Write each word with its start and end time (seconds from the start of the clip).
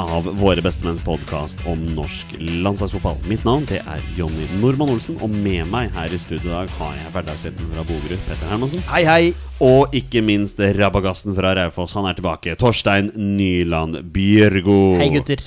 av 0.00 0.24
Våre 0.40 0.62
bestemenns 0.64 1.02
podkast 1.04 1.60
om 1.68 1.82
norsk 1.96 2.32
landslagsfotball. 2.40 3.18
Mitt 3.28 3.44
navn 3.44 3.66
det 3.68 3.82
er 3.82 4.02
Jonny 4.16 4.46
Normann 4.62 4.92
Olsen, 4.94 5.18
og 5.20 5.32
med 5.32 5.68
meg 5.68 5.92
her 5.96 6.12
i 6.12 6.20
studio 6.20 6.48
i 6.48 6.54
dag 6.54 6.72
har 6.78 6.96
jeg 6.96 7.12
hverdagshelten 7.14 7.68
fra 7.74 7.84
Bogerud, 7.88 8.22
Petter 8.26 8.50
Hermansen. 8.52 8.84
Hei, 8.88 9.02
hei. 9.08 9.20
Og 9.64 9.92
ikke 9.96 10.22
minst 10.24 10.60
rabagassen 10.78 11.36
fra 11.36 11.52
Raufoss. 11.58 11.96
Han 11.98 12.08
er 12.08 12.16
tilbake. 12.16 12.56
Torstein 12.60 13.12
Nyland 13.14 14.00
Bjørgo. 14.14 14.80
Hei, 15.00 15.10
gutter. 15.18 15.44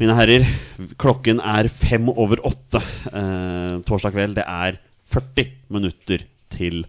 Mine 0.00 0.16
herrer, 0.16 0.46
klokken 1.00 1.42
er 1.42 1.68
fem 1.68 2.08
over 2.12 2.40
åtte 2.48 2.80
eh, 3.10 3.78
torsdag 3.86 4.14
kveld. 4.14 4.38
Det 4.38 4.46
er 4.46 4.78
40 5.12 5.52
minutter 5.74 6.24
til 6.54 6.84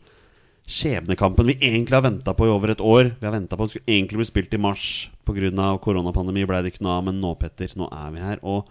skjebnekampen 0.69 1.49
vi 1.51 1.57
egentlig 1.59 1.97
har 1.97 2.05
venta 2.05 2.33
på 2.35 2.47
i 2.47 2.53
over 2.53 2.71
et 2.73 2.81
år. 2.81 3.11
Vi 3.19 3.27
har 3.27 3.35
ventet 3.35 3.57
på 3.57 3.65
at 3.65 3.69
det 3.69 3.75
skulle 3.75 3.97
egentlig 3.97 4.21
bli 4.21 4.29
spilt 4.29 4.55
i 4.55 4.61
mars. 4.61 4.87
Pga. 5.27 5.67
koronapandemi 5.83 6.45
ble 6.47 6.61
det 6.63 6.73
ikke 6.73 6.85
noe 6.85 6.97
av, 6.99 7.05
men 7.07 7.19
nå, 7.21 7.33
Petter, 7.39 7.71
nå 7.79 7.89
er 7.91 8.11
vi 8.13 8.23
her. 8.23 8.39
Og 8.43 8.67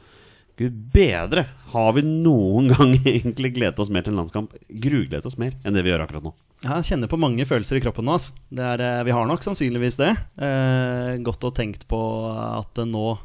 gud 0.61 0.79
bedre, 0.93 1.47
har 1.73 1.93
vi 1.97 2.05
noen 2.07 2.71
gang 2.73 2.95
egentlig 3.15 3.55
gledet 3.57 3.81
oss 3.81 3.91
mer 3.93 4.05
til 4.07 4.15
en 4.15 4.23
landskamp? 4.23 4.55
Grugledet 4.69 5.29
oss 5.29 5.39
mer 5.41 5.57
enn 5.65 5.77
det 5.77 5.85
vi 5.85 5.93
gjør 5.93 6.07
akkurat 6.07 6.25
nå. 6.25 6.35
Jeg 6.63 6.87
kjenner 6.93 7.11
på 7.11 7.19
mange 7.19 7.45
følelser 7.49 7.81
i 7.81 7.83
kroppen 7.83 8.07
nå. 8.07 8.15
Altså. 8.17 8.37
Er, 8.55 9.03
vi 9.07 9.15
har 9.17 9.27
nok 9.29 9.45
sannsynligvis 9.45 9.99
det. 10.01 10.13
Eh, 10.39 11.19
gått 11.27 11.45
og 11.45 11.57
tenkt 11.59 11.89
på 11.91 12.01
at 12.31 12.79
eh, 12.79 12.89
nå, 12.89 13.17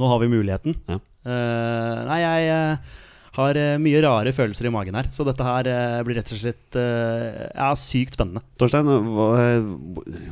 nå 0.00 0.10
har 0.10 0.20
vi 0.22 0.32
muligheten. 0.32 0.76
Ja. 0.90 0.98
Eh, 1.22 2.02
nei, 2.08 2.18
jeg 2.24 2.50
eh, 2.50 3.00
har 3.32 3.56
eh, 3.56 3.78
mye 3.80 4.00
rare 4.04 4.32
følelser 4.36 4.66
i 4.68 4.72
magen 4.74 4.96
her. 4.98 5.06
Så 5.14 5.24
dette 5.24 5.44
her 5.46 5.68
eh, 5.72 6.00
blir 6.04 6.18
rett 6.18 6.32
og 6.34 6.40
slett 6.42 6.76
eh, 6.76 7.46
ja, 7.56 7.70
sykt 7.80 8.18
spennende. 8.18 8.42
Torstein, 8.60 8.84
hva, 8.86 9.28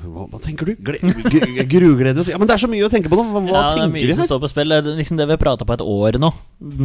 hva, 0.04 0.26
hva 0.34 0.40
tenker 0.44 0.68
du? 0.68 0.74
Gruglede? 0.76 1.64
Grugleder 1.70 2.20
oss? 2.20 2.28
Ja, 2.32 2.36
men 2.40 2.50
det 2.50 2.58
er 2.58 2.64
så 2.66 2.70
mye 2.70 2.84
å 2.84 2.92
tenke 2.92 3.08
på 3.12 3.16
nå. 3.16 3.24
Hva, 3.32 3.40
hva 3.46 3.56
ja, 3.56 3.64
det 3.78 3.86
er 3.86 3.94
mye 3.94 4.10
vi 4.10 4.18
som 4.18 4.28
står 4.28 4.42
på 4.44 4.52
spill. 4.52 4.76
Det 4.76 4.92
er 4.92 5.00
liksom 5.00 5.20
det 5.20 5.30
vi 5.30 5.36
har 5.38 5.40
prata 5.40 5.64
på 5.68 5.78
et 5.78 5.84
år 5.86 6.20
nå. 6.20 6.32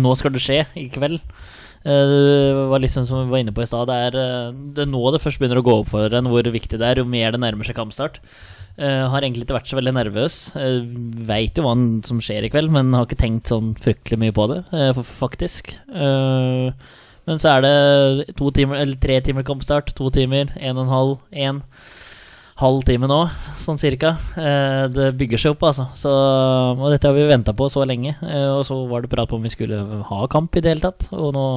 Nå 0.07 0.15
skal 0.19 0.35
det 0.35 0.43
skje, 0.45 0.61
i 0.79 0.87
kveld. 0.95 1.19
Eh, 1.83 2.09
Det 2.15 2.65
var 2.71 2.81
liksom 2.81 3.03
som 3.05 3.25
vi 3.25 3.33
var 3.35 3.43
inne 3.43 3.53
på 3.55 3.65
i 3.65 3.69
stad. 3.69 3.91
Det, 3.91 4.25
det 4.77 4.85
er 4.87 4.91
nå 4.95 5.03
det 5.13 5.21
først 5.25 5.41
begynner 5.43 5.59
å 5.59 5.67
gå 5.67 5.79
opp 5.83 5.91
for 5.93 6.15
en 6.15 6.31
hvor 6.31 6.47
viktig 6.55 6.79
det 6.79 6.93
er, 6.93 7.03
jo 7.03 7.09
mer 7.11 7.35
det 7.35 7.43
nærmer 7.43 7.67
seg 7.67 7.77
kampstart. 7.77 8.21
Uh, 8.75 9.07
har 9.07 9.23
egentlig 9.23 9.45
ikke 9.45 9.55
vært 9.55 9.69
så 9.71 9.79
veldig 9.79 9.95
nervøs. 9.95 10.37
Uh, 10.57 10.83
Veit 11.29 11.55
jo 11.55 11.63
hva 11.63 11.77
som 12.07 12.19
skjer 12.23 12.47
i 12.47 12.51
kveld, 12.51 12.73
men 12.75 12.93
har 12.97 13.07
ikke 13.07 13.21
tenkt 13.21 13.51
sånn 13.53 13.73
fryktelig 13.79 14.19
mye 14.19 14.35
på 14.35 14.49
det, 14.51 14.61
uh, 14.75 15.01
faktisk. 15.05 15.71
Uh, 15.93 16.75
men 17.25 17.41
så 17.41 17.55
er 17.55 17.65
det 17.65 18.33
to 18.37 18.51
timer, 18.53 18.81
eller 18.83 18.97
tre 19.01 19.17
timer 19.25 19.45
kampstart, 19.45 19.93
to 19.97 20.11
timer, 20.13 20.51
en 20.59 20.77
og 20.77 20.83
en 20.83 20.93
halv, 20.93 21.15
en 21.45 21.61
halv 22.61 22.83
time 22.87 23.09
nå, 23.09 23.19
sånn 23.63 23.79
cirka. 23.81 24.15
Eh, 24.39 24.83
det 24.93 25.13
bygger 25.19 25.41
seg 25.41 25.55
opp, 25.55 25.65
altså. 25.71 25.89
Så, 25.97 26.11
og 26.11 26.85
dette 26.93 27.09
har 27.09 27.17
vi 27.17 27.25
venta 27.29 27.55
på 27.57 27.67
så 27.71 27.83
lenge. 27.87 28.15
Eh, 28.21 28.51
og 28.53 28.63
så 28.67 28.77
var 28.91 29.03
det 29.03 29.11
prat 29.11 29.31
på 29.31 29.39
om 29.39 29.45
vi 29.45 29.53
skulle 29.53 29.81
ha 30.09 30.21
kamp 30.31 30.55
i 30.55 30.63
det 30.63 30.75
hele 30.75 30.87
tatt. 30.87 31.09
Og 31.15 31.33
nå 31.35 31.47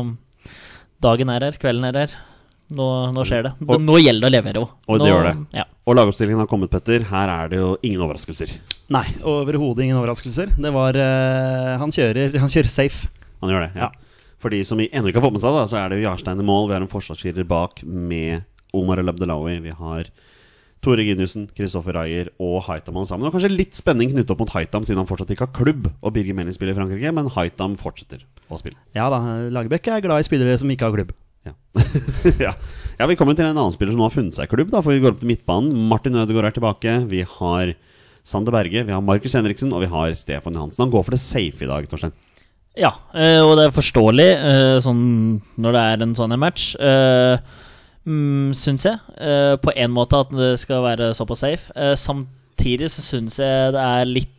Dagen 0.99 1.31
er 1.31 1.45
her, 1.47 1.55
kvelden 1.63 1.85
er 1.87 1.95
her. 1.95 2.15
Nå, 2.69 2.87
nå 3.17 3.25
skjer 3.25 3.47
det. 3.47 3.53
Og- 3.65 3.81
nå 3.81 3.97
gjelder 3.97 4.27
det 4.27 4.29
å 4.29 4.35
levere 4.35 4.61
òg. 4.61 4.73
Og 4.89 4.99
det 5.01 5.09
gjør 5.09 5.25
det. 5.31 5.37
Ja. 5.57 5.65
Og 5.89 5.97
lagoppstillingen 5.97 6.43
har 6.43 6.47
kommet, 6.51 6.71
Petter. 6.71 7.01
Her 7.09 7.29
er 7.33 7.49
det 7.49 7.59
jo 7.63 7.79
ingen 7.83 8.03
overraskelser. 8.05 8.53
Nei, 8.93 9.07
overhodet 9.25 9.87
ingen 9.87 9.97
overraskelser. 9.97 10.53
Det 10.57 10.73
var 10.75 10.93
uh, 10.97 11.79
han, 11.81 11.91
kjører, 11.91 12.37
han 12.39 12.53
kjører 12.53 12.69
safe. 12.69 13.09
Han 13.41 13.51
gjør 13.51 13.69
det, 13.69 13.73
ja. 13.81 13.91
For 14.39 14.51
de 14.51 14.63
som 14.65 14.79
ennå 14.79 15.09
ikke 15.09 15.19
har 15.19 15.27
fått 15.31 15.39
med 15.39 15.43
seg 15.43 15.57
det, 15.57 15.69
så 15.73 15.79
er 15.81 15.89
det 15.89 15.99
jo 15.99 16.09
Jarstein 16.11 16.39
i 16.39 16.47
mål. 16.47 16.69
Vi 16.69 16.77
har 16.77 16.85
en 16.85 16.91
forsvarsfirer 16.93 17.47
bak 17.49 17.83
med 17.83 18.45
Omar 18.77 19.01
El 19.01 19.09
Abdelawi. 19.11 19.57
Vi 19.65 19.73
har 19.75 20.11
Tore 20.85 21.03
Giniussen, 21.03 21.49
Kristoffer 21.57 21.97
Rayer 21.97 22.29
og 22.39 22.61
Haitam 22.69 23.01
alle 23.01 23.09
sammen. 23.09 23.27
Og 23.27 23.35
kanskje 23.35 23.51
litt 23.51 23.75
spenning 23.75 24.13
knyttet 24.13 24.31
opp 24.31 24.45
mot 24.45 24.53
Haitam, 24.55 24.85
siden 24.87 25.01
han 25.01 25.09
fortsatt 25.09 25.33
ikke 25.35 25.49
har 25.49 25.57
klubb. 25.57 25.89
Og 26.03 26.15
Birger 26.15 26.37
Meling 26.39 26.55
spiller 26.55 26.77
i 26.77 26.79
Frankrike, 26.79 27.15
men 27.17 27.33
Haitam 27.35 27.75
fortsetter 27.81 28.23
å 28.47 28.61
spille. 28.61 28.79
Ja 28.95 29.09
da, 29.11 29.19
Lagerbäck 29.51 29.91
er 29.91 30.05
glad 30.05 30.23
i 30.23 30.29
spillere 30.29 30.59
som 30.61 30.71
ikke 30.71 30.87
har 30.87 30.95
klubb. 30.95 31.17
Ja. 31.49 31.85
ja. 32.47 32.55
ja, 32.99 33.11
vi 33.11 33.19
kommer 33.19 33.37
til 33.39 33.49
en 33.49 33.55
annen 33.57 33.75
spiller 33.75 33.95
som 33.95 34.03
nå 34.03 34.09
har 34.09 34.15
funnet 34.15 34.39
seg 34.39 34.51
klubb, 34.53 34.73
da, 34.75 34.83
for 34.85 34.95
vi 34.95 35.03
går 35.05 35.17
opp 35.17 35.23
til 35.23 35.31
midtbanen. 35.33 35.75
Martin 35.91 36.19
Ødegaard 36.19 36.51
er 36.51 36.59
tilbake. 36.59 36.97
Vi 37.11 37.23
har 37.39 37.77
Sander 38.29 38.55
Berge, 38.55 38.85
vi 38.85 38.95
har 38.95 39.05
Markus 39.05 39.37
Henriksen, 39.39 39.73
og 39.73 39.85
vi 39.85 39.93
har 39.93 40.13
Stefan 40.19 40.59
Johansen. 40.59 40.85
Han 40.85 40.93
går 40.93 41.07
for 41.07 41.17
det 41.17 41.23
safe 41.23 41.65
i 41.65 41.71
dag, 41.71 41.89
Torstein. 41.91 42.17
Ja, 42.79 42.93
eh, 43.17 43.41
og 43.43 43.57
det 43.59 43.65
er 43.67 43.75
forståelig 43.75 44.29
eh, 44.29 44.77
sånn, 44.85 45.01
når 45.59 45.75
det 45.75 45.87
er 45.89 46.05
en 46.05 46.13
sånn 46.15 46.37
en 46.37 46.43
match. 46.45 46.75
Uh, 46.79 47.41
mm, 48.09 48.55
syns 48.57 48.87
jeg. 48.87 48.99
eh, 49.19 49.55
på 49.61 49.73
en 49.75 49.93
måte 49.93 50.19
at 50.19 50.33
det 50.33 50.53
skal 50.63 50.85
være 50.85 51.13
såpass 51.17 51.45
safe. 51.45 51.73
Eh, 51.77 51.95
samtidig 51.95 52.91
så 52.91 53.05
syns 53.05 53.39
jeg 53.39 53.75
det 53.75 53.85
er 53.85 54.09
litt 54.09 54.35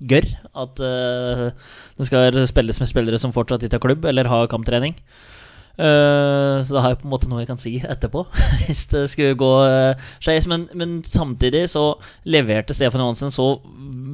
gørr 0.00 0.28
at 0.56 0.80
eh, 0.80 1.50
det 1.98 2.06
skal 2.08 2.38
spilles 2.48 2.80
med 2.80 2.88
spillere 2.88 3.18
som 3.20 3.34
fortsatt 3.36 3.66
ikke 3.66 3.76
har 3.76 3.86
klubb 3.88 4.06
eller 4.08 4.30
har 4.30 4.48
kamptrening. 4.48 4.96
Eh, 5.80 6.60
så 6.60 6.74
da 6.76 6.80
har 6.84 6.92
jeg 6.92 7.00
på 7.00 7.06
en 7.08 7.12
måte 7.14 7.28
noe 7.30 7.40
jeg 7.40 7.48
kan 7.48 7.60
si 7.60 7.72
etterpå, 7.80 8.26
hvis 8.66 8.82
det 8.92 9.06
skulle 9.12 9.38
gå 9.40 9.50
uh, 9.64 10.10
skeis. 10.20 10.48
Men, 10.50 10.66
men 10.76 10.98
samtidig 11.06 11.64
så 11.72 11.94
leverte 12.28 12.76
Stefan 12.76 13.00
Johansen 13.00 13.32
så 13.32 13.54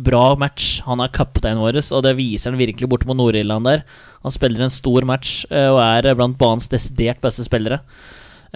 bra 0.06 0.37
match. 0.38 0.81
Han 0.87 1.03
er 1.03 1.15
kapteinen 1.15 1.62
vår, 1.65 1.81
og 1.97 2.05
det 2.06 2.15
viser 2.21 2.53
han 2.53 2.60
virkelig 2.60 2.91
borte 2.91 3.09
mot 3.09 3.19
Nord-Irland 3.19 3.66
der. 3.66 3.82
Han 4.22 4.34
spiller 4.34 4.62
en 4.62 4.75
stor 4.75 5.06
match 5.09 5.43
eh, 5.50 5.71
og 5.72 5.81
er 5.82 6.12
blant 6.15 6.38
banens 6.38 6.71
desidert 6.71 7.22
beste 7.25 7.47
spillere. 7.47 7.82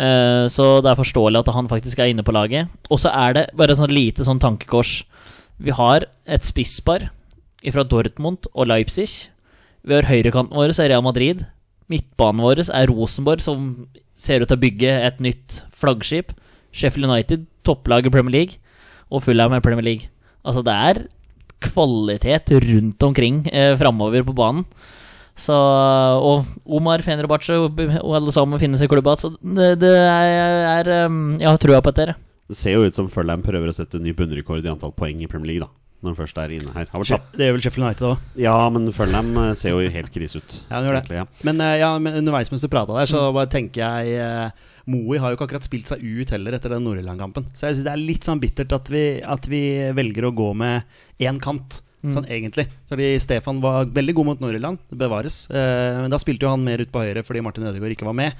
Så 0.00 0.64
det 0.80 0.88
er 0.88 0.96
forståelig 0.96 1.42
at 1.42 1.48
han 1.52 1.66
faktisk 1.68 1.98
er 2.00 2.08
inne 2.08 2.22
på 2.24 2.32
laget. 2.32 2.70
Og 2.88 3.02
så 3.02 3.10
er 3.12 3.34
det 3.36 3.42
bare 3.58 3.74
et 3.74 3.80
sånn 3.82 3.92
lite 3.92 4.24
sånn 4.24 4.38
tankekors. 4.40 5.02
Vi 5.60 5.74
har 5.76 6.06
et 6.24 6.46
spisspar 6.46 7.10
fra 7.60 7.84
Dortmund 7.84 8.48
og 8.54 8.70
Leipzig. 8.70 9.10
Vi 9.84 9.98
har 9.98 10.08
høyrekanten 10.08 10.56
vår, 10.56 10.72
så 10.72 10.86
er 10.86 10.94
Real 10.94 11.04
Madrid. 11.04 11.44
Midtbanen 11.90 12.44
vår 12.44 12.62
er 12.68 12.90
Rosenborg, 12.92 13.42
som 13.42 13.88
ser 14.14 14.44
ut 14.44 14.50
til 14.50 14.58
å 14.58 14.62
bygge 14.62 14.92
et 15.08 15.18
nytt 15.24 15.62
flaggskip. 15.74 16.34
Sheffield 16.70 17.10
United, 17.10 17.48
topplaget 17.66 18.10
i 18.10 18.14
Premier 18.14 18.36
League. 18.36 18.60
Og 19.10 19.24
Fulham 19.24 19.56
er 19.56 19.64
Premier 19.64 19.86
League. 19.86 20.10
Altså, 20.46 20.62
det 20.66 20.74
er 20.74 21.02
kvalitet 21.60 22.54
rundt 22.64 23.04
omkring 23.04 23.42
eh, 23.52 23.74
framover 23.78 24.24
på 24.24 24.36
banen. 24.36 24.64
Så, 25.40 25.56
og 25.56 26.48
Omar 26.68 27.02
Fenerbahçe 27.04 27.56
og, 27.56 27.78
alle 27.80 28.32
sammen 28.34 28.60
finnes 28.60 28.82
i 28.84 28.88
klubba. 28.90 29.16
Så 29.18 29.32
det, 29.40 29.72
det 29.82 29.94
er, 29.96 30.66
er 30.76 30.90
um, 31.06 31.38
Jeg 31.40 31.48
har 31.48 31.60
trua 31.62 31.80
på 31.82 31.94
dette. 31.96 32.16
Det 32.50 32.58
ser 32.58 32.76
jo 32.76 32.86
ut 32.86 32.96
som 32.96 33.08
Fulham 33.12 33.44
prøver 33.44 33.70
å 33.70 33.74
sette 33.74 34.00
ny 34.02 34.12
bunnrekord 34.16 34.64
i 34.64 34.72
antall 34.72 34.94
poeng 34.96 35.22
i 35.22 35.28
Premier 35.30 35.54
League, 35.54 35.66
da. 35.66 35.79
Når 36.00 36.14
han 36.14 36.16
først 36.22 36.38
er 36.40 36.52
inne 36.56 36.72
her. 36.72 36.86
Det 37.36 37.44
gjør 37.44 37.56
vel 37.58 37.62
Sheffield 37.66 37.84
United 37.84 38.06
òg. 38.08 38.22
Ja, 38.40 38.54
men 38.72 38.86
Fulham 38.96 39.34
eh, 39.36 39.50
ser 39.58 39.74
jo 39.74 39.90
helt 39.92 40.12
krise 40.14 40.40
ut. 40.40 40.54
Ja, 40.70 40.78
den 40.80 40.88
gjør 40.88 40.96
det. 40.96 41.02
egentlig, 41.04 41.18
ja. 41.20 41.26
Men, 41.44 41.60
eh, 41.60 41.74
ja, 41.82 41.90
men 42.00 42.16
underveis 42.22 42.50
mens 42.52 42.64
du 42.64 42.70
prata 42.72 42.96
der, 42.96 43.10
så 43.10 43.26
bare 43.36 43.50
tenker 43.52 43.82
jeg 43.84 44.14
eh, 44.16 44.66
Moey 44.90 45.20
har 45.20 45.30
jo 45.30 45.36
ikke 45.36 45.44
akkurat 45.50 45.66
spilt 45.68 45.90
seg 45.92 46.00
ut 46.00 46.32
heller 46.32 46.56
etter 46.56 46.72
den 46.72 46.82
Nord-Irland-kampen. 46.88 47.50
Så 47.52 47.68
jeg 47.68 47.76
synes 47.76 47.84
det 47.90 47.92
er 47.92 48.00
litt 48.00 48.24
sånn 48.26 48.40
bittert 48.42 48.72
at 48.72 48.88
vi, 48.90 49.04
at 49.20 49.44
vi 49.52 49.60
velger 49.94 50.30
å 50.30 50.32
gå 50.34 50.48
med 50.56 50.88
én 51.20 51.38
kant. 51.44 51.82
sånn 52.00 52.24
egentlig. 52.32 52.64
Fordi 52.88 53.10
Stefan 53.20 53.60
var 53.60 53.84
veldig 53.92 54.14
god 54.16 54.26
mot 54.30 54.40
Nord-Irland, 54.40 54.78
det 54.88 54.96
bevares. 55.02 55.42
Eh, 55.52 56.00
men 56.00 56.08
da 56.10 56.16
spilte 56.16 56.46
jo 56.48 56.54
han 56.54 56.64
mer 56.64 56.80
ut 56.80 56.88
på 56.90 57.02
høyre 57.04 57.20
fordi 57.28 57.42
Martin 57.44 57.68
Ødegaard 57.68 57.92
ikke 57.92 58.08
var 58.08 58.16
med. 58.16 58.32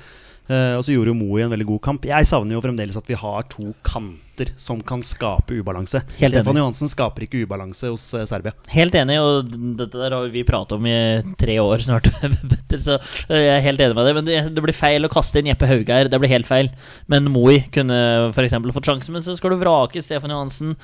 Eh, 0.50 0.75
og 0.75 0.82
så 0.82 0.94
gjorde 0.94 1.12
jo 1.12 1.19
Moe 1.19 1.44
en 1.44 1.52
veldig 1.52 1.67
god 1.69 1.81
kamp. 1.85 2.06
Jeg 2.11 2.26
savner 2.26 2.56
jo 2.56 2.62
fremdeles 2.64 2.97
at 2.99 3.06
vi 3.06 3.19
har 3.19 3.44
to 3.52 3.70
kanter 3.87 4.50
som 4.58 4.81
kan 4.82 5.02
skape 5.05 5.61
ubalanse. 5.61 6.00
Helt 6.19 6.35
Stefan 6.35 6.56
enig. 6.56 6.62
Johansen 6.64 6.91
skaper 6.91 7.26
ikke 7.26 7.44
ubalanse 7.44 7.93
hos 7.93 8.08
eh, 8.19 8.26
Serbia. 8.26 8.55
Helt 8.73 8.97
enig, 8.99 9.20
og 9.23 9.52
dette 9.79 10.00
der 10.00 10.17
har 10.17 10.26
vi 10.32 10.43
pratet 10.49 10.75
om 10.79 10.88
i 10.91 10.97
tre 11.38 11.61
år 11.62 11.87
snart. 11.87 12.11
Så 12.87 12.99
jeg 13.31 13.52
er 13.52 13.64
helt 13.69 13.85
enig 13.85 13.99
med 13.99 14.11
det. 14.11 14.17
Men 14.19 14.29
det, 14.56 14.64
blir 14.64 14.76
feil 14.76 15.06
å 15.06 15.12
kaste 15.12 15.38
inn 15.38 15.52
Jeppe 15.52 15.70
Haugeir. 15.70 16.11
Det 16.11 16.20
blir 16.23 16.35
helt 16.35 16.50
feil. 16.50 16.73
Men 17.11 17.31
Moi 17.31 17.61
kunne 17.75 18.02
f.eks. 18.35 18.58
fått 18.75 18.91
sjansen, 18.91 19.14
men 19.14 19.25
så 19.25 19.38
skal 19.38 19.55
du 19.55 19.61
vrake 19.62 20.02
Stefan 20.02 20.35
Johansen. 20.35 20.75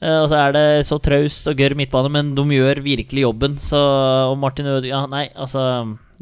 Eh, 0.00 0.18
og 0.22 0.30
så 0.30 0.38
er 0.44 0.54
det 0.54 0.66
så 0.88 1.00
traust 1.02 1.50
og 1.50 1.58
gørr 1.58 1.74
midtbane, 1.78 2.12
men 2.14 2.36
de 2.38 2.46
gjør 2.54 2.84
virkelig 2.84 3.26
jobben. 3.26 3.58
Så, 3.58 3.80
og 4.30 4.38
Martin 4.38 4.70
Ødegaard 4.70 4.92
ja, 4.94 5.06
Nei, 5.10 5.26
altså 5.34 5.64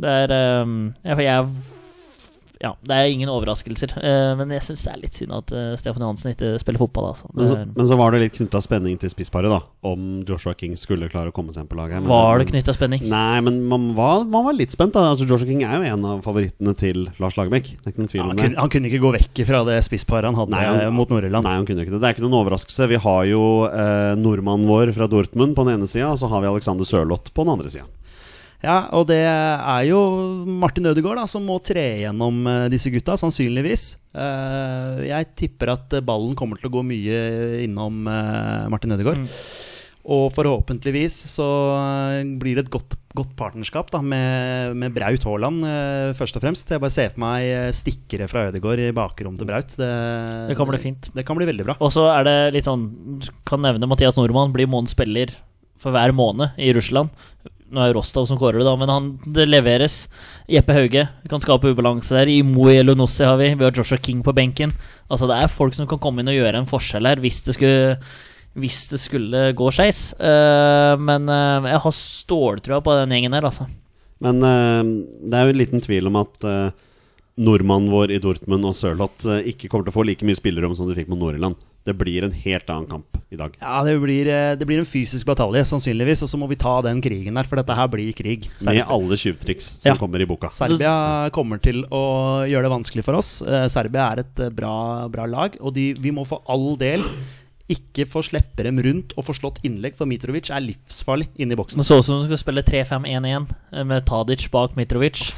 Det 0.00 0.14
er 0.24 0.32
eh, 0.34 0.78
jeg, 1.04 1.26
jeg 1.28 1.76
ja, 2.60 2.72
det 2.82 2.90
er 2.96 3.06
ingen 3.12 3.28
overraskelser. 3.30 3.92
eh, 4.02 4.32
men 4.38 4.50
jeg 4.50 4.62
syns 4.66 4.82
det 4.82 4.92
er 4.92 5.00
litt 5.02 5.14
synd 5.14 5.32
at 5.36 5.52
eh, 5.54 5.76
Stefan 5.78 6.02
Johansen 6.02 6.32
ikke 6.34 6.58
spiller 6.58 6.78
fotball. 6.82 7.10
Altså. 7.12 7.28
Men 7.34 7.46
så, 7.46 7.58
men 7.76 7.86
så 7.86 7.96
var 8.00 8.10
det 8.12 8.20
litt 8.24 8.34
knytta 8.34 8.60
spenning 8.64 8.96
til 8.98 9.10
spissparet, 9.12 9.48
da. 9.52 9.60
Om 9.86 10.24
Joshua 10.26 10.54
King 10.58 10.74
skulle 10.76 11.06
klare 11.12 11.30
å 11.30 11.34
komme 11.36 11.52
seg 11.54 11.62
inn 11.62 11.68
på 11.70 11.78
laget. 11.78 12.00
men- 12.02 12.10
var 12.10 12.38
det 12.42 12.48
knytta 12.50 12.74
spenning? 12.74 13.04
Nei, 13.08 13.40
men 13.46 13.60
man 13.70 13.94
var, 13.94 14.24
man 14.24 14.44
var 14.48 14.52
litt 14.58 14.72
spent. 14.74 14.92
da 14.92 15.04
Altså 15.12 15.28
Joshua 15.28 15.46
King 15.46 15.62
er 15.62 15.76
jo 15.78 15.82
en 15.94 16.04
av 16.04 16.22
favorittene 16.26 16.74
til 16.76 17.08
Lars 17.20 17.36
Lagerbäck. 17.38 17.70
Det 17.78 17.86
er 17.86 17.92
ikke 17.94 18.02
noen 18.02 18.10
tvil 18.10 18.22
Han 18.22 18.30
om 18.30 18.36
kunne, 18.36 18.48
det. 18.50 18.58
han 18.58 18.70
kunne 18.74 18.90
ikke 18.90 19.02
gå 19.06 19.12
vekk 19.18 19.44
fra 19.46 19.62
det 19.70 19.78
spissparet 19.86 20.24
han 20.24 20.34
hadde 20.34 20.50
Nei, 20.56 20.64
han- 20.66 20.80
eh, 20.80 20.90
mot 20.90 21.08
Nord-Irland. 21.08 21.44
Nei, 21.44 21.54
han 21.54 21.66
kunne 21.66 21.86
ikke 21.86 21.94
det. 21.94 22.00
Det 22.02 22.08
er 22.10 22.14
ikke 22.18 22.26
noen 22.28 22.40
overraskelse. 22.42 22.88
Vi 22.88 22.96
har 23.06 23.24
jo 23.30 23.44
eh, 23.70 24.14
nordmannen 24.18 24.66
vår 24.66 24.92
fra 24.98 25.06
Dortmund 25.06 25.54
på 25.54 25.64
den 25.64 25.78
ene 25.78 25.86
sida, 25.86 26.10
og 26.10 26.18
så 26.18 26.28
har 26.28 26.40
vi 26.42 26.50
Alexander 26.50 26.84
Sørloth 26.84 27.30
på 27.32 27.44
den 27.46 27.54
andre 27.54 27.70
sida. 27.70 27.86
Ja, 28.58 28.88
og 28.96 29.06
det 29.06 29.20
er 29.22 29.84
jo 29.86 30.00
Martin 30.58 30.88
Ødegaard 30.90 31.20
da, 31.20 31.28
som 31.30 31.44
må 31.46 31.60
tre 31.62 31.84
gjennom 32.02 32.42
eh, 32.50 32.66
disse 32.72 32.90
gutta, 32.90 33.14
sannsynligvis. 33.20 33.92
Eh, 34.18 35.06
jeg 35.06 35.30
tipper 35.38 35.76
at 35.76 35.94
eh, 35.94 36.02
ballen 36.04 36.34
kommer 36.38 36.58
til 36.58 36.66
å 36.70 36.74
gå 36.74 36.82
mye 36.86 37.20
innom 37.62 38.02
Martin 38.02 38.96
Ødegaard. 38.96 39.22
Mm. 39.22 39.30
Og 40.08 40.30
forhåpentligvis 40.32 41.20
så 41.28 41.46
blir 42.40 42.56
det 42.56 42.64
et 42.64 42.70
godt, 42.72 42.94
godt 43.14 43.34
partnerskap 43.36 43.90
da, 43.92 44.00
med, 44.00 44.74
med 44.80 44.94
Braut 44.96 45.26
Haaland, 45.28 45.62
eh, 45.68 46.14
først 46.18 46.38
og 46.40 46.42
fremst. 46.42 46.72
Jeg 46.72 46.82
bare 46.82 46.94
ser 46.94 47.12
for 47.12 47.22
meg 47.28 47.76
stikkere 47.76 48.26
fra 48.30 48.48
Ødegaard 48.48 48.82
i 48.82 48.88
bakrom 48.96 49.36
til 49.38 49.46
Braut. 49.50 49.76
Det, 49.78 49.92
Det 50.50 50.56
kan 50.58 50.70
bli 50.70 50.80
fint. 50.82 51.10
Det 51.14 51.26
kan 51.28 51.38
bli 51.38 51.46
veldig 51.46 51.68
bra. 51.68 51.76
Og 51.78 51.94
så 51.94 52.08
er 52.10 52.26
det 52.26 52.38
litt 52.56 52.66
sånn 52.66 52.88
Kan 53.46 53.62
nevne 53.62 53.86
Mathias 53.90 54.18
Nordmann 54.18 54.50
blir 54.56 54.66
månedens 54.66 54.96
spiller 54.96 55.36
for 55.78 55.94
hver 55.94 56.10
måned 56.16 56.58
i 56.58 56.72
Russland. 56.74 57.14
Nå 57.68 57.82
er 57.82 57.90
det 57.90 57.98
Rostov 57.98 58.24
som 58.28 58.38
kårer 58.40 58.62
det, 58.62 58.66
da, 58.66 58.74
men 58.80 58.90
han, 58.92 59.08
det 59.36 59.44
leveres. 59.48 60.06
Jeppe 60.48 60.76
Hauge 60.76 61.04
kan 61.28 61.42
skape 61.44 61.74
ubalanse 61.74 62.16
der. 62.16 62.30
I 62.32 62.40
Moe 62.46 62.78
Elonossi 62.80 63.26
har 63.28 63.36
vi. 63.40 63.50
Vi 63.58 63.66
har 63.66 63.76
Joshua 63.76 64.00
King 64.00 64.22
på 64.24 64.32
benken. 64.36 64.72
Altså 65.08 65.28
Det 65.28 65.36
er 65.36 65.52
folk 65.52 65.76
som 65.76 65.88
kan 65.90 66.00
komme 66.00 66.24
inn 66.24 66.32
og 66.32 66.38
gjøre 66.38 66.62
en 66.62 66.68
forskjell 66.68 67.08
her 67.08 67.20
hvis 67.20 67.42
det 67.46 67.56
skulle 67.56 67.98
Hvis 68.58 68.88
det 68.90 68.98
skulle 68.98 69.42
gå 69.54 69.68
skeis. 69.70 70.14
Eh, 70.18 70.94
men 70.98 71.28
eh, 71.28 71.68
jeg 71.74 71.82
har 71.84 71.94
ståltrua 71.94 72.80
på 72.82 72.96
den 73.02 73.12
gjengen 73.14 73.36
her, 73.36 73.44
altså. 73.46 73.68
Men 74.24 74.42
eh, 74.42 74.80
det 75.28 75.36
er 75.38 75.44
jo 75.44 75.54
en 75.54 75.60
liten 75.60 75.84
tvil 75.84 76.08
om 76.10 76.18
at 76.24 76.48
nordmannen 77.38 77.90
vår 77.92 78.10
i 78.16 78.18
Dortmund 78.22 78.66
og 78.66 78.74
Sørloth 78.76 79.26
eh, 79.30 79.44
ikke 79.52 79.68
kommer 79.70 79.86
til 79.86 79.94
å 79.94 79.98
få 80.00 80.04
like 80.08 80.26
mye 80.26 80.38
spillerom 80.38 80.74
som 80.76 80.88
de 80.88 80.96
fikk 80.98 81.10
mot 81.12 81.20
Nord-Irland. 81.20 81.58
Det 81.88 81.94
blir 81.96 82.26
en 82.26 82.34
helt 82.34 82.68
annen 82.68 82.88
kamp 82.90 83.16
i 83.32 83.38
dag. 83.38 83.54
Ja, 83.62 83.78
det 83.86 83.94
blir, 84.02 84.28
eh, 84.28 84.54
det 84.58 84.66
blir 84.68 84.82
en 84.82 84.88
fysisk 84.88 85.24
batalje, 85.28 85.62
sannsynligvis. 85.70 86.24
Og 86.26 86.32
så 86.32 86.40
må 86.40 86.48
vi 86.50 86.58
ta 86.60 86.74
den 86.84 87.00
krigen 87.04 87.38
der, 87.38 87.48
for 87.48 87.60
dette 87.60 87.76
her 87.78 87.88
blir 87.92 88.10
krig. 88.18 88.48
Med 88.66 88.82
alle 88.84 89.16
tjuvtriks 89.16 89.78
som 89.78 89.92
Ja. 89.92 89.96
kommer 89.96 90.20
i 90.20 90.26
boka. 90.28 90.50
Serbia 90.52 91.30
kommer 91.32 91.62
til 91.62 91.84
å 91.94 92.44
gjøre 92.48 92.66
det 92.68 92.74
vanskelig 92.74 93.04
for 93.06 93.14
oss. 93.20 93.40
Eh, 93.42 93.68
Serbia 93.68 94.10
er 94.12 94.24
et 94.26 94.54
bra, 94.54 95.08
bra 95.08 95.24
lag, 95.26 95.56
og 95.60 95.72
de, 95.74 95.92
vi 95.94 96.10
må 96.10 96.26
for 96.26 96.42
all 96.48 96.76
del 96.76 97.04
ikke 97.68 98.06
få 98.08 98.22
slippe 98.24 98.64
dem 98.64 98.78
rundt 98.80 99.12
og 99.16 99.26
få 99.26 99.34
slått 99.36 99.58
innlegg, 99.62 99.94
for 99.98 100.08
Mitrovic 100.08 100.48
er 100.50 100.64
livsfarlig 100.64 101.28
inne 101.38 101.52
i 101.52 101.58
boksen. 101.60 101.76
Det 101.82 101.84
så 101.88 101.98
ut 102.00 102.04
som 102.06 102.18
de 102.20 102.24
skulle 102.24 102.40
spille 102.40 102.64
3-5-1-1 102.64 103.48
eh, 103.72 103.84
med 103.84 104.06
Tadic 104.08 104.48
bak 104.50 104.74
Mitrovic. 104.78 105.32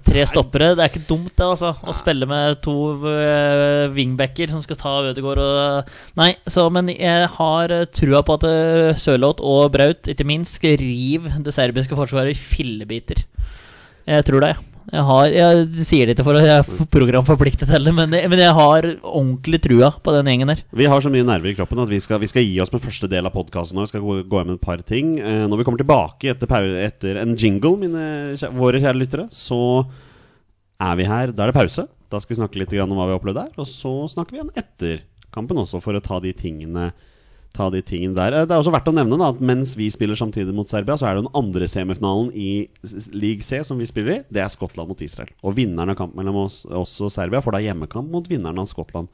Tre 0.00 0.24
stoppere. 0.24 0.70
Det 0.72 0.80
er 0.80 0.88
ikke 0.88 1.04
dumt, 1.04 1.34
det, 1.36 1.44
altså. 1.44 1.74
Å 1.76 1.92
spille 1.96 2.28
med 2.28 2.62
to 2.64 2.74
uh, 3.04 3.92
wingbacker 3.92 4.48
som 4.52 4.62
skal 4.64 4.78
ta 4.80 4.94
Ødegaard 5.10 5.42
og 5.44 5.92
Nei, 6.16 6.30
så, 6.48 6.64
men 6.72 6.88
jeg 6.94 7.28
har 7.34 7.74
uh, 7.76 7.84
trua 7.92 8.22
på 8.24 8.38
at 8.38 8.48
uh, 8.48 8.96
Sørloth 8.96 9.44
og 9.44 9.74
Braut, 9.76 10.08
ikke 10.08 10.28
minst, 10.28 10.56
skal 10.56 10.78
rive 10.80 11.34
det 11.44 11.52
serbiske 11.52 11.98
forsvaret 11.98 12.32
i 12.32 12.38
fillebiter. 12.38 13.20
Jeg 14.08 14.24
tror 14.28 14.46
det. 14.46 14.54
Jeg 14.56 14.71
har 14.90 15.30
Jeg 15.32 15.84
sier 15.86 16.08
det 16.08 16.16
ikke 16.16 16.26
for 16.26 16.38
at 16.38 16.46
jeg 16.46 16.60
er 16.62 16.88
programforpliktet 16.92 17.70
heller, 17.70 17.94
men, 17.96 18.10
det, 18.12 18.22
men 18.30 18.42
jeg 18.42 18.54
har 18.56 18.88
ordentlig 19.00 19.60
trua 19.64 19.92
på 20.02 20.14
den 20.16 20.30
gjengen 20.30 20.52
der. 20.52 20.62
Vi 20.74 20.88
har 20.90 21.04
så 21.04 21.12
mye 21.12 21.26
nerver 21.26 21.52
i 21.52 21.56
kroppen 21.58 21.80
at 21.82 21.90
vi 21.92 22.00
skal, 22.02 22.20
vi 22.22 22.30
skal 22.30 22.46
gi 22.46 22.58
oss 22.64 22.72
med 22.74 22.82
første 22.84 23.10
del 23.10 23.28
av 23.28 23.34
podkasten 23.36 23.78
nå. 23.78 23.86
Vi 23.86 23.92
skal 23.92 24.04
gå, 24.04 24.18
gå 24.28 24.42
med 24.44 24.56
et 24.56 24.64
par 24.64 24.82
ting. 24.86 25.14
Eh, 25.20 25.44
når 25.46 25.62
vi 25.62 25.68
kommer 25.68 25.82
tilbake 25.82 26.32
etter, 26.34 26.68
etter 26.82 27.22
en 27.22 27.36
jingle, 27.38 27.76
mine, 27.80 28.06
våre 28.58 28.82
kjære 28.82 28.98
lyttere, 28.98 29.28
så 29.32 29.62
er 30.82 30.98
vi 30.98 31.08
her. 31.08 31.32
Da 31.32 31.46
er 31.46 31.52
det 31.52 31.60
pause. 31.60 31.86
Da 32.12 32.20
skal 32.20 32.34
vi 32.34 32.42
snakke 32.42 32.60
litt 32.60 32.74
om 32.82 32.92
hva 32.96 33.06
vi 33.06 33.14
har 33.14 33.20
opplevd 33.20 33.40
der. 33.40 33.56
Og 33.62 33.68
så 33.68 33.94
snakker 34.12 34.34
vi 34.34 34.42
igjen 34.42 34.54
etter 34.58 35.00
kampen 35.32 35.62
også, 35.62 35.80
for 35.80 35.96
å 35.96 36.04
ta 36.04 36.18
de 36.20 36.34
tingene 36.36 36.90
Ta 37.52 37.66
de 37.68 37.82
tingene 37.84 38.14
der. 38.16 38.32
Eh, 38.32 38.46
Det 38.48 38.54
er 38.54 38.62
også 38.62 38.72
verdt 38.72 38.88
å 38.88 38.94
nevne 38.96 39.18
da, 39.20 39.28
at 39.34 39.40
mens 39.44 39.74
vi 39.76 39.90
spiller 39.92 40.16
samtidig 40.16 40.54
mot 40.56 40.68
Serbia, 40.70 40.94
så 40.96 41.06
er 41.10 41.14
det 41.18 41.24
den 41.26 41.34
andre 41.36 41.66
semifinalen 41.68 42.30
i 42.32 42.68
League 43.12 43.42
C 43.44 43.60
som 43.62 43.76
vi 43.78 43.84
spiller 43.90 44.14
i. 44.14 44.22
Det 44.32 44.40
er 44.40 44.48
Skottland 44.48 44.88
mot 44.88 45.02
Israel. 45.04 45.28
Og 45.44 45.54
vinneren 45.58 45.90
av 45.92 45.98
kampen 45.98 46.16
mellom 46.22 46.46
oss, 46.46 46.62
oss 46.66 46.94
og 47.04 47.12
Serbia 47.12 47.42
får 47.44 47.52
da 47.58 47.60
hjemmekamp 47.66 48.08
mot 48.10 48.26
vinneren 48.30 48.58
av 48.62 48.70
Skottland 48.70 49.08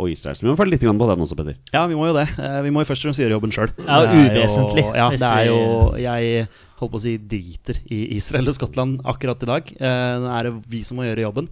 og 0.00 0.08
Israel. 0.08 0.34
Så 0.38 0.46
vi 0.46 0.48
må 0.48 0.56
følge 0.56 0.72
litt 0.78 0.80
på 0.88 0.88
den 1.10 1.20
også, 1.26 1.36
Petter. 1.36 1.58
Ja, 1.74 1.84
vi 1.86 1.94
må 1.98 2.06
jo 2.08 2.14
det. 2.16 2.24
Eh, 2.40 2.62
Vi 2.64 2.70
må 2.72 2.80
jo 2.80 2.88
først 2.88 3.04
og 3.04 3.10
fremst 3.10 3.20
gjøre 3.20 3.36
jobben 3.36 3.52
sjøl. 3.52 3.68
Ja, 3.84 4.00
uvesentlig, 4.08 4.86
Ja, 4.96 5.10
det 5.10 5.28
er 5.28 5.44
jo 5.50 5.60
Jeg 6.00 6.48
holdt 6.80 6.92
på 6.92 6.98
å 6.98 7.04
si 7.04 7.18
driter 7.18 7.76
i 7.92 8.16
Israel 8.16 8.48
og 8.48 8.56
Skottland 8.56 9.02
akkurat 9.04 9.42
i 9.44 9.46
dag. 9.52 9.68
Eh, 9.78 10.14
Nå 10.24 10.32
er 10.32 10.48
det 10.48 10.54
vi 10.66 10.80
som 10.82 10.96
må 10.96 11.04
gjøre 11.04 11.26
jobben. 11.28 11.48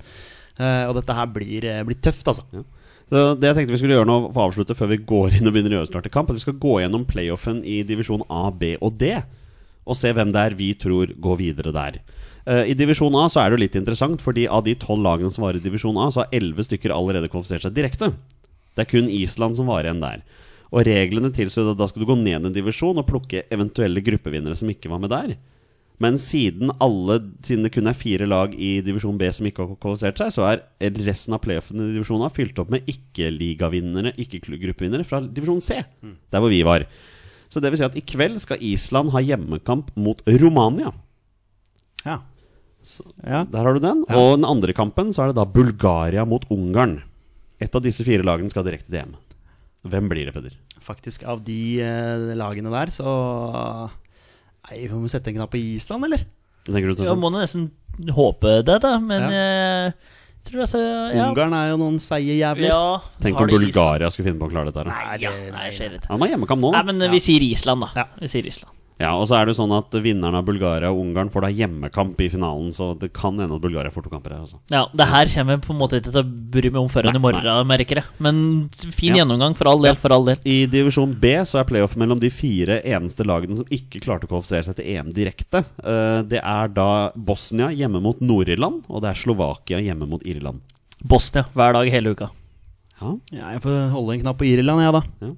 Eh, 0.58 0.88
Og 0.88 0.94
dette 0.96 1.14
her 1.14 1.26
blir, 1.26 1.68
blir 1.84 2.00
tøft, 2.00 2.24
altså. 2.26 2.64
Det 3.10 3.42
jeg 3.42 3.56
tenkte 3.56 3.74
vi 3.74 3.78
skulle 3.80 3.96
gjøre 3.96 4.06
nå 4.06 4.16
for 4.30 4.38
å 4.38 4.48
avslutte 4.48 4.76
før 4.78 4.92
vi 4.92 5.00
går 5.02 5.34
inn 5.38 5.50
og 5.50 5.54
begynner 5.54 5.74
å 5.74 5.78
gjøre 5.80 5.92
klar 5.96 6.04
til 6.04 6.12
kamp, 6.14 6.30
at 6.30 6.38
vi 6.38 6.44
skal 6.44 6.58
gå 6.62 6.76
gjennom 6.78 7.06
playoffen 7.08 7.58
i 7.66 7.80
divisjon 7.86 8.22
A, 8.30 8.44
B 8.54 8.76
og 8.78 9.00
D, 9.00 9.16
og 9.82 9.98
se 9.98 10.12
hvem 10.14 10.30
det 10.30 10.44
er 10.46 10.54
vi 10.54 10.68
tror 10.78 11.10
går 11.18 11.40
videre 11.40 11.72
der. 11.74 11.98
Eh, 12.46 12.70
I 12.70 12.76
divisjon 12.78 13.16
A 13.18 13.24
så 13.32 13.42
er 13.42 13.50
det 13.50 13.58
jo 13.58 13.64
litt 13.64 13.78
interessant, 13.80 14.22
fordi 14.22 14.46
av 14.46 14.62
de 14.66 14.76
tolv 14.78 15.02
lagene 15.02 15.32
som 15.34 15.42
var 15.42 15.58
i 15.58 15.64
divisjon 15.64 15.98
A, 15.98 16.06
så 16.14 16.22
har 16.22 16.36
elleve 16.38 16.64
stykker 16.66 16.94
allerede 16.94 17.30
kvalifisert 17.32 17.66
seg 17.66 17.74
direkte. 17.74 18.12
Det 18.76 18.84
er 18.84 18.90
kun 18.92 19.10
Island 19.10 19.58
som 19.58 19.70
var 19.70 19.82
igjen 19.88 20.02
der. 20.04 20.22
Og 20.70 20.86
reglene 20.86 21.32
tilsier 21.34 21.72
at 21.72 21.80
da 21.80 21.88
skal 21.90 22.04
du 22.04 22.08
gå 22.12 22.16
ned 22.20 22.46
en 22.46 22.54
divisjon 22.54 23.00
og 23.02 23.08
plukke 23.08 23.42
eventuelle 23.50 24.04
gruppevinnere 24.06 24.54
som 24.54 24.70
ikke 24.70 24.92
var 24.92 25.02
med 25.02 25.10
der. 25.10 25.34
Men 26.00 26.16
siden, 26.22 26.72
alle, 26.80 27.18
siden 27.44 27.66
det 27.66 27.74
kun 27.74 27.90
er 27.90 27.96
fire 27.98 28.24
lag 28.28 28.54
i 28.56 28.78
divisjon 28.84 29.18
B 29.20 29.28
som 29.36 29.48
ikke 29.48 29.66
har 29.66 29.80
kvalifisert 29.82 30.22
seg, 30.22 30.32
så 30.32 30.46
er 30.48 30.94
resten 31.04 31.36
av 31.36 31.42
playoffene 31.44 31.90
i 31.90 31.96
divisjonen 31.98 32.24
A 32.24 32.30
fylt 32.32 32.56
opp 32.62 32.72
med 32.72 32.88
ikke-ligavinnere, 32.88 34.14
ikke-gruppevinnere 34.24 35.04
fra 35.04 35.20
divisjon 35.26 35.60
C, 35.64 35.82
der 36.00 36.40
hvor 36.40 36.52
vi 36.52 36.62
var. 36.64 36.86
Så 37.52 37.60
det 37.60 37.72
vil 37.72 37.82
si 37.82 37.86
at 37.88 37.98
i 37.98 38.06
kveld 38.06 38.40
skal 38.40 38.64
Island 38.64 39.12
ha 39.12 39.20
hjemmekamp 39.26 39.90
mot 39.98 40.22
Romania. 40.40 40.94
Ja. 42.06 42.20
ja. 43.26 43.44
Der 43.50 43.60
har 43.60 43.76
du 43.76 43.82
den. 43.82 44.04
Ja. 44.08 44.16
Og 44.16 44.38
den 44.38 44.48
andre 44.48 44.72
kampen 44.76 45.10
så 45.12 45.24
er 45.24 45.32
det 45.32 45.40
da 45.40 45.48
Bulgaria 45.48 46.24
mot 46.24 46.46
Ungarn. 46.54 47.00
Et 47.60 47.74
av 47.76 47.84
disse 47.84 48.06
fire 48.06 48.24
lagene 48.24 48.48
skal 48.52 48.64
direkte 48.64 48.88
til 48.88 49.02
EM. 49.02 49.16
Hvem 49.90 50.08
blir 50.08 50.28
det, 50.28 50.36
Peder? 50.36 50.54
Faktisk, 50.80 51.26
av 51.28 51.42
de 51.44 51.80
eh, 51.84 52.30
lagene 52.38 52.72
der, 52.72 52.92
så 52.94 53.10
Nei, 54.70 54.86
vi 54.86 54.94
må 54.94 55.10
sette 55.10 55.32
en 55.32 55.40
knapp 55.40 55.52
på 55.52 55.58
Island, 55.60 56.06
eller? 56.06 56.24
Tenker 56.68 56.94
du 56.94 57.04
Ja, 57.04 57.14
må 57.18 57.30
nesten 57.34 57.70
håpe 58.14 58.60
det, 58.64 58.78
da, 58.84 58.94
men 59.02 59.26
jeg 59.34 59.94
tror 60.46 60.62
altså 60.64 60.80
ja. 60.80 61.26
Ungarn 61.28 61.52
er 61.58 61.70
jo 61.72 61.78
noen 61.82 61.98
seige 62.00 62.36
jævler. 62.38 62.68
Ja, 62.70 62.84
Tenk 63.20 63.36
har 63.36 63.44
om 63.44 63.50
de 63.50 63.56
Island? 63.58 63.72
Bulgaria 63.74 64.10
skulle 64.14 64.30
finne 64.30 64.40
på 64.40 64.48
å 64.48 64.52
klare 64.52 64.70
dette. 64.70 64.84
her, 64.84 64.92
da. 64.92 65.08
Nei, 65.10 65.18
ja, 65.24 65.32
nei, 65.52 65.64
jeg 65.68 65.76
ser 65.76 65.96
det. 65.96 66.04
Han 66.08 66.22
har 66.22 66.32
hjemmekamp 66.32 66.62
nå. 66.64 66.70
Nei, 66.76 66.84
men 66.92 67.10
vi 67.12 67.20
sier 67.20 67.44
Island, 67.44 67.84
da. 67.84 67.90
Ja. 68.04 68.06
Vi 68.22 68.30
sier 68.30 68.46
Island. 68.48 68.76
Ja, 69.00 69.14
og 69.16 69.24
så 69.30 69.38
er 69.38 69.46
det 69.48 69.54
jo 69.54 69.62
sånn 69.62 69.72
at 69.72 69.94
vinneren 70.04 70.36
av 70.36 70.44
Bulgaria 70.44 70.90
og 70.92 70.98
Ungarn 71.00 71.30
får 71.32 71.46
da 71.46 71.48
hjemmekamp 71.56 72.18
i 72.20 72.26
finalen, 72.28 72.68
så 72.76 72.90
det 73.00 73.08
kan 73.16 73.38
hende 73.40 73.56
at 73.56 73.62
Bulgaria 73.64 73.88
får 73.94 74.04
to 74.04 74.10
kamper 74.12 74.34
her. 74.34 74.42
Altså. 74.44 74.58
Ja, 74.70 74.82
Det 74.92 75.06
her 75.08 75.24
kommer 75.32 75.56
jeg 75.56 75.62
på 75.64 75.72
en 75.72 75.78
måte 75.80 75.96
ikke 76.02 76.12
til 76.12 76.20
å 76.20 76.50
bry 76.52 76.68
meg 76.68 76.80
om 76.82 76.90
før 76.92 77.08
enn 77.08 77.16
i 77.16 77.22
morgen, 77.24 77.66
merker 77.70 78.02
jeg. 78.02 78.04
Men 78.20 78.68
fin 78.74 79.14
Ja. 79.16 79.22
gjennomgang, 79.24 79.56
for 79.56 79.68
all 79.72 79.80
del. 79.80 79.96
For 79.96 80.12
all 80.12 80.24
del. 80.28 80.36
I 80.44 80.66
divisjon 80.66 81.14
B 81.18 81.32
så 81.48 81.60
er 81.60 81.64
playoff 81.64 81.96
mellom 81.96 82.20
de 82.20 82.28
fire 82.28 82.82
eneste 82.84 83.24
lagene 83.24 83.56
som 83.56 83.64
ikke 83.72 84.02
klarte 84.04 84.28
å 84.28 84.32
kvalifisere 84.34 84.64
seg 84.68 84.76
til 84.76 84.84
EM 84.84 85.12
direkte. 85.16 85.64
Eh, 85.82 86.20
Det 86.22 86.42
er 86.44 86.68
da 86.68 87.10
Bosnia 87.16 87.68
hjemme 87.72 88.02
mot 88.02 88.20
Nord-Irland, 88.20 88.84
og 88.90 89.00
det 89.00 89.10
er 89.10 89.14
Slovakia 89.14 89.80
hjemme 89.80 90.06
mot 90.06 90.20
Irland. 90.28 90.60
Bosnia 91.02 91.46
hver 91.54 91.72
dag 91.72 91.88
hele 91.90 92.12
uka. 92.14 92.28
Ja, 93.00 93.14
Ja, 93.32 93.52
jeg 93.52 93.62
får 93.62 93.90
holde 93.92 94.12
en 94.12 94.20
knapp 94.20 94.36
på 94.36 94.44
Irland, 94.44 94.82
jeg, 94.84 94.92
da. 94.92 95.02
ja. 95.24 95.32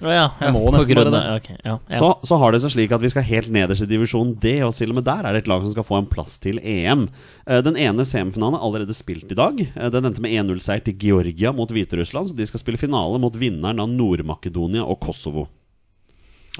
Ja. 0.00 0.08
Å 0.08 0.12
ja, 0.14 0.26
ja, 0.40 0.50
må 0.54 0.62
nesten 0.72 0.96
bare 0.96 1.12
det. 1.12 1.20
Okay, 1.40 1.56
ja, 1.60 1.74
ja. 1.90 1.98
Så, 2.00 2.08
så 2.24 2.38
har 2.40 2.54
det 2.54 2.62
seg 2.64 2.72
slik 2.72 2.92
at 2.96 3.02
vi 3.04 3.10
skal 3.12 3.26
helt 3.28 3.50
nederst 3.52 3.84
i 3.84 3.88
divisjon 3.90 4.32
D, 4.40 4.54
og 4.64 4.72
til 4.76 4.94
og 4.94 4.96
med 5.00 5.06
der 5.06 5.26
er 5.28 5.36
det 5.36 5.42
et 5.44 5.50
lag 5.52 5.60
som 5.64 5.74
skal 5.74 5.86
få 5.86 5.98
en 6.00 6.08
plass 6.08 6.38
til 6.40 6.60
EM. 6.62 7.06
Eh, 7.46 7.60
Den 7.66 7.76
ene 7.76 8.06
semifinalen 8.08 8.56
er 8.56 8.64
allerede 8.64 8.96
spilt 8.96 9.30
i 9.32 9.38
dag. 9.38 9.60
Eh, 9.60 9.90
Den 9.92 10.08
endte 10.08 10.24
med 10.24 10.32
1-0-seier 10.32 10.84
til 10.88 10.96
Georgia 11.00 11.52
mot 11.52 11.68
Hviterussland, 11.68 12.32
så 12.32 12.36
de 12.38 12.48
skal 12.48 12.64
spille 12.64 12.80
finale 12.80 13.20
mot 13.20 13.36
vinneren 13.36 13.82
av 13.84 13.92
Nord-Makedonia 13.92 14.86
og 14.88 15.00
Kosovo. 15.04 15.46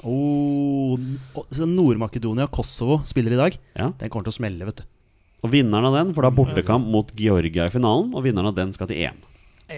Oh, 0.07 0.95
Nord-Makedonia 1.51 2.47
og 2.47 2.53
Kosovo 2.55 3.01
spiller 3.05 3.35
i 3.35 3.41
dag. 3.41 3.57
Ja. 3.75 3.91
Den 3.99 4.09
kommer 4.13 4.29
til 4.29 4.35
å 4.35 4.39
smelle, 4.39 4.69
vet 4.69 4.81
du. 4.81 4.87
Og 5.41 5.49
vinneren 5.53 5.89
av 5.89 5.97
den 5.97 6.13
får 6.13 6.27
da 6.27 6.33
bortekamp 6.37 6.85
mot 6.93 7.09
Georgia 7.17 7.65
i 7.65 7.73
finalen, 7.73 8.13
og 8.13 8.25
vinneren 8.25 8.51
av 8.51 8.57
den 8.57 8.73
skal 8.75 8.89
til 8.89 9.01
EM. 9.07 9.19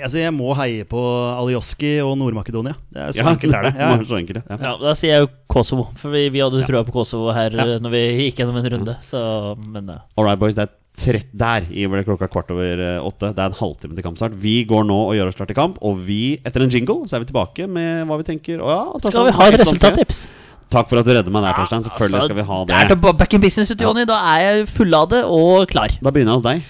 Altså, 0.02 0.18
jeg 0.22 0.34
må 0.34 0.54
heie 0.58 0.84
på 0.90 1.00
Alioski 1.38 1.92
og 2.04 2.16
Nord-Makedonia. 2.18 2.74
Det 2.94 3.02
er 3.04 3.12
så 3.14 3.22
Ja, 3.24 3.34
enkelt 3.34 3.54
er 3.58 3.68
det. 3.68 3.74
Ja. 3.78 3.90
så 4.10 4.18
enkelt, 4.20 4.44
ja. 4.50 4.58
Ja, 4.62 4.72
Da 4.82 4.94
sier 4.98 5.12
jeg 5.14 5.26
jo 5.26 5.30
Kosovo, 5.54 5.90
for 6.00 6.10
vi, 6.16 6.30
vi 6.34 6.40
hadde 6.42 6.64
trua 6.66 6.84
på 6.88 6.92
Kosovo 6.96 7.32
her 7.36 7.52
Ja. 7.54 7.66
når 7.80 7.92
vi 7.94 8.02
gikk 8.32 8.40
gjennom 8.42 8.58
en 8.58 8.70
runde. 8.74 8.96
Så, 9.06 9.20
men 9.68 9.90
All 9.90 10.26
right, 10.26 10.40
boys. 10.40 10.56
Det 10.56 10.66
er 10.70 10.74
trett 10.94 11.30
der 11.34 11.66
i 11.74 11.88
det 11.90 12.06
klokka 12.06 12.28
kvart 12.30 12.52
over 12.54 12.80
eh, 12.80 13.00
åtte. 13.02 13.34
Det 13.34 13.40
er 13.42 13.50
en 13.50 13.60
halvtime 13.60 13.96
til 13.98 14.04
kampstart. 14.06 14.34
Vi 14.38 14.64
går 14.70 14.84
nå 14.86 14.98
og 15.10 15.16
gjør 15.18 15.28
oss 15.32 15.36
klar 15.40 15.48
til 15.50 15.56
kamp, 15.58 15.78
og 15.82 15.98
vi, 16.06 16.40
etter 16.46 16.62
en 16.62 16.70
jingle, 16.74 17.08
så 17.10 17.18
er 17.18 17.24
vi 17.26 17.30
tilbake 17.32 17.68
med 17.68 18.06
hva 18.08 18.18
vi 18.22 18.24
tenker. 18.28 18.62
Og 18.62 18.70
ja, 18.70 19.10
skal 19.10 19.26
vi 19.30 19.32
ha 19.38 19.48
et 19.50 19.60
resultattips? 19.64 20.28
Takk 20.74 20.90
for 20.90 20.98
at 21.02 21.06
du 21.06 21.12
redder 21.14 21.30
meg 21.34 21.44
der, 21.46 21.54
Torstein. 21.54 21.84
Selvfølgelig 21.86 22.18
Altså, 22.18 22.30
skal 22.30 22.38
vi 22.40 22.46
ha 22.50 22.60
Det 22.66 22.78
det. 22.90 22.98
er 23.10 23.14
back 23.14 23.34
in 23.34 23.42
business 23.42 23.70
ute, 23.70 23.84
Jonny. 23.84 24.06
Da 24.10 24.16
er 24.34 24.40
jeg 24.46 24.68
fulladet 24.70 25.24
og 25.26 25.68
klar. 25.70 25.90
Da 26.02 26.10
begynner 26.14 26.34
jeg 26.34 26.40
hos 26.42 26.46
deg. 26.48 26.64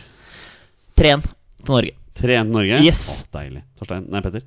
3-1 1.00 1.22
til 1.64 1.74
Norge. 1.74 1.92
3-1 2.20 2.48
til 2.48 2.54
Norge. 2.54 2.82
Yes. 2.86 3.04
Å, 3.26 3.38
deilig. 3.40 3.64
Torstein. 3.80 4.06
Nei, 4.14 4.22
Petter. 4.26 4.44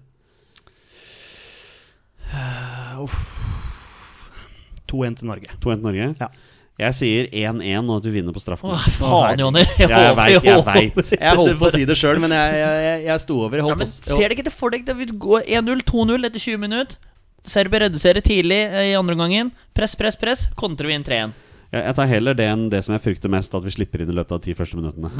2-1 4.90 5.16
til 5.20 5.26
Norge. 5.30 5.50
2-1 5.62 5.80
til 5.80 5.88
Norge. 5.88 6.10
Ja. 6.20 6.28
Jeg 6.76 6.92
sier 6.92 7.28
1-1 7.32 7.86
og 7.88 7.94
at 7.96 8.04
du 8.04 8.10
vinner 8.12 8.34
på 8.36 8.40
straffen. 8.42 8.68
Åh, 8.74 8.82
faen, 8.98 9.40
Jonny. 9.40 9.62
Jeg, 9.80 9.88
Jeg 9.88 10.10
håper- 10.12 10.28
jeg 10.28 10.64
veit. 10.66 11.12
Jeg 11.16 11.36
holdt 11.40 11.58
på 11.58 11.66
å 11.66 11.72
si 11.72 11.84
det 11.88 11.96
sjøl, 11.96 12.20
men 12.20 12.34
jeg, 12.36 12.58
jeg, 12.60 12.82
jeg, 12.84 12.98
jeg 13.08 13.22
sto 13.24 13.38
over. 13.46 13.56
Jeg 13.56 13.64
Ja, 13.64 13.68
holdt 13.70 13.80
men 13.80 13.88
på, 13.88 13.94
å- 13.96 14.16
Ser 14.18 14.22
dere 14.26 14.36
ikke 14.36 14.44
det 14.50 14.52
for 14.52 14.74
deg? 14.74 14.84
Det 14.84 14.96
vil 14.98 15.14
gå 15.16 15.40
1-0, 15.40 15.82
2-0 15.88 16.28
etter 16.28 16.38
20 16.44 16.60
minutter. 16.66 16.98
Serbia 17.46 17.80
reduserer 17.86 18.20
tidlig 18.26 18.58
eh, 18.66 18.90
i 18.90 18.94
andre 18.98 19.14
omgangen. 19.16 19.52
Press, 19.74 19.94
press, 19.96 20.16
press. 20.20 20.46
Kontrer 20.58 20.90
vi 20.90 20.98
inn 20.98 21.04
3-1. 21.06 21.32
Jeg, 21.72 21.82
jeg 21.82 21.94
tar 21.98 22.06
heller 22.12 22.34
det 22.36 22.46
enn 22.52 22.68
det 22.70 22.84
som 22.84 22.92
jeg 22.96 23.04
frykter 23.06 23.32
mest, 23.32 23.54
at 23.56 23.64
vi 23.64 23.72
slipper 23.74 24.02
inn 24.04 24.10
i 24.12 24.16
løpet 24.18 24.36
av 24.36 24.42
de 24.42 24.50
ti 24.50 24.54
første 24.58 24.76
minuttene. 24.76 25.10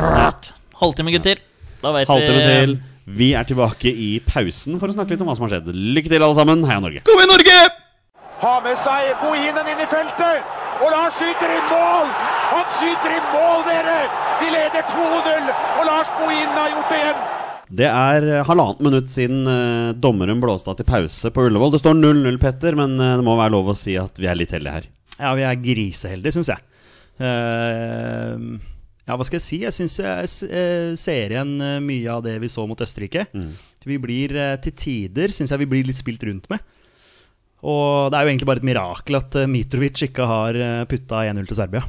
Halvtime, 0.83 1.15
gutter. 1.17 1.41
Da 1.87 1.93
vet 1.95 2.11
Halvtime 2.11 2.43
vi 2.43 2.47
til. 2.50 2.76
Vi 3.07 3.26
er 3.38 3.47
tilbake 3.47 3.90
i 3.90 4.09
pausen 4.26 4.81
for 4.81 4.90
å 4.90 4.95
snakke 4.97 5.14
litt 5.14 5.21
om 5.23 5.28
hva 5.31 5.37
som 5.38 5.47
har 5.47 5.52
skjedd. 5.55 5.69
Lykke 5.71 6.11
til, 6.11 6.25
alle 6.26 6.35
sammen. 6.35 6.64
Heia 6.66 6.83
Norge. 6.83 7.05
Kom 7.07 7.21
igjen, 7.21 7.31
Norge! 7.31 7.59
Har 8.43 8.59
med 8.64 8.75
seg 8.81 9.12
Bohinen 9.23 9.71
inn 9.71 9.85
i 9.85 9.87
feltet. 9.87 10.50
Og 10.83 10.90
Lars 10.90 11.14
skyter 11.16 11.55
i 11.55 11.61
mål! 11.71 12.11
Han 12.50 12.66
skyter 12.81 13.14
i 13.14 13.23
mål, 13.31 13.62
dere! 13.69 13.97
Vi 14.43 14.50
leder 14.52 14.90
2-0, 14.90 15.49
og 15.55 15.87
Lars 15.88 16.11
Bohinen 16.19 16.59
har 16.59 16.75
gjort 16.75 16.90
det 16.93 17.00
igjen. 17.05 17.25
Det 17.78 17.88
er 17.88 18.26
eh, 18.28 18.43
halvannet 18.47 18.83
minutt 18.85 19.09
siden 19.11 19.49
eh, 19.50 19.95
dommeren 19.99 20.43
blåste 20.43 20.71
av 20.71 20.76
til 20.78 20.87
pause 20.90 21.33
på 21.35 21.47
Ullevål. 21.49 21.73
Det 21.75 21.81
står 21.81 21.97
0-0, 22.02 22.37
Petter, 22.43 22.76
men 22.78 22.99
eh, 22.99 23.16
det 23.19 23.25
må 23.26 23.38
være 23.38 23.55
lov 23.55 23.73
å 23.73 23.78
si 23.78 23.97
at 23.99 24.21
vi 24.21 24.28
er 24.28 24.38
litt 24.38 24.52
heldige 24.55 24.76
her. 24.81 24.90
Ja, 25.16 25.33
vi 25.38 25.47
er 25.49 25.62
griseheldige, 25.62 26.37
syns 26.37 26.52
jeg. 26.52 26.66
Eh, 27.23 28.75
ja, 29.07 29.15
hva 29.15 29.27
skal 29.27 29.39
jeg 29.39 29.45
si? 29.45 29.59
Jeg 29.63 29.75
syns 29.75 30.01
jeg 30.03 30.51
eh, 30.51 30.95
ser 30.99 31.35
igjen 31.35 31.53
eh, 31.63 31.77
mye 31.85 32.11
av 32.11 32.25
det 32.27 32.37
vi 32.43 32.51
så 32.51 32.65
mot 32.67 32.81
Østerrike. 32.83 33.29
Vi 33.87 33.99
blir 34.03 34.35
eh, 34.35 34.57
til 34.65 34.75
tider, 34.75 35.35
syns 35.35 35.55
jeg 35.55 35.63
vi 35.63 35.69
blir 35.71 35.87
litt 35.87 36.01
spilt 36.01 36.25
rundt 36.27 36.49
med. 36.51 36.65
Og 37.67 38.11
det 38.13 38.19
er 38.19 38.27
jo 38.27 38.33
egentlig 38.33 38.49
bare 38.51 38.63
et 38.63 38.67
mirakel 38.67 39.19
at 39.21 39.39
eh, 39.39 39.47
Mitrovic 39.51 40.03
ikke 40.09 40.27
har 40.27 40.59
putta 40.91 41.23
1-0 41.31 41.47
til 41.47 41.61
Serbia. 41.61 41.85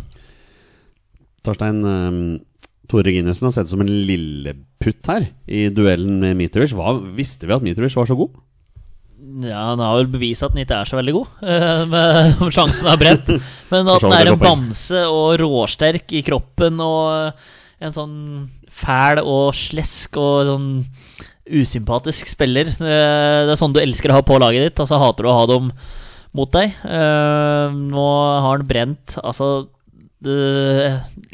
Torstein 1.48 1.82
eh, 1.82 2.20
Tore 2.88 3.10
Reginiussen 3.10 3.50
har 3.50 3.56
sett 3.56 3.72
som 3.72 3.82
en 3.84 3.90
lilleputt 3.90 5.10
her 5.12 5.32
i 5.50 5.68
duellen 5.74 6.22
med 6.22 6.38
Mitrovic. 6.40 6.76
Hva, 6.78 6.96
visste 7.18 7.50
vi 7.50 7.56
at 7.58 7.66
Mitrovic 7.66 7.98
var 7.98 8.08
så 8.10 8.16
god? 8.20 8.38
Ja, 9.44 9.60
Han 9.72 9.82
har 9.84 9.98
vel 10.00 10.08
bevist 10.16 10.44
at 10.46 10.54
han 10.56 10.64
ikke 10.64 10.80
er 10.82 10.90
så 10.90 10.98
veldig 10.98 11.14
god, 11.14 11.28
eh, 11.44 11.84
med, 11.92 12.40
om 12.42 12.52
sjansen 12.56 12.90
er 12.90 12.98
bredt. 13.02 13.30
Men 13.72 13.92
at 13.92 14.02
den 14.02 14.12
han 14.12 14.18
er 14.22 14.32
en 14.34 14.42
bamse 14.42 15.04
og 15.12 15.38
råsterk 15.44 16.16
i 16.18 16.24
kroppen 16.26 16.80
og 16.82 17.44
en 17.84 17.94
sånn 17.94 18.16
fæl 18.78 19.22
og 19.22 19.52
slesk 19.58 20.18
og 20.22 20.50
sånn 20.50 20.68
usympatisk 21.48 22.28
spiller. 22.30 22.68
Eh, 22.74 23.46
Det 23.48 23.54
er 23.54 23.60
sånn 23.60 23.76
du 23.76 23.80
elsker 23.84 24.12
å 24.12 24.18
ha 24.20 24.26
på 24.26 24.40
laget 24.42 24.68
ditt, 24.70 24.82
og 24.84 24.90
så 24.90 25.00
hater 25.02 25.28
du 25.28 25.32
å 25.32 25.38
ha 25.38 25.46
dem 25.50 25.72
mot 26.38 26.52
deg. 26.54 26.74
Eh, 26.86 27.78
Nå 27.78 28.08
har 28.44 28.58
han 28.58 28.68
brent 28.68 29.18
altså 29.24 29.68
det, 30.24 30.34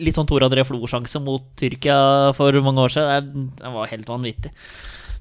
Litt 0.03 0.17
sånn 0.17 0.27
Tor 0.27 0.43
André 0.43 0.65
Flo-sjanse 0.67 1.21
mot 1.23 1.45
Tyrkia 1.59 2.33
for 2.35 2.51
mange 2.65 2.83
år 2.83 2.91
siden. 2.91 3.29
Det, 3.31 3.63
det 3.63 3.71
var 3.77 3.87
helt 3.93 4.09
vanvittig. 4.11 4.51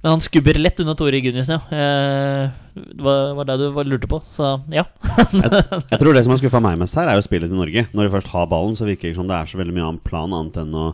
Men 0.02 0.16
han 0.16 0.22
skubber 0.24 0.58
lett 0.58 0.80
unna 0.82 0.96
Tore 0.98 1.20
Gunnisen, 1.22 1.60
ja. 1.60 1.78
Eh, 1.78 2.50
Det 2.74 3.02
var, 3.04 3.34
var 3.38 3.44
det 3.46 3.56
du 3.60 3.66
var- 3.70 3.84
lurte 3.86 4.08
på. 4.10 4.18
Så 4.26 4.48
ja. 4.72 4.82
Jeg 5.92 5.98
tror 6.00 6.12
det 6.16 6.24
som 6.24 6.32
har 6.34 6.40
skuffa 6.40 6.60
meg 6.64 6.78
mest 6.80 6.96
her, 6.98 7.06
er 7.06 7.20
jo 7.20 7.26
spillet 7.26 7.50
til 7.52 7.58
Norge. 7.60 7.86
Når 7.94 8.08
de 8.08 8.12
først 8.16 8.32
har 8.34 8.46
ballen, 8.50 8.74
så 8.74 8.86
virker 8.88 9.06
det 9.06 9.12
ikke 9.12 9.20
som 9.22 9.28
det 9.30 9.36
er 9.38 9.50
så 9.52 9.60
veldig 9.60 9.74
mye 9.76 9.86
annen 9.86 10.02
plan 10.02 10.32
annet 10.32 10.58
enn 10.64 10.74
å 10.74 10.92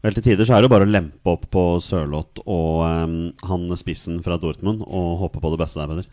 Vel, 0.00 0.14
til 0.16 0.24
tider 0.30 0.46
så 0.48 0.54
er 0.56 0.62
det 0.62 0.70
jo 0.70 0.72
bare 0.72 0.86
å 0.86 0.88
lempe 0.88 1.28
opp 1.28 1.42
på 1.52 1.62
Sørloth 1.84 2.40
og 2.48 2.86
um, 2.88 3.16
han 3.44 3.66
spissen 3.76 4.22
fra 4.24 4.38
Dortmund 4.40 4.80
og 4.88 5.18
håpe 5.20 5.42
på 5.44 5.50
det 5.52 5.58
beste 5.60 5.76
der, 5.76 5.90
Peder. 5.90 6.06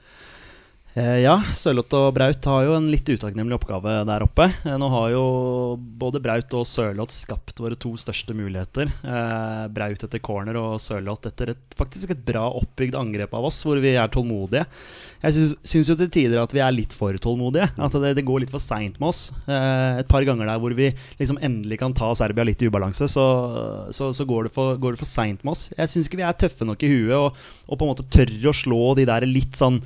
Eh, 0.97 1.19
ja, 1.21 1.35
Sørloth 1.53 1.93
og 1.93 2.07
Braut 2.15 2.45
har 2.49 2.63
jo 2.65 2.73
en 2.73 2.87
litt 2.89 3.05
utakknemlig 3.05 3.53
oppgave 3.59 3.99
der 4.07 4.23
oppe. 4.25 4.47
Eh, 4.65 4.77
nå 4.81 4.87
har 4.89 5.11
jo 5.13 5.25
både 5.77 6.21
Braut 6.23 6.55
og 6.57 6.65
Sørloth 6.65 7.13
skapt 7.13 7.59
våre 7.61 7.77
to 7.77 7.91
største 8.01 8.33
muligheter. 8.33 8.89
Eh, 9.05 9.65
Braut 9.75 10.05
etter 10.07 10.23
corner 10.25 10.57
og 10.57 10.79
Sørloth 10.81 11.29
etter 11.29 11.53
et, 11.53 11.61
faktisk 11.77 12.15
et 12.15 12.23
bra 12.25 12.47
oppbygd 12.49 12.97
angrep 12.97 13.35
av 13.37 13.45
oss, 13.51 13.59
hvor 13.67 13.77
vi 13.83 13.93
er 13.93 14.09
tålmodige. 14.09 14.65
Jeg 15.21 15.35
syns, 15.37 15.91
jo 15.91 15.97
til 15.99 16.09
tider 16.13 16.41
at 16.41 16.55
vi 16.55 16.63
er 16.65 16.73
litt 16.73 16.95
for 16.97 17.13
tålmodige. 17.21 17.69
At 17.77 17.99
det, 18.01 18.15
det 18.17 18.25
går 18.25 18.41
litt 18.45 18.55
for 18.55 18.63
seint 18.63 18.97
med 18.97 19.11
oss. 19.11 19.27
Et 19.49 20.09
par 20.09 20.25
ganger 20.25 20.49
der 20.49 20.61
hvor 20.61 20.73
vi 20.77 20.89
liksom 21.21 21.37
endelig 21.45 21.81
kan 21.81 21.93
ta 21.97 22.09
Serbia 22.17 22.45
litt 22.45 22.61
i 22.61 22.69
ubalanse, 22.69 23.09
så, 23.09 23.27
så, 23.93 24.09
så 24.13 24.25
går 24.29 24.47
det 24.47 24.53
for, 24.57 24.77
går 24.81 24.97
for 24.97 25.09
seint 25.09 25.45
med 25.45 25.53
oss. 25.53 25.67
Jeg 25.77 25.93
syns 25.93 26.09
ikke 26.09 26.21
vi 26.21 26.27
er 26.29 26.37
tøffe 26.37 26.65
nok 26.69 26.85
i 26.85 26.91
huet 26.93 27.15
og, 27.17 27.47
og 27.65 27.77
på 27.77 27.85
en 27.85 27.93
måte 27.93 28.09
tør 28.13 28.35
å 28.49 28.57
slå 28.65 28.83
de 28.97 29.09
der 29.09 29.25
litt 29.29 29.57
sånn 29.57 29.81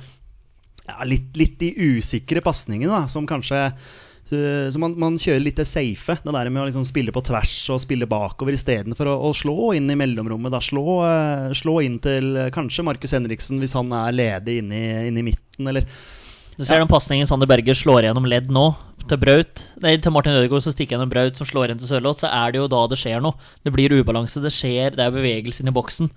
ja, 0.92 1.08
litt, 1.08 1.32
litt 1.38 1.58
de 1.60 1.72
usikre 1.96 2.42
pasningene, 2.44 3.04
som 3.12 3.26
kanskje 3.28 3.64
eh, 3.66 4.68
Så 4.72 4.80
man, 4.80 4.94
man 5.00 5.18
kjører 5.20 5.42
litt 5.44 5.60
det 5.60 5.68
safe. 5.68 6.18
Det 6.22 6.34
der 6.34 6.50
med 6.50 6.62
å 6.62 6.68
liksom 6.68 6.86
spille 6.88 7.14
på 7.14 7.24
tvers 7.26 7.56
og 7.72 7.82
spille 7.82 8.08
bakover 8.08 8.56
istedenfor 8.56 9.10
å, 9.12 9.18
å 9.28 9.34
slå 9.36 9.72
inn 9.78 9.90
i 9.92 9.98
mellomrommet. 9.98 10.56
Slå, 10.64 10.86
eh, 11.08 11.50
slå 11.58 11.80
inn 11.84 11.98
til 12.04 12.36
eh, 12.36 12.52
kanskje 12.54 12.86
Markus 12.86 13.14
Henriksen 13.16 13.62
hvis 13.62 13.76
han 13.78 13.92
er 13.96 14.16
ledig 14.16 14.60
inne 14.62 14.78
i, 14.78 14.92
inne 15.10 15.24
i 15.24 15.28
midten, 15.32 15.68
eller 15.68 15.88
Du 16.56 16.64
ser 16.64 16.82
den 16.82 16.90
pasningen 16.90 17.28
Sander 17.28 17.48
Berger 17.48 17.76
slår 17.76 18.06
gjennom 18.08 18.28
ledd 18.28 18.50
nå, 18.52 18.66
til 19.08 19.18
Braut 19.18 19.66
Nei, 19.82 19.96
til 19.98 20.12
Martin 20.14 20.36
Ødegaard, 20.36 20.62
som 20.64 20.74
stikker 20.74 20.96
gjennom 20.96 21.10
Braut, 21.10 21.36
som 21.38 21.48
slår 21.48 21.70
igjen 21.72 21.82
til 21.82 21.90
Sørloth. 21.90 22.22
Så 22.22 22.30
er 22.30 22.52
det 22.52 22.60
jo 22.60 22.70
da 22.70 22.86
det 22.92 23.00
skjer 23.00 23.24
noe. 23.24 23.34
Det 23.64 23.72
blir 23.74 23.94
ubalanse. 23.98 24.42
Det 24.44 24.52
skjer, 24.54 24.94
det 24.94 25.04
er 25.04 25.14
bevegelse 25.14 25.64
inn 25.64 25.72
i 25.72 25.74
boksen. 25.74 26.12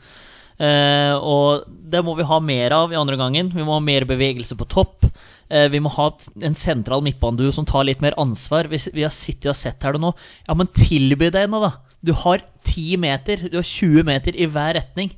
Eh, 0.56 1.14
og 1.20 1.66
det 1.68 2.02
må 2.06 2.16
vi 2.16 2.28
ha 2.28 2.40
mer 2.40 2.76
av 2.76 2.94
i 2.94 3.00
andre 3.00 3.18
gangen. 3.20 3.52
Vi 3.54 3.64
må 3.66 3.76
ha 3.76 3.84
mer 3.84 4.08
bevegelse 4.08 4.58
på 4.60 4.68
topp. 4.72 5.08
Eh, 5.50 5.68
vi 5.72 5.82
må 5.84 5.92
ha 5.94 6.10
en 6.42 6.58
sentral 6.58 7.04
midtbaneduo 7.06 7.52
som 7.54 7.68
tar 7.68 7.88
litt 7.88 8.04
mer 8.04 8.18
ansvar. 8.22 8.70
Vi, 8.72 8.80
vi 8.96 9.06
har 9.06 9.14
sittet 9.14 9.52
og 9.52 9.60
sett 9.60 9.84
her 9.86 10.00
nå. 10.02 10.14
Ja, 10.48 10.58
men 10.58 10.72
tilby 10.74 11.30
deg 11.34 11.52
noe, 11.52 11.70
da. 11.70 12.00
Du 12.06 12.14
har 12.26 12.44
10 12.66 13.00
meter, 13.02 13.48
du 13.50 13.58
har 13.58 13.66
20 13.66 14.06
meter 14.06 14.36
i 14.38 14.48
hver 14.50 14.76
retning. 14.78 15.14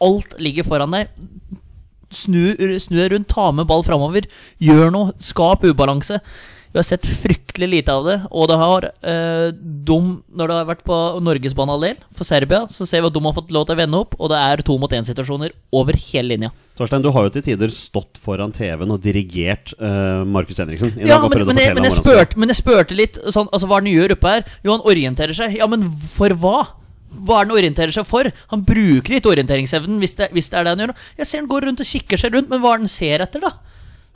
Alt 0.00 0.38
ligger 0.40 0.66
foran 0.68 0.94
deg. 0.96 1.10
Snu, 2.10 2.56
snu 2.82 2.96
deg 2.96 3.12
rundt, 3.12 3.28
ta 3.30 3.50
med 3.54 3.68
ball 3.70 3.84
framover. 3.86 4.26
Gjør 4.62 4.90
noe, 4.94 5.14
skap 5.22 5.66
ubalanse. 5.68 6.18
Vi 6.70 6.78
har 6.78 6.86
sett 6.86 7.06
fryktelig 7.06 7.68
lite 7.68 7.94
av 7.94 8.04
det. 8.06 8.16
Og 8.30 8.46
det 8.50 8.56
har 8.60 8.86
eh, 8.86 9.48
dum 9.58 10.20
Når 10.30 10.50
det 10.50 10.58
har 10.60 10.68
vært 10.68 10.84
på 10.86 10.96
Norgesbanen 11.24 11.74
all 11.74 11.86
del 11.88 11.98
for 12.14 12.28
Serbia, 12.28 12.62
så 12.70 12.86
ser 12.86 13.02
vi 13.02 13.10
at 13.10 13.16
de 13.16 13.22
har 13.24 13.34
fått 13.34 13.50
lov 13.54 13.66
til 13.66 13.74
å 13.74 13.80
vende 13.80 14.00
opp, 14.00 14.14
og 14.18 14.30
det 14.30 14.38
er 14.38 14.62
to 14.66 14.76
mot 14.78 14.92
én-situasjoner 14.94 15.54
over 15.74 15.98
hele 15.98 16.34
linja. 16.34 16.50
Torstein, 16.78 17.02
du 17.02 17.10
har 17.12 17.26
jo 17.26 17.32
til 17.34 17.44
tider 17.44 17.72
stått 17.74 18.20
foran 18.22 18.54
TV-en 18.54 18.94
og 18.94 19.02
dirigert 19.04 19.74
uh, 19.82 20.22
Markus 20.24 20.60
Henriksen. 20.62 20.94
Ja, 20.96 21.18
men, 21.26 21.42
men, 21.48 21.58
jeg, 21.60 21.74
men, 21.76 21.88
jeg 21.88 21.96
spurte, 21.98 22.38
men 22.40 22.52
jeg 22.52 22.60
spurte 22.60 22.96
litt 22.96 23.18
sånn, 23.26 23.50
altså, 23.50 23.68
hva 23.68 23.80
er 23.80 23.84
han 23.84 23.90
gjør 23.90 24.14
oppe 24.16 24.34
her. 24.36 24.46
Jo, 24.62 24.76
han 24.76 24.86
orienterer 24.92 25.36
seg. 25.36 25.58
Ja, 25.58 25.68
men 25.70 25.88
for 26.06 26.32
hva? 26.40 26.60
Hva 27.10 27.40
er 27.40 27.48
det 27.48 27.50
han 27.50 27.56
orienterer 27.58 27.96
seg 27.96 28.06
for? 28.08 28.30
Han 28.54 28.62
bruker 28.66 29.18
ikke 29.18 29.32
orienteringsevnen 29.34 29.98
hvis 30.00 30.16
det, 30.20 30.30
hvis 30.36 30.52
det 30.52 30.60
er 30.60 30.68
det 30.68 30.76
han 30.76 30.84
gjør. 30.86 30.94
Jeg 31.18 31.28
ser 31.28 31.42
han 31.42 31.50
går 31.50 31.66
rundt 31.68 31.82
og 31.82 31.90
kikker 31.90 32.22
seg 32.22 32.36
rundt, 32.36 32.52
men 32.52 32.62
hva 32.62 32.76
er 32.76 32.80
det 32.80 32.86
han 32.86 32.94
ser 32.94 33.26
etter, 33.26 33.42
da? 33.42 33.56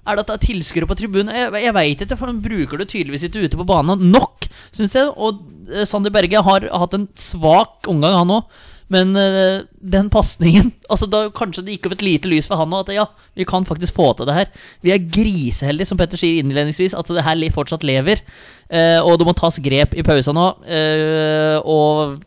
Er 0.04 0.16
det 0.16 0.24
at 0.24 0.30
det 0.30 0.36
er 0.36 0.44
tilskuere 0.50 0.88
på 0.90 0.98
tribunen? 1.00 1.32
Jeg, 1.32 1.50
jeg 1.64 1.74
veit 1.76 2.04
ikke, 2.04 2.18
for 2.20 2.28
han 2.28 2.42
bruker 2.44 2.80
det 2.80 2.90
tydeligvis 2.92 3.24
ikke 3.28 3.46
ute 3.46 3.60
på 3.60 3.66
banen 3.68 4.04
nok, 4.12 4.46
syns 4.74 4.96
jeg. 4.98 5.08
Og 5.16 5.40
eh, 5.72 5.86
Sander 5.88 6.12
Berge 6.12 6.44
har 6.44 6.68
hatt 6.68 6.96
en 6.96 7.08
svak 7.18 7.88
omgang, 7.90 8.18
han 8.20 8.34
òg. 8.36 8.62
Men 8.92 9.16
eh, 9.16 9.62
den 9.80 10.10
pasningen 10.12 10.68
altså 10.92 11.06
da 11.08 11.22
Kanskje 11.32 11.62
det 11.64 11.78
gikk 11.78 11.86
opp 11.88 11.94
et 11.96 12.04
lite 12.04 12.28
lys 12.28 12.50
for 12.50 12.60
han 12.60 12.74
òg, 12.76 12.84
At 12.84 12.98
ja, 12.98 13.06
vi 13.32 13.46
kan 13.48 13.64
faktisk 13.64 13.96
få 13.96 14.10
til 14.18 14.28
det 14.28 14.36
her. 14.36 14.52
Vi 14.84 14.92
er 14.92 15.08
griseheldige, 15.16 15.88
som 15.88 16.00
Petter 16.00 16.20
sier 16.20 16.42
innledningsvis, 16.42 16.96
at 16.98 17.08
det 17.08 17.24
her 17.24 17.44
fortsatt 17.54 17.86
lever. 17.86 18.20
Eh, 18.68 19.00
og 19.00 19.18
det 19.18 19.28
må 19.28 19.36
tas 19.36 19.60
grep 19.64 19.96
i 19.96 20.04
pausa 20.04 20.36
nå. 20.36 20.50
Eh, 20.68 21.58
og 21.64 22.20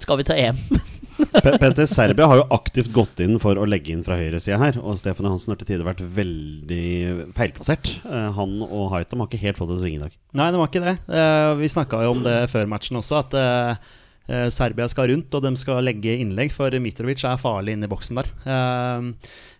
skal 0.00 0.20
vi 0.20 0.28
ta 0.28 0.38
EM? 0.38 0.56
Pe- 1.18 1.58
Petter, 1.58 1.86
Serbia 1.90 2.26
har 2.30 2.38
jo 2.40 2.46
aktivt 2.54 2.92
gått 2.94 3.20
inn 3.24 3.38
for 3.42 3.58
å 3.58 3.66
legge 3.68 3.90
inn 3.94 4.04
fra 4.06 4.16
høyresida 4.20 4.58
her. 4.60 4.78
Og 4.80 4.98
Stefan 5.00 5.26
Johansen 5.28 5.52
har 5.54 5.58
til 5.60 5.68
tider 5.72 5.86
vært 5.86 6.02
veldig 6.16 7.28
feilplassert. 7.36 7.90
Eh, 8.06 8.28
Han 8.38 8.58
og 8.64 8.90
Haitam 8.94 9.22
har 9.24 9.30
ikke 9.30 9.42
helt 9.42 9.58
fått 9.60 9.72
det 9.74 9.80
sving 9.82 9.96
i 9.98 10.02
dag. 10.04 10.14
Nei, 10.38 10.50
det 10.54 10.60
var 10.60 10.70
ikke 10.70 10.84
det. 10.84 10.96
Eh, 11.10 11.52
vi 11.60 11.70
snakka 11.74 12.02
jo 12.06 12.14
om 12.16 12.22
det 12.26 12.36
før 12.52 12.68
matchen 12.70 13.00
også, 13.00 13.22
at 13.24 13.36
eh, 13.42 14.48
Serbia 14.52 14.86
skal 14.92 15.08
rundt, 15.10 15.32
og 15.34 15.44
de 15.46 15.54
skal 15.56 15.80
legge 15.86 16.18
innlegg, 16.20 16.52
for 16.52 16.74
Mitrovic 16.84 17.22
er 17.24 17.38
farlig 17.40 17.72
inne 17.78 17.88
i 17.88 17.92
boksen 17.92 18.18
der. 18.20 18.28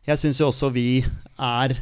Jeg 0.09 0.21
syns 0.21 0.41
jo 0.43 0.51
også 0.51 0.69
vi 0.75 1.01
er 1.39 1.79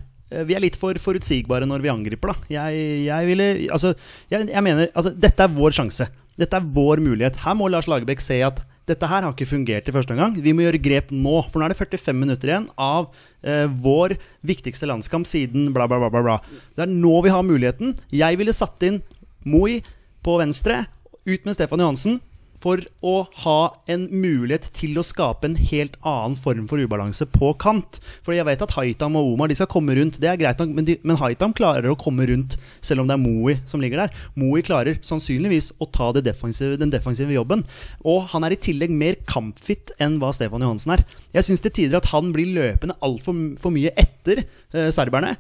vi 0.46 0.56
er 0.56 0.62
litt 0.62 0.74
for 0.78 0.94
forutsigbare 0.98 1.66
når 1.70 1.82
vi 1.84 1.90
angriper, 1.92 2.32
da. 2.32 2.46
Jeg, 2.50 2.86
jeg 3.06 3.26
ville 3.28 3.44
Altså, 3.74 3.92
jeg, 4.30 4.48
jeg 4.50 4.62
mener 4.66 4.88
altså, 4.90 5.12
Dette 5.14 5.44
er 5.44 5.52
vår 5.54 5.74
sjanse. 5.76 6.08
Dette 6.38 6.58
er 6.58 6.66
vår 6.74 6.98
mulighet. 7.04 7.38
Her 7.44 7.54
må 7.58 7.68
Lars 7.70 7.86
Lagerbäck 7.86 8.22
se 8.24 8.40
at 8.42 8.58
dette 8.86 9.08
her 9.10 9.24
har 9.24 9.32
ikke 9.34 9.48
fungert 9.50 9.88
i 9.90 9.94
første 9.94 10.14
omgang. 10.14 10.36
Vi 10.42 10.52
må 10.54 10.62
gjøre 10.62 10.80
grep 10.82 11.10
nå. 11.10 11.40
For 11.50 11.58
nå 11.58 11.66
er 11.66 11.74
det 11.74 11.80
45 11.80 12.18
minutter 12.20 12.52
igjen 12.52 12.68
av 12.78 13.08
eh, 13.42 13.66
vår 13.82 14.14
viktigste 14.46 14.86
landskamp 14.86 15.26
siden 15.26 15.72
bla, 15.74 15.88
bla, 15.90 15.98
bla, 16.02 16.10
bla, 16.12 16.22
bla. 16.22 16.62
Det 16.78 16.86
er 16.86 16.92
nå 16.92 17.16
vi 17.26 17.34
har 17.34 17.46
muligheten. 17.46 17.96
Jeg 18.14 18.38
ville 18.38 18.54
satt 18.54 18.86
inn 18.86 19.02
Moi 19.46 19.80
på 20.26 20.38
venstre, 20.40 20.84
ut 21.26 21.44
med 21.46 21.54
Stefan 21.54 21.82
Johansen, 21.82 22.16
for 22.62 22.80
å 23.04 23.14
ha 23.42 23.58
en 23.92 24.06
mulighet 24.12 24.68
til 24.76 24.96
å 24.98 25.04
skape 25.06 25.48
en 25.48 25.56
helt 25.58 25.96
annen 26.06 26.36
form 26.40 26.66
for 26.70 26.80
ubalanse 26.82 27.26
på 27.32 27.52
kant. 27.62 28.00
For 28.26 28.36
jeg 28.36 28.46
vet 28.48 28.64
at 28.64 28.74
Haitam 28.76 29.18
og 29.18 29.34
Omar 29.34 29.50
de 29.50 29.58
skal 29.58 29.70
komme 29.72 29.96
rundt, 29.98 30.20
det 30.22 30.30
er 30.30 30.40
greit 30.40 30.60
nok, 30.62 30.72
men, 30.76 30.88
de, 30.88 30.98
men 31.06 31.20
Haitam 31.20 31.54
klarer 31.56 31.90
å 31.92 31.98
komme 32.00 32.26
rundt 32.30 32.56
selv 32.84 33.02
om 33.02 33.10
det 33.10 33.16
er 33.16 33.22
Moe 33.22 33.56
som 33.68 33.82
ligger 33.82 34.04
der. 34.04 34.14
Moe 34.38 34.64
klarer 34.66 35.00
sannsynligvis 35.06 35.72
å 35.82 35.90
ta 35.92 36.12
defensive, 36.16 36.78
den 36.80 36.92
defensive 36.92 37.34
jobben. 37.34 37.64
Og 38.06 38.24
han 38.32 38.46
er 38.46 38.54
i 38.54 38.60
tillegg 38.60 38.94
mer 38.94 39.18
kampfit 39.28 39.92
enn 40.02 40.18
hva 40.22 40.32
Stefan 40.36 40.64
Johansen 40.64 40.96
er. 40.96 41.04
Jeg 41.36 41.48
syns 41.48 41.64
til 41.64 41.74
tider 41.76 42.00
at 42.00 42.10
han 42.14 42.32
blir 42.34 42.54
løpende 42.56 42.96
altfor 43.04 43.36
for 43.60 43.74
mye 43.74 43.92
etter 43.98 44.44
eh, 44.46 44.90
serberne. 44.94 45.34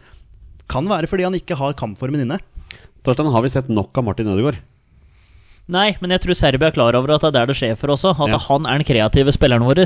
Kan 0.70 0.88
være 0.90 1.08
fordi 1.10 1.26
han 1.26 1.36
ikke 1.38 1.58
har 1.58 1.76
kampformen 1.78 2.26
inne. 2.26 2.40
Torstein, 3.06 3.30
har 3.30 3.44
vi 3.44 3.52
sett 3.54 3.68
nok 3.70 3.96
av 3.96 4.08
Martin 4.08 4.32
Ødegaard? 4.32 4.58
Nei, 5.68 5.96
men 6.00 6.12
jeg 6.14 6.22
tror 6.22 6.38
Serbia 6.38 6.68
er 6.70 6.74
klar 6.76 6.94
over 6.94 7.10
at 7.16 7.24
det 7.24 7.32
er 7.32 7.38
der 7.40 7.48
det 7.50 7.56
skjer 7.58 7.74
for 7.78 7.90
også. 7.94 8.12
At 8.14 8.30
Ja. 8.30 8.38
han 8.38 8.66
er 8.66 8.78
den 8.78 8.86
kreative 8.86 9.32
spilleren 9.34 9.66
vår. 9.66 9.82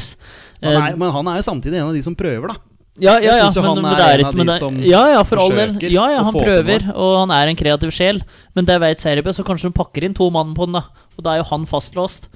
Han 0.60 0.76
er, 0.76 0.96
men 0.96 1.10
han 1.14 1.28
er 1.32 1.40
jo 1.40 1.46
samtidig 1.46 1.80
en 1.80 1.88
av 1.88 1.94
de 1.96 2.02
som 2.04 2.14
prøver, 2.14 2.52
da. 2.52 2.56
Ja, 3.00 3.14
ja, 3.16 3.32
Jeg 3.32 3.38
ja, 3.38 3.46
jo 3.54 3.62
men, 3.62 3.68
han 3.70 3.78
men 3.80 3.92
er 3.94 4.00
er 4.02 4.20
en 4.20 4.26
av 4.26 4.34
de 4.34 4.58
som 4.58 4.78
Ja, 4.84 5.02
ja, 5.14 5.22
for 5.24 5.40
all 5.40 5.54
del. 5.56 5.76
Ja, 5.88 6.04
ja, 6.10 6.20
å 6.20 6.24
han 6.28 6.34
prøver, 6.36 6.84
og 6.92 7.12
han 7.22 7.30
er 7.32 7.48
en 7.48 7.56
kreativ 7.56 7.94
sjel. 7.96 8.20
Men 8.54 8.66
det 8.68 8.76
vet 8.82 9.00
Serbia, 9.00 9.32
så 9.32 9.44
kanskje 9.46 9.70
de 9.70 9.78
pakker 9.78 10.04
inn 10.04 10.16
to 10.16 10.28
mann 10.28 10.52
på 10.54 10.66
den, 10.68 10.76
da. 10.76 10.82
Og 11.16 11.24
da 11.24 11.32
er 11.32 11.40
jo 11.40 11.48
han 11.48 11.64
fastlåst. 11.70 12.28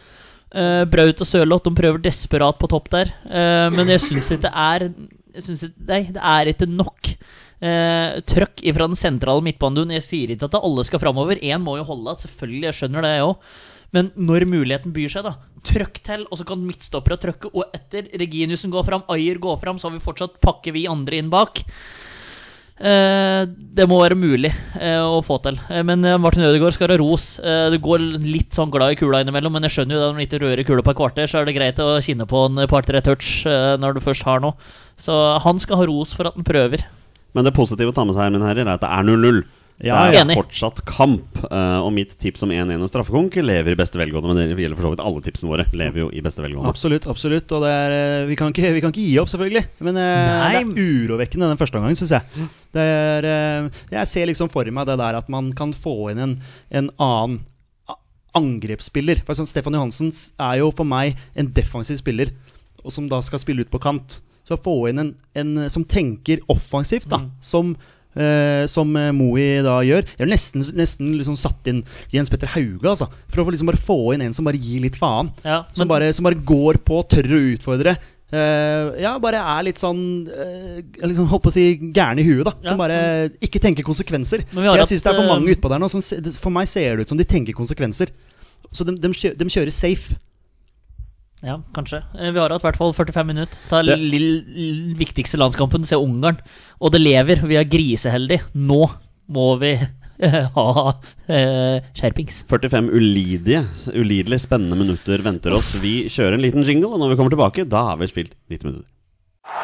Uh, 0.55 0.85
Braut 0.87 1.21
og 1.21 1.27
Sørloth 1.27 1.67
de 1.67 1.75
prøver 1.75 2.01
desperat 2.01 2.57
på 2.57 2.71
topp 2.71 2.89
der. 2.95 3.11
uh, 3.27 3.69
men 3.75 3.91
jeg 3.91 4.01
syns 4.07 4.31
ikke 4.31 4.47
det 4.47 4.53
er 4.55 4.89
synes 5.43 5.65
Nei, 5.89 6.05
det 6.15 6.23
er 6.23 6.51
ikke 6.53 6.69
nok 6.71 7.11
eh, 7.11 8.21
trøkk 8.31 8.63
fra 8.77 8.89
den 8.91 8.99
sentrale 8.99 9.45
midtbanen. 9.45 9.95
Jeg 9.97 10.07
sier 10.07 10.35
ikke 10.35 10.51
at 10.51 10.61
alle 10.61 10.85
skal 10.87 11.03
framover. 11.03 11.41
Én 11.43 11.65
må 11.65 11.79
jo 11.81 11.89
holde, 11.91 12.15
selvfølgelig. 12.23 12.69
Jeg 12.69 12.79
skjønner 12.81 13.07
det, 13.07 13.17
jeg 13.17 13.27
òg. 13.33 13.51
Men 13.95 14.11
når 14.19 14.47
muligheten 14.51 14.95
byr 14.95 15.13
seg, 15.13 15.27
da 15.27 15.37
trøkk 15.65 16.01
til, 16.05 16.25
og 16.29 16.39
så 16.41 16.47
kan 16.49 16.65
midtstoppere 16.67 17.19
trøkke. 17.21 17.51
Og 17.55 17.75
etter 17.77 18.09
Reginiussen 18.21 18.73
går 18.75 18.87
fram, 18.87 19.05
Ayer 19.13 19.41
går 19.43 19.59
fram, 19.63 19.79
så 19.81 19.89
har 19.89 19.97
vi 19.97 20.05
fortsatt 20.05 20.41
pakker 20.45 20.75
vi 20.77 20.89
andre 20.91 21.21
inn 21.23 21.31
bak. 21.33 21.63
Eh, 22.75 23.45
det 23.47 23.85
må 23.87 24.01
være 24.01 24.17
mulig 24.19 24.51
eh, 24.51 24.99
å 24.99 25.21
få 25.23 25.37
til. 25.45 25.59
Eh, 25.71 25.85
men 25.87 26.03
Martin 26.23 26.43
Ødegaard 26.43 26.75
skal 26.75 26.91
ha 26.91 26.99
ros. 26.99 27.37
Det 27.39 27.79
går 27.83 28.03
litt 28.25 28.57
sånn 28.57 28.73
glad 28.75 28.95
i 28.95 28.99
kula 28.99 29.23
innimellom, 29.23 29.55
men 29.55 29.67
jeg 29.69 29.77
skjønner 29.77 29.97
jo 29.97 30.03
at 30.03 30.15
når 30.15 30.19
du 30.19 30.27
ikke 30.27 30.43
rører 30.43 30.67
kula 30.67 30.87
på 30.87 30.95
et 30.95 31.01
kvarter, 31.01 31.31
så 31.31 31.41
er 31.41 31.49
det 31.49 31.57
greit 31.57 31.83
å 31.83 31.93
kinne 32.05 32.27
på 32.31 32.47
en 32.49 32.65
par-tre 32.71 33.03
touch 33.05 33.45
når 33.47 33.97
du 33.97 34.05
først 34.05 34.27
har 34.27 34.43
noe. 34.43 34.59
Så 34.99 35.15
han 35.45 35.63
skal 35.63 35.81
ha 35.83 35.89
ros 35.91 36.15
for 36.17 36.31
at 36.31 36.39
han 36.39 36.47
prøver. 36.47 36.83
Men 37.35 37.47
det 37.47 37.55
positive 37.55 37.91
å 37.91 37.95
ta 37.95 38.07
med 38.07 38.15
seg 38.17 38.27
her, 38.27 38.35
mine 38.35 38.47
herrer, 38.47 38.67
er 38.67 38.77
at 38.77 38.83
det 38.83 38.91
er 38.91 39.07
0-0. 39.07 39.45
Ja, 39.83 40.05
det 40.07 40.21
er 40.21 40.23
enig. 40.23 40.37
fortsatt 40.39 40.85
kamp. 40.87 41.39
eh, 41.49 41.79
og 41.83 41.91
mitt 41.97 42.13
tips 42.21 42.45
om 42.47 42.53
1-1 42.55 42.79
og 42.79 42.91
straffekonk 42.93 43.35
lever 43.43 43.75
i 43.75 43.79
beste 43.79 43.99
velgående. 43.99 44.31
Men 44.31 44.55
det 44.55 44.63
gjelder 44.63 44.79
for 44.79 44.87
så 44.87 44.93
vidt 44.95 45.03
alle 45.05 45.25
tipsene 45.27 45.51
våre. 45.51 45.67
Lever 45.75 46.05
jo 46.05 46.11
i 46.15 46.23
beste 46.25 46.45
velgående. 46.45 46.71
Absolutt. 46.71 47.09
absolutt 47.11 47.57
Og 47.57 47.65
det 47.65 47.73
er, 47.73 47.97
eh, 47.97 48.27
vi, 48.31 48.37
kan 48.39 48.55
ikke, 48.55 48.71
vi 48.77 48.85
kan 48.85 48.95
ikke 48.95 49.07
gi 49.07 49.17
opp, 49.23 49.33
selvfølgelig. 49.33 49.65
Men 49.81 49.99
eh, 49.99 50.35
Nei. 50.35 50.53
det 50.55 50.61
er 50.63 51.09
urovekkende 51.09 51.51
den 51.51 51.61
første 51.61 51.81
omgangen, 51.81 51.99
syns 51.99 52.15
jeg. 52.15 52.47
Det 52.75 52.85
er, 52.85 53.29
jeg 53.97 54.11
ser 54.11 54.31
liksom 54.31 54.53
for 54.53 54.69
meg 54.75 54.87
det 54.89 54.99
der 55.01 55.19
at 55.19 55.29
man 55.33 55.51
kan 55.59 55.75
få 55.75 56.13
inn 56.13 56.23
en, 56.23 56.39
en 56.71 56.93
annen 57.03 57.43
angrepsspiller. 58.35 59.23
For 59.27 59.39
sånn, 59.39 59.49
Stefan 59.49 59.77
Johansen 59.77 60.11
er 60.43 60.61
jo 60.63 60.71
for 60.75 60.89
meg 60.89 61.19
en 61.39 61.51
defensiv 61.55 62.01
spiller, 62.01 62.33
og 62.83 62.95
som 62.95 63.07
da 63.11 63.21
skal 63.25 63.43
spille 63.43 63.63
ut 63.65 63.71
på 63.73 63.83
kant. 63.83 64.21
Så 64.45 64.57
å 64.57 64.61
få 64.61 64.75
inn 64.91 65.01
en, 65.01 65.13
en 65.39 65.53
som 65.73 65.87
tenker 65.89 66.43
offensivt, 66.53 67.07
da, 67.09 67.23
som 67.41 67.73
eh, 68.17 68.65
som 68.71 68.91
Moey 69.17 69.61
da 69.67 69.81
gjør. 69.87 70.07
Jeg 70.15 70.23
har 70.25 70.31
nesten, 70.31 70.65
nesten 70.79 71.13
liksom 71.19 71.37
satt 71.39 71.71
inn 71.71 71.83
Jens 72.15 72.31
Petter 72.33 72.51
Hauge, 72.55 72.87
altså. 72.87 73.11
For 73.29 73.43
å 73.43 73.47
få 73.49 73.55
liksom 73.55 73.71
bare 73.71 73.81
få 73.81 73.99
inn 74.15 74.23
en 74.29 74.35
som 74.37 74.47
bare 74.47 74.61
gir 74.61 74.83
litt 74.87 74.99
faen. 75.01 75.33
Ja, 75.45 75.65
Som, 75.75 75.89
bare, 75.91 76.13
som 76.17 76.27
bare 76.27 76.39
går 76.41 76.81
på, 76.87 77.03
tør 77.11 77.31
å 77.37 77.45
utfordre. 77.55 77.97
Eh, 78.35 79.03
ja, 79.05 79.13
bare 79.23 79.39
er 79.39 79.67
litt 79.69 79.79
sånn 79.79 79.99
uh, 80.27 80.79
liksom, 81.05 81.29
Holdt 81.31 81.45
på 81.45 81.51
å 81.53 81.55
si 81.55 81.65
gæren 81.95 82.19
i 82.19 82.25
huet, 82.27 82.43
da. 82.49 82.55
Som 82.65 82.75
Ja. 82.75 82.81
bare 82.81 82.99
ikke 83.45 83.61
tenker 83.63 83.87
konsekvenser. 83.87 84.43
Men 84.51 84.65
Jeg 84.73 84.89
syns 84.91 85.05
det 85.05 85.13
er 85.13 85.19
for 85.21 85.27
eh, 85.29 85.31
mange 85.31 85.55
utpå 85.55 85.71
der 85.71 85.79
nå 85.83 85.91
som 85.93 86.03
For 86.41 86.51
meg 86.51 86.67
ser 86.71 86.97
det 86.97 87.05
ut 87.05 87.13
som 87.13 87.21
de 87.21 87.27
tenker 87.29 87.55
konsekvenser. 87.55 88.11
Så 88.75 88.83
de, 88.89 88.97
de, 88.99 89.13
de 89.39 89.45
kjører 89.53 89.71
safe. 89.71 90.17
Ja, 91.45 91.59
kanskje. 91.77 92.01
Eh, 92.19 92.31
Vi 92.33 92.39
har 92.41 92.49
hatt 92.55 92.63
i 92.63 92.67
hvert 92.69 92.79
fall 92.81 92.93
45 92.97 93.27
minutter. 93.29 93.59
Ta 93.69 93.83
Det- 93.83 93.99
lill- 93.99 94.95
viktigste 94.97 95.37
landskampen, 95.41 95.85
se 95.85 95.97
Ungarn. 95.97 96.39
Og 96.81 96.93
det 96.93 97.01
lever. 97.03 97.37
Vi 97.47 97.57
er 97.61 97.65
griseheldige. 97.69 98.43
Nå 98.55 98.91
må 99.29 99.59
vi 99.61 99.75
ha 100.57 100.93
eh, 101.29 101.81
skjerpings. 101.93 102.45
45 102.49 102.89
ulidige, 102.95 103.65
ulidelig 103.93 104.41
spennende 104.41 104.77
minutter 104.79 105.19
venter 105.25 105.53
oss. 105.57 105.75
Vi 105.83 106.05
kjører 106.09 106.35
en 106.39 106.45
liten 106.45 106.65
jingle, 106.65 106.93
og 106.95 107.01
når 107.03 107.11
vi 107.13 107.17
kommer 107.21 107.35
tilbake, 107.35 107.69
da 107.69 107.83
har 107.91 107.97
vi 108.01 108.07
spilt 108.07 108.33
90 108.49 108.65
minutter. 108.71 108.89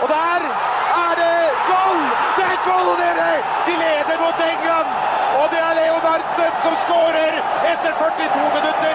Og 0.03 0.09
der 0.11 0.43
er 0.51 1.15
det 1.21 1.37
goal! 1.71 2.01
Det 2.37 2.45
er 2.51 2.59
goal, 2.67 2.91
dere! 3.01 3.31
Vi 3.69 3.75
leder 3.81 4.19
mot 4.21 4.43
England! 4.51 4.91
Og 5.41 5.47
det 5.55 5.61
er 5.65 5.73
Leonardsen 5.81 6.53
som 6.67 6.75
skårer 6.85 7.41
etter 7.73 7.93
42 7.97 8.51
minutter! 8.59 8.95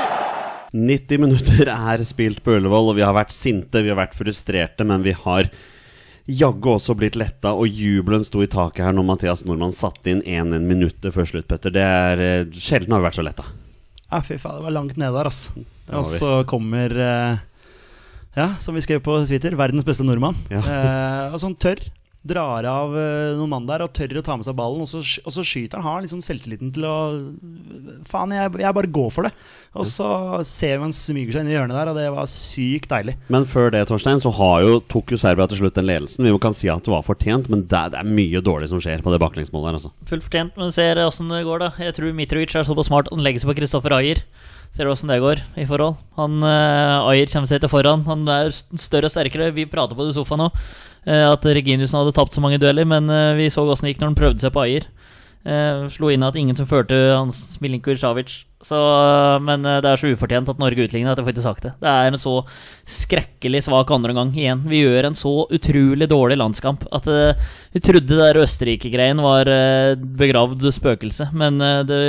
90 0.75 1.21
minutter 1.23 1.69
er 1.71 2.03
spilt 2.03 2.41
på 2.43 2.57
Ullevål, 2.57 2.91
og 2.91 2.97
vi 2.99 3.05
har 3.05 3.15
vært 3.15 3.33
sinte, 3.33 3.83
vi 3.83 3.93
har 3.93 3.99
vært 3.99 4.17
frustrerte, 4.17 4.83
men 4.87 5.05
vi 5.05 5.13
har 5.15 5.47
jaggu 6.25 6.71
også 6.73 6.95
blitt 6.97 7.15
letta, 7.19 7.53
og 7.53 7.69
jubelen 7.69 8.25
sto 8.25 8.41
i 8.43 8.49
taket 8.51 8.87
her 8.87 8.95
når 8.97 9.05
Mathias 9.07 9.45
Nordmann 9.45 9.75
satte 9.77 10.11
inn 10.11 10.23
1-1 10.25 10.65
minutter 10.67 11.13
før 11.15 11.29
slutt, 11.29 11.47
Petter. 11.47 11.73
Det 11.73 11.85
er 11.85 12.23
eh, 12.23 12.57
Sjelden 12.57 12.95
har 12.95 13.03
vi 13.03 13.07
vært 13.07 13.19
så 13.19 13.25
letta. 13.25 13.45
Ja, 14.09 14.21
fy 14.25 14.37
faen, 14.41 14.59
det 14.59 14.67
var 14.67 14.75
langt 14.75 14.97
nede 14.99 15.13
der, 15.15 15.29
ass. 15.29 15.47
Og 15.93 16.07
så 16.09 16.39
kommer 16.49 16.91
eh, 16.91 17.43
Ja, 18.35 18.49
som 18.59 18.75
vi 18.75 18.83
skrev 18.83 19.03
på 19.05 19.15
Twitter, 19.29 19.55
verdens 19.55 19.85
beste 19.87 20.05
nordmann. 20.05 20.37
Ja. 20.51 20.59
Eh, 20.59 21.35
og 21.35 21.39
sånn 21.41 21.55
tørr. 21.61 21.83
Drar 22.25 22.65
av 22.65 22.95
eh, 22.97 23.35
noen 23.37 23.51
mann 23.51 23.67
der 23.69 23.83
og 23.85 23.91
tør 23.93 24.17
å 24.17 24.23
ta 24.25 24.33
med 24.39 24.47
seg 24.47 24.55
ballen, 24.57 24.81
og 24.81 24.89
så, 24.89 25.03
og 25.21 25.33
så 25.35 25.43
skyter 25.45 25.77
han. 25.77 25.85
Har 25.85 26.01
liksom 26.05 26.23
selvtilliten 26.25 26.71
til 26.73 26.87
å 26.89 26.95
Faen, 28.09 28.31
jeg, 28.33 28.51
jeg 28.61 28.75
bare 28.77 28.89
går 28.95 29.11
for 29.13 29.27
det. 29.27 29.31
Og 29.75 29.85
så 29.89 30.07
ser 30.47 30.77
vi 30.79 30.85
han 30.87 30.95
smyger 30.95 31.35
seg 31.35 31.43
inn 31.45 31.51
i 31.51 31.55
hjørnet 31.55 31.75
der, 31.77 31.91
og 31.91 31.97
det 31.99 32.05
var 32.15 32.29
sykt 32.31 32.89
deilig. 32.91 33.15
Men 33.33 33.45
før 33.49 33.69
det, 33.75 33.83
Torstein, 33.89 34.21
så 34.23 34.31
har 34.37 34.63
jo, 34.65 34.79
tok 34.91 35.13
jo 35.13 35.19
Serbia 35.21 35.47
til 35.51 35.59
slutt 35.61 35.77
den 35.77 35.87
ledelsen. 35.89 36.25
Vi 36.25 36.33
kan 36.41 36.55
si 36.57 36.69
at 36.71 36.85
det 36.87 36.93
var 36.93 37.05
fortjent, 37.05 37.49
men 37.51 37.65
det, 37.69 37.77
er- 37.77 37.93
det 37.93 38.01
er 38.01 38.09
mye 38.21 38.41
dårlig 38.45 38.71
som 38.71 38.81
skjer 38.83 39.03
på 39.05 39.13
det 39.13 39.21
baklengsmålet 39.21 39.69
her, 39.69 39.79
altså. 39.81 39.93
Fullt 40.09 40.25
fortjent, 40.29 40.57
men 40.59 40.73
ser 40.75 41.01
åssen 41.05 41.29
det 41.31 41.43
går, 41.47 41.65
da. 41.67 41.71
Jeg 41.85 41.97
tror 41.99 42.15
Mitrovic 42.17 42.55
er 42.57 42.67
såpass 42.67 42.89
smart 42.91 43.09
at 43.11 43.17
han 43.17 43.25
legger 43.25 43.43
seg 43.43 43.51
på 43.53 43.59
Kristoffer 43.61 43.97
Ayer. 43.99 44.23
Ser 44.75 44.83
du 44.83 44.91
åssen 44.91 45.07
det 45.07 45.21
går 45.23 45.39
i 45.55 45.63
forhold? 45.63 45.95
Han 46.17 46.41
uh, 46.43 47.07
Ayer 47.07 47.29
kommer 47.31 47.47
seg 47.47 47.61
til 47.63 47.71
foran. 47.71 48.01
Han 48.09 48.25
er 48.27 48.49
større 48.51 49.07
og 49.07 49.13
sterkere. 49.13 49.53
Vi 49.55 49.63
prater 49.71 49.95
på 49.95 50.03
det 50.03 50.11
i 50.11 50.17
sofaen 50.17 50.43
nå. 50.43 50.49
uh, 51.07 51.27
at 51.29 51.47
Reginiussen 51.47 52.01
hadde 52.01 52.11
tapt 52.17 52.35
så 52.35 52.43
mange 52.43 52.59
dueller, 52.59 52.83
men 52.83 53.07
uh, 53.07 53.37
vi 53.39 53.47
så 53.53 53.63
åssen 53.63 53.87
det 53.87 53.93
gikk 53.93 54.03
når 54.03 54.11
han 54.11 54.17
prøvde 54.19 54.43
seg 54.43 54.51
på 54.55 54.65
Ayer. 54.65 54.89
Slo 55.93 56.09
inn 56.09 56.25
at 56.25 56.33
ingen 56.41 56.57
som 56.57 56.65
førte 56.65 56.97
hans 57.13 57.59
Milinkovic 57.61 57.99
Savic 58.01 58.31
Så, 58.65 58.77
men 59.45 59.65
eh, 59.67 59.77
det 59.83 59.91
er 59.91 59.99
så 60.01 60.09
ufortjent 60.09 60.49
at 60.49 60.61
Norge 60.61 60.87
utligner 60.87 61.13
at 61.13 61.19
jeg 61.21 61.27
får 61.27 61.35
ikke 61.35 61.43
sagt 61.43 61.65
det. 61.67 61.73
Det 61.83 61.91
er 61.91 62.09
en 62.09 62.21
så 62.21 62.33
skrekkelig 62.89 63.61
svak 63.67 63.91
andreomgang 63.93 64.31
igjen. 64.33 64.63
Vi 64.69 64.81
gjør 64.81 65.09
en 65.09 65.17
så 65.17 65.33
utrolig 65.53 66.07
dårlig 66.09 66.39
landskamp 66.41 66.87
at 66.95 67.09
eh, 67.11 67.43
vi 67.75 67.83
trodde 67.85 68.09
det 68.09 68.17
der 68.17 68.39
Østerrike-greien 68.41 69.21
var 69.21 69.49
eh, 69.51 69.93
begravd 70.17 70.65
spøkelse, 70.73 71.27
men 71.37 71.59
det 71.85 71.99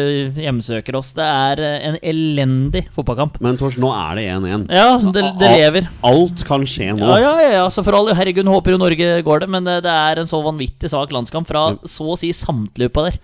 hjemsøker 0.41 0.97
oss. 0.97 1.13
Det 1.17 1.27
er 1.27 1.61
en 1.91 1.99
elendig 2.01 2.87
fotballkamp. 2.95 3.37
Men 3.45 3.59
Tors, 3.61 3.77
nå 3.81 3.91
er 3.93 4.17
det 4.17 4.27
1-1. 4.39 4.67
Ja, 4.73 4.89
det, 5.13 5.25
det 5.43 5.51
lever. 5.61 5.91
Alt 6.09 6.45
kan 6.49 6.65
skje 6.69 6.95
nå. 6.97 7.05
Ja, 7.05 7.19
ja, 7.21 7.35
ja, 7.43 7.51
ja, 7.59 7.67
så 7.73 7.85
for 7.85 7.99
all 7.99 8.09
herregud 8.17 8.49
håper 8.49 8.73
jo 8.77 8.81
Norge 8.81 9.11
går 9.27 9.45
det, 9.45 9.51
men 9.53 9.69
det 9.69 9.93
er 9.93 10.23
en 10.23 10.31
så 10.31 10.41
vanvittig 10.45 10.93
svak 10.93 11.13
landskamp 11.13 11.51
fra 11.51 11.69
så 11.85 12.09
å 12.15 12.19
si 12.21 12.33
samtlige 12.37 12.95
der. 12.97 13.21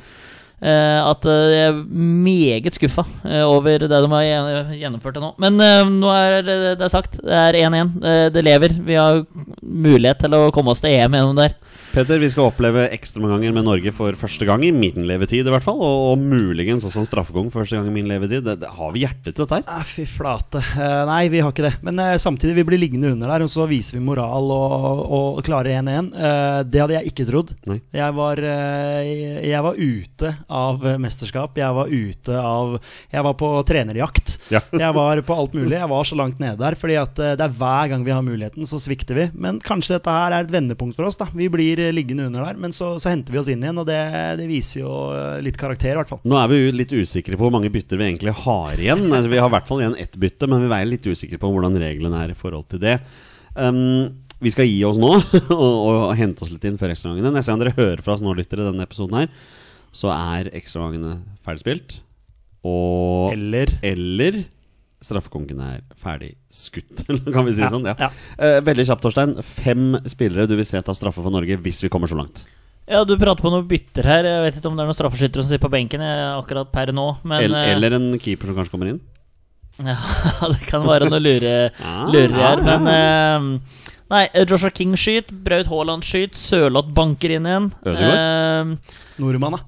Eh, 0.63 0.99
at 1.03 1.27
eh, 1.29 1.53
jeg 1.53 1.69
er 1.71 1.81
meget 2.27 2.79
skuffa 2.79 3.05
eh, 3.27 3.43
over 3.45 3.83
det 3.83 3.91
de 3.91 4.11
har 4.15 4.73
gjennomført 4.79 5.19
til 5.19 5.25
nå. 5.25 5.33
Men 5.43 5.59
nå 5.99 6.13
er 6.15 6.39
det, 6.47 6.59
det 6.81 6.87
er 6.87 6.93
sagt. 6.93 7.19
Det 7.23 7.39
er 7.39 7.59
1-1. 7.65 7.93
Eh, 8.03 8.27
det 8.35 8.47
lever. 8.47 8.77
Vi 8.87 8.99
har 8.99 9.25
mulighet 9.63 10.23
til 10.25 10.39
å 10.39 10.47
komme 10.55 10.75
oss 10.75 10.83
til 10.85 10.95
EM 10.95 11.19
gjennom 11.19 11.39
der. 11.39 11.57
Peter, 11.93 12.17
vi 12.17 12.29
skal 12.33 12.47
oppleve 12.49 12.87
ekstraomganger 12.95 13.53
med 13.53 13.67
Norge 13.67 13.91
for 13.93 14.17
første 14.17 14.47
gang 14.49 14.63
i 14.65 14.71
min 14.73 15.03
levetid, 15.05 15.45
i 15.45 15.53
hvert 15.53 15.65
fall. 15.67 15.77
Og, 15.77 16.05
og 16.15 16.23
muligens 16.23 16.87
også 16.89 17.03
en 17.03 17.09
straffegang 17.09 17.51
for 17.53 17.61
første 17.61 17.77
gang 17.77 17.91
i 17.91 17.93
min 17.93 18.09
levetid. 18.09 18.47
Det, 18.47 18.55
det, 18.63 18.71
har 18.79 18.95
vi 18.95 19.03
hjerte 19.03 19.29
til 19.29 19.43
dette 19.43 19.59
her? 19.59 19.67
Ah, 19.69 19.83
fy 19.85 20.07
flate. 20.09 20.63
Eh, 20.73 21.03
nei, 21.11 21.27
vi 21.29 21.43
har 21.45 21.53
ikke 21.53 21.67
det. 21.67 21.75
Men 21.85 22.01
eh, 22.01 22.15
samtidig, 22.17 22.55
vi 22.57 22.65
blir 22.71 22.81
liggende 22.81 23.11
under 23.13 23.29
der, 23.35 23.45
og 23.45 23.53
så 23.53 23.67
viser 23.69 23.99
vi 23.99 24.05
moral 24.07 24.49
og, 24.55 25.03
og 25.05 25.43
klarer 25.45 25.83
1-1. 25.83 26.09
Eh, 26.17 26.63
det 26.73 26.81
hadde 26.81 26.97
jeg 26.97 27.13
ikke 27.13 27.27
trodd. 27.29 27.53
Jeg 27.69 28.17
var, 28.17 28.41
eh, 28.41 29.13
jeg 29.51 29.69
var 29.69 29.83
ute 29.83 30.33
av 30.49 30.89
mesterskap. 31.05 31.61
Jeg 31.61 31.77
var 31.77 31.93
ute 31.93 32.41
av 32.41 32.79
Jeg 33.13 33.27
var 33.29 33.37
på 33.45 33.53
trenerjakt. 33.69 34.39
Ja. 34.49 34.65
Jeg 34.83 34.97
var 34.97 35.21
på 35.29 35.37
alt 35.37 35.53
mulig. 35.61 35.77
Jeg 35.77 35.93
var 35.93 36.09
så 36.09 36.17
langt 36.17 36.41
nede 36.41 36.57
der. 36.57 36.81
Fordi 36.81 36.97
at 37.03 37.21
eh, 37.21 37.37
det 37.37 37.51
er 37.51 37.61
hver 37.61 37.93
gang 37.93 38.09
vi 38.09 38.17
har 38.17 38.25
muligheten, 38.25 38.65
så 38.65 38.81
svikter 38.81 39.21
vi. 39.21 39.29
Men 39.37 39.61
kanskje 39.61 39.99
dette 39.99 40.17
her 40.17 40.33
er 40.33 40.49
et 40.49 40.57
vendepunkt 40.57 40.97
for 40.97 41.13
oss. 41.13 41.21
da 41.21 41.29
Vi 41.37 41.53
blir 41.53 41.82
liggende 41.91 42.29
under 42.29 42.45
der, 42.47 42.59
men 42.63 42.75
så, 42.77 42.93
så 43.03 43.11
henter 43.11 43.35
vi 43.35 43.41
oss 43.41 43.51
inn 43.51 43.63
igjen. 43.65 43.81
Og 43.83 43.87
det, 43.89 43.99
det 44.39 44.47
viser 44.51 44.85
jo 44.85 44.93
eh, 45.17 45.41
litt 45.45 45.59
karakter, 45.61 45.97
i 45.97 45.99
hvert 46.01 46.13
fall. 46.13 46.23
Nå 46.29 46.39
er 46.39 46.51
vi 46.53 46.61
jo 46.61 46.75
litt 46.77 46.95
usikre 46.95 47.39
på 47.39 47.47
hvor 47.47 47.55
mange 47.55 47.73
bytter 47.75 47.99
vi 48.01 48.07
egentlig 48.11 48.35
har 48.45 48.79
igjen. 48.81 49.07
Altså, 49.11 49.33
Vi 49.33 49.41
har 49.43 49.51
i 49.51 49.55
hvert 49.57 49.71
fall 49.71 49.83
igjen 49.83 49.99
ett 50.05 50.19
bytte, 50.23 50.49
men 50.51 50.63
vi 50.65 50.71
er 50.77 50.91
litt 50.91 51.09
usikre 51.09 51.41
på 51.43 51.51
hvordan 51.53 51.81
reglene 51.83 52.23
er 52.23 52.35
i 52.35 52.39
forhold 52.39 52.69
til 52.71 52.83
det. 52.85 52.99
Um, 53.57 54.23
vi 54.43 54.51
skal 54.55 54.67
gi 54.67 54.79
oss 54.89 54.99
nå 55.01 55.11
og, 55.55 55.77
og 55.91 56.15
hente 56.19 56.45
oss 56.45 56.53
litt 56.55 56.65
inn 56.69 56.79
før 56.81 56.95
ekstragangene. 56.95 57.35
Neste 57.35 57.53
gang 57.53 57.63
dere 57.63 57.77
hører 57.77 58.03
fra 58.05 58.17
oss 58.17 58.25
nå, 58.25 58.35
lyttere, 58.39 58.67
denne 58.69 58.87
episoden 58.87 59.21
her, 59.23 59.31
så 59.95 60.11
er 60.15 60.51
ekstragangene 60.57 61.19
ferdigspilt. 61.47 62.01
Og 62.67 63.33
Eller 63.35 63.71
Eller 63.83 64.45
straffekongen 65.03 65.61
er 65.67 65.81
ferdig 65.99 66.33
skutt, 66.53 67.05
kan 67.35 67.47
vi 67.49 67.55
si 67.57 67.63
Ja, 67.65 67.71
sånn. 67.73 67.87
Ja. 67.91 67.95
ja. 67.99 68.11
Eh, 68.39 68.59
veldig 68.65 68.87
kjapt, 68.89 69.03
Torstein. 69.05 69.37
Fem 69.43 69.97
spillere 70.11 70.49
du 70.51 70.57
vil 70.59 70.67
se 70.69 70.81
ta 70.83 70.95
straffe 70.97 71.23
for 71.23 71.35
Norge 71.35 71.59
hvis 71.63 71.83
vi 71.85 71.91
kommer 71.93 72.11
så 72.11 72.19
langt. 72.19 72.45
Ja, 72.91 73.05
Du 73.07 73.15
prater 73.17 73.45
på 73.45 73.51
noen 73.53 73.67
bytter 73.71 74.07
her. 74.09 74.27
Jeg 74.27 74.43
vet 74.47 74.57
ikke 74.59 74.71
om 74.73 74.77
det 74.79 74.83
er 74.85 74.89
noen 74.91 74.99
straffeskyttere 74.99 75.45
som 75.45 75.51
sitter 75.53 75.63
på 75.67 75.73
benken 75.73 76.03
eh, 76.03 76.33
akkurat 76.35 76.71
per 76.75 76.91
nå. 76.95 77.09
Men, 77.23 77.45
El 77.47 77.55
eh, 77.59 77.71
eller 77.77 77.95
en 77.99 78.09
keeper 78.23 78.51
som 78.51 78.59
kanskje 78.59 78.75
kommer 78.75 78.91
inn. 78.91 79.01
Ja, 79.83 79.97
det 80.53 80.67
kan 80.69 80.83
være 80.85 81.07
noe 81.09 81.21
lure, 81.23 81.53
Ah, 81.81 82.05
lurer 82.13 82.35
her, 82.37 82.61
ja, 82.61 82.75
men 82.85 82.91
eh, 82.93 83.79
Nei, 84.13 84.27
Joshua 84.45 84.69
King 84.75 84.93
skyter, 85.01 85.33
Braut 85.47 85.71
Haaland 85.71 86.05
skyter, 86.05 86.37
Sørloth 86.37 86.91
banker 86.93 87.33
inn 87.39 87.47
igjen. 87.49 87.71
Ødegaard? 87.81 88.19
Eh, 88.19 88.99
nordmann, 89.23 89.57
da. 89.57 89.63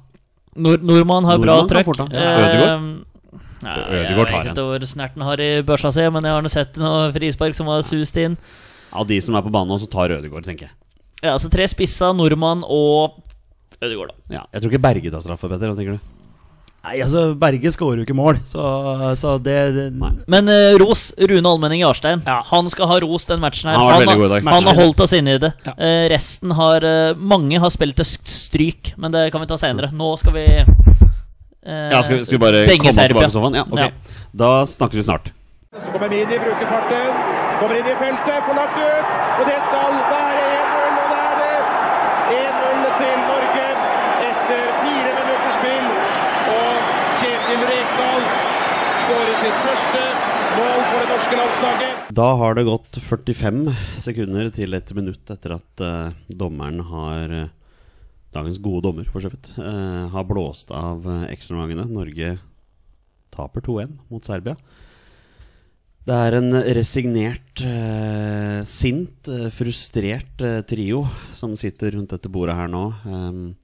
Nord 0.67 0.85
Nordmann 0.87 1.25
har 1.27 1.41
bra 1.41 1.57
Nordmann 1.63 1.71
bra 1.73 1.95
trøkk. 1.95 2.13
Eh, 2.13 2.43
Ødegaard? 2.45 2.85
Ja, 3.67 3.75
Ødegaard 3.89 4.31
tar 4.31 4.37
Jeg 4.37 4.47
vet 4.47 4.53
ikke 4.53 4.67
hvor 4.69 4.87
snerten 4.91 5.27
har 5.27 5.43
i 5.43 5.51
børsa 5.67 5.93
si, 5.95 6.07
men 6.15 6.29
jeg 6.29 6.37
har 6.37 6.45
nå 6.45 6.53
sett 6.53 6.81
noe 6.81 7.11
frispark 7.15 7.59
som 7.59 7.71
har 7.73 7.85
sust 7.87 8.19
inn. 8.21 8.39
Av 8.95 9.07
de 9.09 9.19
som 9.25 9.37
er 9.37 9.45
på 9.45 9.53
banen 9.55 9.73
nå, 9.75 9.81
så 9.83 9.91
tar 9.91 10.15
Ødegaard, 10.15 10.47
tenker 10.47 10.69
jeg. 10.69 10.75
Ja, 11.25 11.39
så 11.41 11.49
tre 11.53 11.67
spissa, 11.71 12.13
nordmann 12.17 12.65
og 12.67 13.21
Ødegaard, 13.81 14.13
da. 14.13 14.37
Ja, 14.41 14.45
jeg 14.53 14.63
tror 14.63 14.75
ikke 14.75 14.85
Berge 14.87 15.15
tar 15.15 15.25
straffa, 15.25 15.49
Petter. 15.51 15.73
Hva 15.73 15.79
tenker 15.79 15.97
du? 15.97 16.13
Nei, 16.85 16.99
altså, 17.01 17.31
Berge 17.41 17.71
skårer 17.73 18.03
jo 18.03 18.05
ikke 18.05 18.17
mål, 18.17 18.39
så, 18.45 18.63
så 19.17 19.39
det, 19.41 19.57
det 19.73 19.85
Men 19.97 20.51
uh, 20.53 20.75
ros 20.83 21.07
Rune 21.17 21.49
Almenning 21.49 21.81
Jarstein. 21.81 22.21
Han 22.51 22.69
skal 22.69 22.91
ha 22.91 22.99
ros 23.01 23.25
den 23.31 23.41
matchen 23.41 23.71
her. 23.71 23.79
Han 23.81 24.05
har 24.05 24.21
har, 24.21 24.35
han 24.45 24.69
har 24.69 24.81
holdt 24.83 25.01
oss 25.01 25.15
inne 25.17 25.39
i 25.39 25.41
det. 25.41 25.55
Ja. 25.65 25.73
Uh, 25.79 26.05
resten 26.13 26.53
har 26.59 26.85
uh, 26.85 27.17
Mange 27.17 27.61
har 27.61 27.73
spilt 27.73 27.97
til 27.97 28.11
stryk, 28.29 28.93
men 29.01 29.17
det 29.17 29.31
kan 29.33 29.41
vi 29.41 29.49
ta 29.49 29.57
senere. 29.61 29.89
Nå 29.97 30.13
skal 30.21 30.37
vi 30.37 30.45
Ja, 31.65 32.03
skal, 32.03 32.19
vi- 32.19 32.25
skal 32.29 32.37
vi 32.39 32.43
bare 32.45 32.65
komme 32.69 32.91
oss 32.93 32.97
tilbake 33.01 33.31
på 33.31 33.35
sofaen? 33.39 33.55
Ja, 33.61 33.65
ok. 33.65 33.79
Ja. 33.81 33.89
Da 34.35 34.51
snakkes 34.69 34.99
vi 35.01 35.05
snart. 35.07 35.31
Så 35.81 35.91
kommer 35.91 36.09
Midi, 36.13 36.37
bruker 36.39 36.67
farten. 36.71 37.15
Kommer 37.61 37.79
inn 37.81 37.87
i 37.89 37.95
feltet, 37.99 38.39
får 38.47 38.55
lagt 38.59 38.77
ut. 38.79 39.15
Og 39.41 39.45
det 39.49 39.57
skal 39.65 39.97
være 40.13 40.45
1-0, 40.61 40.99
og 41.01 41.09
det 41.11 41.21
er 41.25 41.37
det. 41.41 41.57
1-0 42.35 42.85
til 43.01 43.17
Norge 43.31 43.65
etter 44.29 44.63
fire 44.83 45.11
minutters 45.19 45.57
spill. 45.59 45.89
Og 46.55 46.93
Kjetil 47.23 47.65
Rekdal 47.73 48.23
skårer 49.05 49.35
sitt 49.43 49.59
første 49.65 50.05
mål 50.55 50.81
for 50.91 51.01
det 51.03 51.09
norske 51.15 51.41
landslaget. 51.41 51.91
Da 52.15 52.29
har 52.39 52.55
det 52.55 52.67
gått 52.69 53.01
45 53.09 53.65
sekunder 54.05 54.51
til 54.55 54.75
et 54.79 54.95
minutt 54.95 55.31
etter 55.35 55.57
at 55.57 55.83
uh, 55.83 56.13
dommeren 56.31 56.85
har 56.93 57.33
eh, 57.41 57.49
Dagens 58.35 58.59
gode 58.63 58.83
dommer, 58.89 59.07
for 59.11 59.23
så 59.23 59.31
vidt. 59.31 59.53
eh, 59.59 60.09
har 60.11 60.27
blåst 60.27 60.73
av 60.75 61.07
uh, 61.07 61.25
ekstraomgangene. 61.31 61.87
Norge 61.91 62.35
taper 63.35 63.63
2-1 63.63 63.95
mot 64.11 64.27
Serbia. 64.27 64.57
Det 66.05 66.13
er 66.13 66.35
en 66.37 66.53
resignert, 66.77 67.61
eh, 67.65 68.61
sint, 68.69 69.29
eh, 69.29 69.49
frustrert 69.49 70.43
eh, 70.45 70.61
trio 70.69 71.07
som 71.33 71.55
sitter 71.57 71.97
rundt 71.97 72.13
dette 72.13 72.29
bordet 72.29 72.57
her 72.59 72.69
nå. 72.69 72.83
Um, 73.09 73.57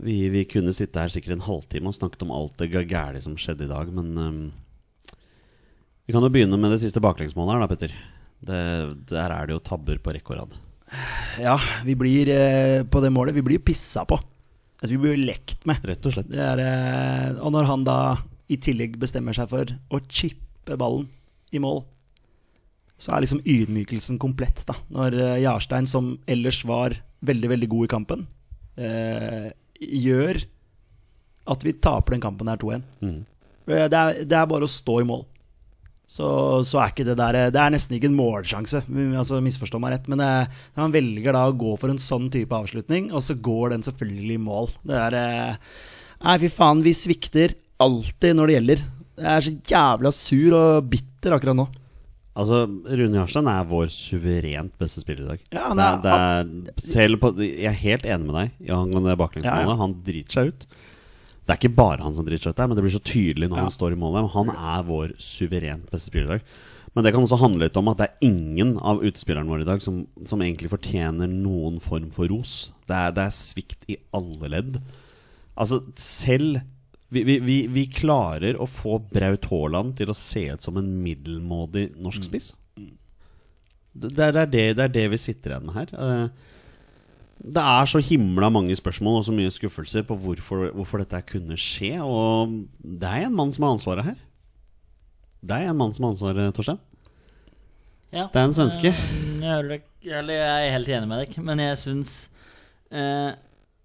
vi, 0.00 0.30
vi 0.32 0.46
kunne 0.48 0.72
sitte 0.72 1.02
her 1.02 1.12
sikkert 1.12 1.36
en 1.36 1.44
halvtime 1.44 1.92
og 1.92 1.98
snakket 1.98 2.24
om 2.24 2.32
alt 2.32 2.56
det 2.62 2.88
gærne 2.88 3.20
som 3.20 3.36
skjedde 3.36 3.68
i 3.68 3.72
dag, 3.74 3.92
men 3.92 4.16
um, 4.16 4.40
vi 6.08 6.16
kan 6.16 6.24
jo 6.24 6.32
begynne 6.32 6.56
med 6.56 6.72
det 6.72 6.80
siste 6.80 7.02
baklengsmålet 7.04 7.52
her, 7.52 7.60
da, 7.60 7.68
Petter. 7.68 7.96
Der 8.46 9.30
er 9.36 9.46
det 9.48 9.52
jo 9.52 9.64
tabber 9.68 10.00
på 10.00 10.16
rekke 10.16 10.32
og 10.32 10.40
rad. 10.40 10.56
Ja, 11.42 11.56
vi 11.84 11.94
blir 11.98 12.28
eh, 12.30 12.84
på 12.86 13.00
det 13.02 13.10
målet 13.12 13.34
Vi 13.36 13.42
blir 13.44 13.58
pissa 13.64 14.04
på. 14.08 14.16
Altså, 14.76 14.92
vi 14.94 15.00
blir 15.02 15.18
lekt 15.18 15.64
med. 15.68 15.82
Rett 15.88 16.06
og 16.06 16.14
slett. 16.14 16.28
Det 16.30 16.40
er, 16.42 16.60
eh, 16.62 17.38
og 17.42 17.52
når 17.54 17.68
han 17.68 17.84
da 17.86 17.98
i 18.52 18.58
tillegg 18.62 18.98
bestemmer 19.02 19.34
seg 19.34 19.48
for 19.50 19.72
å 19.90 20.00
chippe 20.06 20.76
ballen 20.78 21.08
i 21.56 21.58
mål, 21.62 21.80
så 23.00 23.12
er 23.16 23.24
liksom 23.24 23.42
ydmykelsen 23.44 24.20
komplett. 24.22 24.62
da 24.68 24.76
Når 24.94 25.16
eh, 25.18 25.38
Jarstein, 25.42 25.88
som 25.90 26.14
ellers 26.28 26.62
var 26.68 26.94
veldig, 27.26 27.50
veldig 27.56 27.68
god 27.72 27.88
i 27.88 27.92
kampen, 27.92 28.26
eh, 28.78 29.48
gjør 29.80 30.44
at 31.46 31.64
vi 31.66 31.72
taper 31.78 32.14
den 32.16 32.22
kampen 32.24 32.48
her 32.50 32.60
2-1. 32.62 32.86
Mhm. 33.02 33.24
Eh, 33.66 33.88
Det, 33.90 34.28
det 34.30 34.36
er 34.38 34.46
bare 34.46 34.64
å 34.68 34.70
stå 34.70 35.00
i 35.02 35.08
mål. 35.08 35.24
Så, 36.06 36.26
så 36.62 36.78
er 36.78 36.92
ikke 36.92 37.04
det 37.08 37.16
der 37.18 37.36
Det 37.50 37.58
er 37.58 37.72
nesten 37.74 37.96
ikke 37.96 38.06
en 38.06 38.14
målsjanse, 38.18 38.84
altså 39.18 39.40
misforstå 39.42 39.80
meg 39.82 39.96
rett. 39.96 40.06
Men 40.12 40.20
det, 40.22 40.28
når 40.76 40.84
man 40.84 40.94
velger 40.94 41.34
da 41.34 41.46
å 41.50 41.56
gå 41.58 41.72
for 41.82 41.90
en 41.90 41.98
sånn 42.02 42.28
type 42.30 42.54
avslutning, 42.54 43.08
og 43.10 43.24
så 43.26 43.34
går 43.34 43.74
den 43.74 43.82
selvfølgelig 43.86 44.36
i 44.38 44.42
mål 44.44 44.70
Det 44.86 45.00
er 45.02 45.16
eh, 45.18 45.56
Nei, 46.22 46.36
fy 46.44 46.48
faen, 46.54 46.84
vi 46.86 46.94
svikter 46.96 47.56
alltid 47.82 48.38
når 48.38 48.48
det 48.48 48.54
gjelder. 48.56 48.84
Jeg 49.16 49.32
er 49.34 49.44
så 49.44 49.52
jævla 49.74 50.12
sur 50.16 50.54
og 50.56 50.86
bitter 50.94 51.34
akkurat 51.36 51.58
nå. 51.58 51.66
Altså, 52.36 52.62
Rune 52.68 53.16
Jarstein 53.16 53.46
er 53.48 53.68
vår 53.68 53.86
suverent 53.92 54.74
beste 54.80 55.00
spiller 55.02 55.24
i 55.26 55.28
dag. 55.34 55.44
Ja, 55.56 55.68
det, 55.76 55.84
er- 55.84 56.08
er, 56.14 56.48
det 56.66 56.72
er, 56.74 56.82
selv 56.84 57.20
på, 57.22 57.30
jeg 57.42 57.68
er 57.70 57.78
helt 57.82 58.04
enig 58.08 58.28
med 58.30 58.36
deg 58.38 58.72
angående 58.76 59.08
det 59.12 59.18
baklengsmålet. 59.20 59.62
Ja, 59.66 59.72
ja. 59.72 59.78
Han 59.82 59.94
driter 60.06 60.38
seg 60.38 60.50
ut. 60.52 60.66
Det 61.46 61.54
er 61.54 61.60
ikke 61.60 61.76
bare 61.78 62.02
han 62.02 62.14
som 62.16 62.26
driter 62.26 62.48
seg 62.48 62.56
ut 62.56 62.58
der, 62.58 62.66
men 62.70 62.76
det 62.78 62.82
blir 62.82 62.94
så 62.96 63.02
tydelig 63.06 63.48
når 63.48 63.60
Ja. 63.60 63.66
han 63.68 63.74
står 63.74 63.92
i 63.94 64.00
målet. 64.00 64.30
Han 64.34 64.48
er 64.50 64.82
vår 64.88 65.12
suverent 65.22 65.86
beste 65.92 66.10
spiller 66.10 66.26
i 66.26 66.32
dag. 66.38 66.48
Men 66.96 67.04
det 67.04 67.12
kan 67.12 67.22
også 67.22 67.38
handle 67.38 67.66
litt 67.68 67.76
om 67.76 67.88
at 67.92 67.98
det 68.00 68.06
er 68.08 68.26
ingen 68.26 68.78
av 68.80 69.02
utespillerne 69.04 69.46
våre 69.52 69.62
i 69.62 69.68
dag 69.68 69.82
som, 69.84 70.06
som 70.24 70.40
egentlig 70.42 70.70
fortjener 70.72 71.28
noen 71.28 71.76
form 71.84 72.08
for 72.10 72.26
ros. 72.32 72.72
Det 72.88 72.96
er, 72.96 73.12
det 73.12 73.26
er 73.28 73.34
svikt 73.36 73.84
i 73.92 73.98
alle 74.16 74.48
ledd. 74.48 74.78
Altså, 75.56 75.82
selv 76.00 76.62
vi, 77.12 77.22
vi, 77.22 77.38
vi, 77.44 77.58
vi 77.70 77.84
klarer 77.86 78.56
å 78.58 78.66
få 78.66 78.96
Braut 79.12 79.44
Haaland 79.52 79.94
til 80.00 80.10
å 80.10 80.16
se 80.18 80.48
ut 80.56 80.64
som 80.66 80.76
en 80.80 80.88
middelmådig 81.04 81.92
norsk 82.02 82.24
spiss. 82.26 82.54
Det, 83.96 84.10
det, 84.16 84.32
det, 84.34 84.40
er 84.42 84.50
det, 84.50 84.64
det 84.76 84.84
er 84.88 84.94
det 84.96 85.06
vi 85.14 85.20
sitter 85.20 85.52
igjen 85.54 85.68
med 85.68 85.76
her. 85.78 85.92
Eh, 85.94 86.26
Det 87.36 87.62
er 87.62 87.86
så 87.90 88.00
himla 88.02 88.48
mange 88.50 88.74
spørsmål 88.78 89.18
og 89.20 89.24
så 89.28 89.32
mye 89.36 89.50
skuffelser 89.52 90.02
på 90.08 90.16
hvorfor, 90.18 90.70
hvorfor 90.74 91.02
dette 91.02 91.20
kunne 91.28 91.58
skje. 91.60 91.98
Og 92.02 92.54
det 92.80 93.06
er 93.10 93.26
en 93.28 93.36
mann 93.36 93.52
som 93.52 93.66
har 93.66 93.74
ansvaret 93.76 94.04
her. 94.08 94.16
Det 95.46 95.58
er 95.60 95.68
en 95.70 95.76
mann 95.78 95.92
som 95.94 96.06
har 96.08 96.14
ansvaret, 96.16 96.54
Torstein. 96.56 96.80
Ja. 98.14 98.24
Det 98.32 98.40
er 98.40 98.46
en 98.48 98.56
svenske. 98.56 98.88
Eh, 98.88 99.80
Jeg, 100.06 100.22
er- 100.22 100.30
jeg 100.32 100.68
er 100.68 100.72
helt 100.72 100.88
enig 100.88 101.08
med 101.10 101.18
deg, 101.26 101.36
men 101.44 101.58
jeg 101.60 101.76
syns 101.78 102.12
eh, 102.90 103.32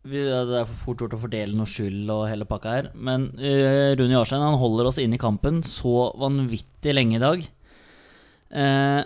Det 0.07 0.21
er 0.31 0.65
for 0.69 0.77
fort 0.85 1.01
gjort 1.03 1.13
å 1.17 1.21
fordele 1.21 1.53
noe 1.57 1.67
skyld 1.69 2.09
og 2.09 2.27
hele 2.29 2.45
pakka 2.49 2.71
her. 2.77 2.87
Men 2.95 3.27
uh, 3.37 3.91
Rune 3.99 4.15
Jarstein 4.15 4.41
han 4.41 4.57
holder 4.57 4.87
oss 4.89 4.97
inne 5.01 5.19
i 5.19 5.21
kampen 5.21 5.59
så 5.61 6.07
vanvittig 6.17 6.95
lenge 6.95 7.19
i 7.19 7.21
dag. 7.21 7.43
Eh, 8.51 9.01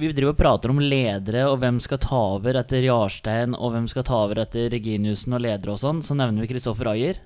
vi 0.00 0.10
driver 0.16 0.32
og 0.32 0.38
prater 0.40 0.72
om 0.72 0.80
ledere 0.80 1.44
og 1.50 1.58
hvem 1.60 1.78
skal 1.82 2.00
ta 2.00 2.20
over 2.36 2.56
etter 2.60 2.84
Jarstein, 2.86 3.54
og 3.56 3.74
hvem 3.74 3.88
skal 3.90 4.06
ta 4.08 4.22
over 4.24 4.40
etter 4.42 4.70
Reginiussen 4.72 5.36
og 5.36 5.42
ledere 5.44 5.74
og 5.74 5.80
sånn. 5.82 6.00
Så 6.04 6.16
nevner 6.16 6.44
vi 6.44 6.50
Kristoffer 6.54 6.92
Ayer. 6.94 7.20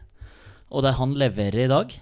Og 0.75 0.83
det 0.83 0.97
han 0.99 1.15
leverer 1.19 1.65
i 1.65 1.71
dag, 1.71 1.93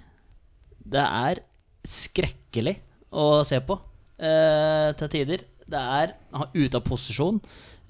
det 0.92 1.02
er 1.02 1.42
skrekkelig 1.88 2.78
å 3.12 3.42
se 3.44 3.58
på 3.66 3.76
eh, 4.22 4.88
til 4.96 5.12
tider. 5.12 5.44
Det 5.68 5.82
er 5.98 6.14
ute 6.54 6.78
av 6.78 6.86
posisjon. 6.86 7.42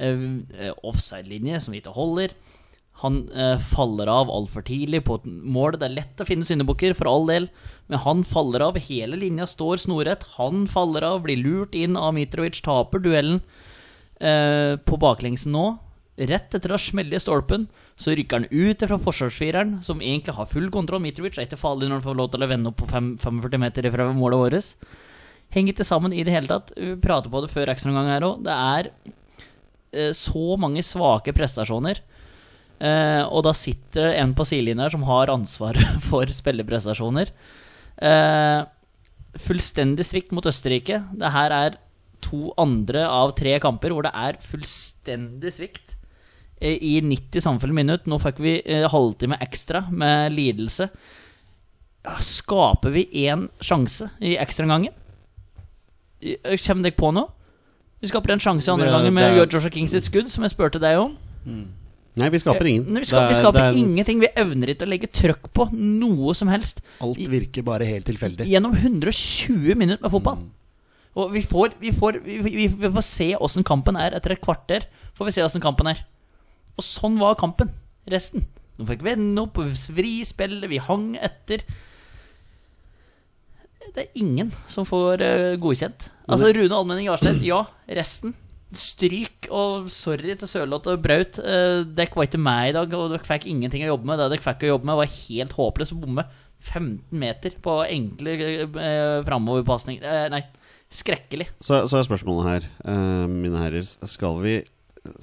Eh, 0.02 0.72
Offside-linje 0.82 1.62
som 1.62 1.76
ikke 1.78 1.94
holder. 1.94 2.34
Han 3.00 3.22
eh, 3.32 3.56
faller 3.58 4.06
av 4.12 4.30
altfor 4.30 4.64
tidlig 4.66 5.02
på 5.06 5.16
et 5.18 5.26
mål. 5.26 5.78
Det 5.80 5.88
er 5.88 5.96
lett 5.96 6.20
å 6.22 6.26
finne 6.28 6.46
syndebukker, 6.46 6.94
for 6.98 7.08
all 7.10 7.24
del, 7.30 7.48
men 7.90 8.02
han 8.04 8.24
faller 8.28 8.62
av. 8.68 8.78
Hele 8.84 9.18
linja 9.18 9.48
står 9.48 9.80
snorrett. 9.86 10.26
Han 10.36 10.66
faller 10.70 11.06
av, 11.08 11.22
blir 11.24 11.40
lurt 11.40 11.74
inn 11.78 11.96
av 11.98 12.12
Mitrovic, 12.14 12.60
taper 12.62 13.02
duellen 13.02 13.40
eh, 14.20 14.76
på 14.76 15.00
baklengsen 15.02 15.56
nå. 15.56 15.66
Rett 16.22 16.54
etter 16.54 16.70
å 16.70 16.76
ha 16.76 16.82
smelt 16.82 17.14
i 17.16 17.20
stolpen, 17.22 17.64
så 17.96 18.12
rykker 18.12 18.42
han 18.42 18.50
ut 18.52 18.84
fra 18.84 18.98
forsvarsfireren, 19.00 19.78
som 19.82 20.04
egentlig 20.04 20.36
har 20.36 20.50
full 20.50 20.68
kontroll. 20.70 21.00
Mitrovic 21.02 21.40
er 21.40 21.48
ikke 21.48 21.58
farlig 21.58 21.88
når 21.88 21.98
han 21.98 22.04
får 22.04 22.20
lov 22.20 22.30
til 22.34 22.44
å 22.44 22.50
vende 22.50 22.70
opp 22.70 22.78
på 22.84 22.90
5, 22.90 23.14
45 23.24 23.64
meter 23.64 23.88
fra 23.94 24.10
målet 24.14 24.42
vårt. 24.44 25.00
Henger 25.52 25.74
ikke 25.74 25.88
sammen 25.88 26.14
i 26.16 26.22
det 26.24 26.36
hele 26.36 26.48
tatt. 26.52 26.70
Vi 26.76 26.94
prater 27.00 27.32
på 27.32 27.42
det 27.44 27.50
før 27.52 27.72
ekstraomgang 27.72 28.12
her 28.12 28.28
òg. 28.28 28.44
Det 28.44 28.54
er 28.76 28.90
eh, 29.96 30.12
så 30.16 30.56
mange 30.60 30.84
svake 30.84 31.34
prestasjoner. 31.36 32.04
Eh, 32.82 33.22
og 33.30 33.44
da 33.46 33.52
sitter 33.54 34.08
det 34.08 34.16
en 34.18 34.32
på 34.34 34.46
sidelinja 34.48 34.88
som 34.90 35.04
har 35.06 35.30
ansvaret 35.30 36.02
for 36.10 36.26
spilleprestasjoner. 36.34 37.30
Eh, 38.02 38.60
fullstendig 39.42 40.06
svikt 40.08 40.32
mot 40.34 40.46
Østerrike. 40.50 40.98
Det 41.14 41.30
her 41.34 41.54
er 41.56 41.78
to 42.22 42.52
andre 42.60 43.04
av 43.10 43.32
tre 43.38 43.56
kamper 43.62 43.94
hvor 43.94 44.06
det 44.06 44.12
er 44.14 44.38
fullstendig 44.42 45.52
svikt. 45.54 45.94
Eh, 46.62 46.78
I 46.78 46.96
90 47.06 47.44
samfulle 47.44 47.76
minutt. 47.76 48.08
Nå 48.10 48.18
fikk 48.22 48.40
vi 48.42 48.56
eh, 48.64 48.88
halvtime 48.90 49.38
ekstra 49.46 49.84
med 49.90 50.34
lidelse. 50.34 50.88
Skaper 52.22 52.90
vi 52.96 53.04
én 53.28 53.46
sjanse 53.62 54.08
i 54.18 54.34
ekstraomgangen? 54.42 54.94
Eh, 56.22 56.58
Kommer 56.66 56.88
dere 56.88 56.98
på 56.98 57.12
noe? 57.14 57.30
Vi 58.02 58.10
skaper 58.10 58.34
en 58.34 58.42
sjanse 58.42 58.66
i 58.66 58.72
andre 58.74 58.90
gangen 58.90 59.14
med 59.14 59.36
Joshua 59.38 59.70
Kings 59.70 59.92
sitt 59.94 60.08
skudd, 60.08 60.26
som 60.30 60.42
jeg 60.42 60.50
spurte 60.56 60.80
deg 60.82 60.98
om. 60.98 61.12
Nei, 62.20 62.28
vi 62.28 62.38
skaper 62.42 62.66
ingen. 62.68 62.84
Nei, 62.92 63.00
vi, 63.00 63.08
skaper, 63.08 63.28
vi 63.30 63.34
er- 63.34 63.40
skaper 63.40 63.60
er- 63.70 63.76
ingenting. 63.80 64.18
Vi 64.20 64.28
evner 64.36 64.68
ikke 64.74 64.84
å 64.84 64.90
legge 64.90 65.08
trøkk 65.08 65.46
på 65.56 65.64
noe 65.72 66.34
som 66.36 66.48
helst. 66.52 66.82
Alt 67.00 67.16
virker 67.32 67.64
bare 67.64 67.86
helt 67.88 68.04
tilfeldig. 68.04 68.44
Gjennom 68.50 68.74
120 68.76 69.74
minutter 69.80 70.02
med 70.04 70.12
fotball. 70.12 70.42
Og 71.16 71.32
vi 71.32 71.40
får, 71.44 71.74
vi, 71.80 71.90
får, 71.92 72.18
vi, 72.24 72.38
vi, 72.66 72.66
får 72.68 73.04
se 73.04 73.30
åssen 73.36 73.64
kampen 73.64 73.96
er 74.00 74.12
etter 74.16 74.32
et 74.36 74.40
kvarter. 74.44 74.84
Får 75.16 75.28
vi 75.28 75.32
se 75.38 75.42
åssen 75.44 75.60
kampen 75.64 75.88
er. 75.92 76.04
Og 76.76 76.84
sånn 76.84 77.16
var 77.20 77.34
kampen. 77.40 77.72
Resten. 78.08 78.44
Nå 78.78 78.86
fikk 78.88 79.02
vi 79.04 79.12
vende 79.14 79.42
opp, 79.44 79.56
vri 79.92 80.20
spillet, 80.24 80.68
vi 80.72 80.78
hang 80.80 81.14
etter. 81.20 81.64
Det 83.92 84.04
er 84.06 84.20
ingen 84.22 84.52
som 84.70 84.86
får 84.88 85.20
eh, 85.26 85.56
godkjent. 85.60 86.08
Altså 86.30 86.52
Rune 86.54 86.76
Almenning 86.76 87.08
Jarstein, 87.10 87.40
ja. 87.44 87.64
Resten. 87.88 88.32
Stryk 88.72 89.50
og 89.52 89.90
sorry 89.92 90.36
til 90.38 90.48
Sørloth 90.48 90.88
og 90.92 91.02
Braut. 91.04 91.38
Uh, 91.42 91.82
dere 91.84 92.14
var 92.16 92.28
ikke 92.28 92.40
meg 92.40 92.70
i 92.70 92.76
dag, 92.76 92.94
og 92.96 93.12
dere 93.12 93.28
fikk 93.28 93.48
ingenting 93.50 93.84
å 93.84 93.92
jobbe 93.92 94.08
med. 94.08 94.20
Det 94.22 94.30
dere 94.32 94.46
fikk 94.46 94.66
å 94.66 94.72
jobbe 94.74 94.88
med, 94.88 95.00
var 95.02 95.12
helt 95.16 95.56
håpløst 95.58 95.96
å 95.96 96.00
bomme 96.02 96.26
15 96.62 97.18
meter 97.18 97.56
på 97.62 97.78
enkle 97.84 98.36
framoverpasninger. 99.26 100.04
Eh, 100.06 100.28
nei, 100.32 100.42
skrekkelig. 100.92 101.48
Så, 101.58 101.82
så 101.90 101.98
er 101.98 102.06
spørsmålet 102.06 102.48
her, 102.48 102.68
eh, 102.86 103.24
mine 103.30 103.62
herrer. 103.64 103.86
Skal 103.86 104.38
vi, 104.44 104.58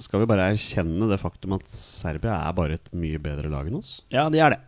skal 0.02 0.22
vi 0.22 0.30
bare 0.30 0.50
erkjenne 0.52 1.08
det 1.10 1.20
faktum 1.22 1.56
at 1.56 1.64
Serbia 1.72 2.42
er 2.44 2.56
bare 2.56 2.76
et 2.78 2.92
mye 2.92 3.20
bedre 3.22 3.52
lag 3.52 3.70
enn 3.70 3.80
oss? 3.80 4.00
Ja, 4.12 4.28
det 4.32 4.44
er 4.44 4.56
det. 4.56 4.60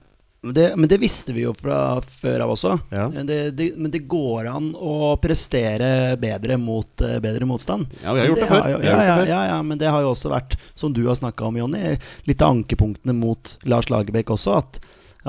Men 0.43 0.55
det, 0.57 0.65
men 0.77 0.89
det 0.91 0.97
visste 0.99 1.31
vi 1.37 1.45
jo 1.45 1.53
fra 1.55 2.01
før 2.03 2.43
av 2.43 2.51
også. 2.57 2.73
Ja. 2.91 3.05
Det, 3.15 3.37
det, 3.55 3.69
men 3.79 3.93
det 3.95 4.01
går 4.11 4.49
an 4.51 4.73
å 4.75 5.13
prestere 5.23 6.17
bedre 6.19 6.57
mot 6.59 7.05
eh, 7.07 7.21
bedre 7.23 7.47
motstand. 7.47 7.87
Ja, 8.03 8.11
vi 8.17 8.25
har 8.25 8.27
gjort 8.33 8.41
det 8.43 8.49
før. 8.51 8.67
jo- 8.73 8.81
Ja, 8.83 8.97
ja, 9.07 9.17
ja, 9.29 9.43
ja, 9.53 9.61
men 9.63 9.79
det 9.79 9.87
har 9.95 10.03
jo 10.03 10.11
også 10.17 10.33
vært, 10.33 10.57
som 10.75 10.93
du 10.97 11.05
har 11.07 11.15
snakka 11.21 11.47
om, 11.47 11.61
Jonny, 11.63 11.95
litt 12.27 12.43
av 12.43 12.57
ankepunktene 12.57 13.15
mot 13.15 13.55
Lars 13.71 13.87
Lagerbäck 13.93 14.35
også. 14.35 14.57
At, 14.59 14.81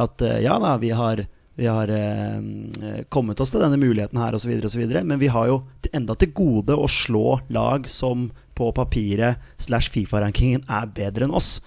at 0.07 0.25
eh, 0.25 0.39
ja 0.47 0.57
da, 0.63 0.73
vi 0.81 0.89
har, 0.97 1.21
vi 1.61 1.69
har 1.69 1.93
eh, 1.93 3.03
kommet 3.13 3.37
oss 3.45 3.53
til 3.53 3.61
denne 3.61 3.77
muligheten 3.77 4.17
her 4.17 4.33
osv., 4.33 4.55
osv. 4.65 4.87
Men 5.03 5.21
vi 5.21 5.29
har 5.29 5.51
jo 5.51 5.59
enda 5.93 6.17
til 6.17 6.33
gode 6.33 6.73
å 6.73 6.89
slå 6.89 7.37
lag 7.53 7.85
som 7.85 8.31
på 8.57 8.71
papiret 8.73 9.37
slash 9.61 9.93
Fifa-rankingen 9.93 10.65
er 10.73 10.89
bedre 10.89 11.25
enn 11.29 11.37
oss. 11.37 11.59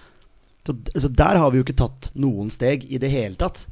Så, 0.67 0.75
så 0.95 1.09
der 1.09 1.39
har 1.39 1.51
vi 1.53 1.61
jo 1.61 1.65
ikke 1.67 1.79
tatt 1.79 2.11
noen 2.19 2.51
steg 2.53 2.83
i 2.91 2.99
det 3.01 3.11
hele 3.13 3.39
tatt. 3.39 3.65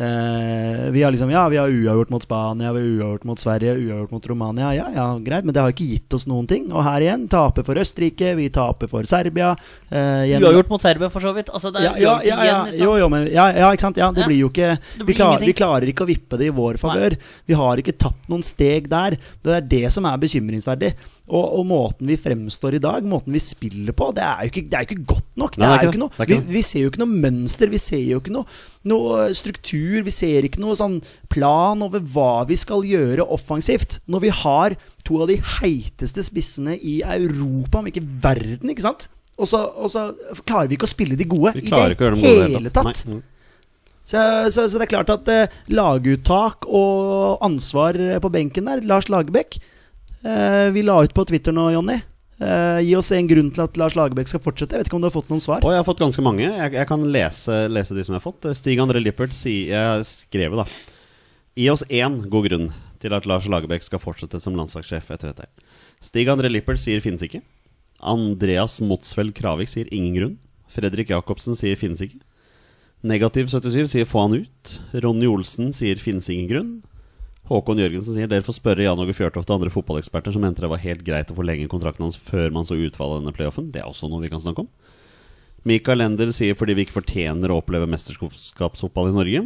Uh, 0.00 0.90
vi 0.90 1.02
har 1.02 1.12
liksom 1.12 1.30
Ja, 1.30 1.48
vi 1.48 1.56
har 1.56 1.68
uavgjort 1.68 2.10
mot 2.10 2.22
Spania, 2.22 2.72
vi 2.72 2.80
har 2.80 2.86
uavgjort 2.88 3.24
mot 3.24 3.38
Sverige, 3.38 3.74
uavgjort 3.74 4.10
mot 4.14 4.26
Romania. 4.26 4.70
Ja, 4.74 4.86
ja, 4.94 5.06
greit, 5.18 5.44
men 5.44 5.52
det 5.52 5.60
har 5.60 5.74
ikke 5.74 5.88
gitt 5.90 6.14
oss 6.16 6.24
noen 6.30 6.46
ting. 6.48 6.70
Og 6.72 6.80
her 6.86 7.04
igjen, 7.04 7.26
taper 7.28 7.66
for 7.66 7.76
Østerrike, 7.76 8.32
vi 8.38 8.48
taper 8.54 8.88
for 8.88 9.04
Serbia. 9.10 9.50
Uh, 9.90 10.24
Uavgjort 10.38 10.72
mot 10.72 10.80
Serbia, 10.80 11.10
for 11.12 11.26
så 11.26 11.34
vidt. 11.36 11.52
Altså, 11.52 11.74
det 11.74 11.82
er 11.82 11.88
ja, 11.90 11.92
ja, 12.00 12.14
ja, 12.24 12.38
ja, 12.48 12.60
igjen, 12.70 12.80
jo, 12.86 12.94
jo, 13.02 13.10
men, 13.12 13.28
ja, 13.28 13.50
ja, 13.52 13.68
ikke 13.74 13.88
sant? 13.88 14.00
Ja, 14.00 14.08
det 14.14 14.24
blir 14.30 14.40
jo 14.40 14.48
ikke 14.48 14.70
blir 14.78 15.02
vi, 15.02 15.10
blir 15.10 15.20
klar, 15.20 15.44
vi 15.44 15.56
klarer 15.58 15.92
ikke 15.92 16.06
å 16.06 16.10
vippe 16.14 16.40
det 16.40 16.48
i 16.48 16.56
vår 16.62 16.80
favør. 16.80 17.18
Vi 17.50 17.60
har 17.60 17.84
ikke 17.84 17.98
tatt 18.06 18.30
noen 18.32 18.46
steg 18.46 18.88
der. 18.88 19.18
Det 19.44 19.58
er 19.58 19.68
det 19.74 19.84
som 19.92 20.08
er 20.08 20.22
bekymringsverdig. 20.22 20.94
Og, 21.30 21.44
og 21.60 21.66
måten 21.68 22.08
vi 22.10 22.16
fremstår 22.18 22.74
i 22.74 22.82
dag, 22.82 23.04
måten 23.06 23.34
vi 23.34 23.42
spiller 23.42 23.94
på, 23.94 24.08
det 24.16 24.24
er 24.26 24.42
jo 24.42 24.50
ikke, 24.50 24.62
det 24.66 24.76
er 24.76 24.82
jo 24.82 24.88
ikke 24.88 25.12
godt 25.12 25.28
nok. 25.38 25.54
Det 25.54 25.62
Nei, 25.62 25.68
det 25.70 25.76
er 25.76 25.94
det. 25.94 26.00
Er 26.08 26.18
vi, 26.18 26.26
ikke 26.26 26.40
det. 26.40 26.54
vi 26.56 26.62
ser 26.66 26.82
jo 26.82 26.90
ikke 26.90 27.02
noe 27.04 27.20
mønster, 27.26 27.70
vi 27.70 27.80
ser 27.82 28.02
jo 28.02 28.18
ikke 28.18 28.34
noe, 28.34 28.58
noe 28.90 29.28
struktur. 29.38 30.00
Vi 30.08 30.14
ser 30.14 30.48
ikke 30.48 30.62
noe 30.64 30.74
sånn 30.80 30.98
plan 31.30 31.86
over 31.86 32.02
hva 32.14 32.32
vi 32.50 32.58
skal 32.58 32.82
gjøre 32.88 33.28
offensivt. 33.38 34.00
Når 34.10 34.26
vi 34.26 34.34
har 34.42 34.78
to 35.06 35.22
av 35.22 35.30
de 35.30 35.38
heiteste 35.60 36.26
spissene 36.26 36.74
i 36.76 36.98
Europa, 37.06 37.78
om 37.78 37.90
ikke 37.92 38.04
verden, 38.26 38.74
ikke 38.74 38.88
sant? 38.90 39.06
Og 39.40 39.48
så, 39.48 39.62
og 39.70 39.88
så 39.92 40.10
klarer 40.42 40.68
vi 40.68 40.76
ikke 40.76 40.90
å 40.90 40.94
spille 40.98 41.16
de 41.16 41.30
gode 41.30 41.54
i 41.56 41.68
det 41.70 41.96
gode 41.96 42.20
hele 42.20 42.74
tatt. 42.74 43.06
Nei. 43.06 43.20
Mm. 43.20 43.26
Så, 44.10 44.20
så, 44.50 44.64
så 44.66 44.80
det 44.80 44.88
er 44.88 44.90
klart 44.90 45.10
at 45.14 45.28
eh, 45.30 45.60
laguttak 45.70 46.66
og 46.66 47.38
ansvar 47.46 47.94
på 47.94 48.30
benken 48.34 48.66
der 48.66 48.82
Lars 48.82 49.06
Lagerbäck 49.06 49.60
eh, 49.60 49.76
Vi 50.20 50.82
la 50.84 50.98
ut 51.04 51.14
på 51.16 51.24
Twitter 51.28 51.54
nå, 51.56 51.70
Jonny. 51.72 51.96
Eh, 52.40 52.80
gi 52.80 52.94
oss 52.96 53.10
en 53.12 53.26
grunn 53.28 53.50
til 53.52 53.66
at 53.66 53.76
Lars 53.76 53.94
Lagerbäck 53.98 54.30
skal 54.30 54.40
fortsette. 54.40 54.72
Jeg 54.72 54.84
vet 54.84 54.88
ikke 54.88 54.96
om 54.96 55.02
du 55.04 55.10
har 55.10 55.16
fått 55.16 55.28
noen 55.32 55.42
svar? 55.44 55.60
Og 55.60 55.74
jeg 55.74 55.80
har 55.82 55.84
fått 55.84 56.00
ganske 56.00 56.24
mange. 56.24 56.46
Jeg, 56.46 56.72
jeg 56.72 56.88
kan 56.88 57.02
lese, 57.12 57.56
lese 57.68 57.96
de 57.96 58.04
som 58.06 58.16
jeg 58.16 58.22
har 58.22 58.24
fått. 58.24 58.48
Stig 58.56 58.80
André 58.80 59.02
Lippert 59.02 59.36
sier 59.36 60.00
skrevet, 60.08 60.62
da. 60.62 60.64
Gi 61.60 61.68
oss 61.72 61.84
én 61.92 62.22
god 62.32 62.48
grunn 62.48 62.70
til 63.02 63.16
at 63.16 63.28
Lars 63.28 63.48
Lagerbäck 63.50 63.84
skal 63.84 64.00
fortsette 64.00 64.40
som 64.40 64.56
landslagssjef 64.56 65.12
etter 65.12 65.34
dette. 65.34 65.50
Stig 66.00 66.30
André 66.32 66.48
Lippert 66.48 66.80
sier 66.80 67.04
finnes 67.04 67.24
ikke. 67.26 67.42
Andreas 68.00 68.78
Motsveld 68.80 69.34
Kravik 69.36 69.68
sier 69.68 69.90
ingen 69.92 70.16
grunn. 70.16 70.36
Fredrik 70.72 71.12
Jacobsen 71.12 71.58
sier 71.58 71.76
finnes 71.76 72.00
ikke. 72.00 72.22
Negativ 73.04 73.50
77 73.52 73.92
sier 73.92 74.08
få 74.08 74.24
han 74.24 74.40
ut. 74.40 74.72
Ronny 75.04 75.28
Olsen 75.28 75.74
sier 75.76 76.00
finnes 76.00 76.28
ingen 76.32 76.48
grunn. 76.48 76.72
Håkon 77.50 77.80
Jørgensen 77.82 78.14
sier 78.14 78.30
dere 78.30 78.46
får 78.46 78.60
spørre 78.60 78.84
Jan 78.84 79.00
Åge 79.02 79.14
Fjørtoft 79.18 79.48
og 79.50 79.56
andre 79.56 79.72
fotballeksperter 79.74 80.30
som 80.30 80.44
mente 80.44 80.62
det 80.62 80.70
var 80.70 80.82
helt 80.84 81.02
greit 81.02 81.32
å 81.32 81.34
forlenge 81.34 81.66
kontrakten 81.72 82.06
hans 82.06 82.18
før 82.18 82.52
man 82.54 82.68
så 82.68 82.78
utfallet 82.78 83.16
av 83.16 83.24
denne 83.24 83.34
playoffen. 83.34 83.72
Det 83.74 83.82
er 83.82 83.88
også 83.90 84.06
noe 84.06 84.22
vi 84.22 84.30
kan 84.30 84.42
snakke 84.42 84.62
om. 84.62 84.68
Mikael 85.66 85.98
Lender 85.98 86.30
sier 86.32 86.54
fordi 86.56 86.76
vi 86.78 86.86
ikke 86.86 87.00
fortjener 87.00 87.50
å 87.50 87.58
oppleve 87.58 87.90
mesterskapsfotball 87.90 89.10
i 89.10 89.16
Norge. 89.18 89.42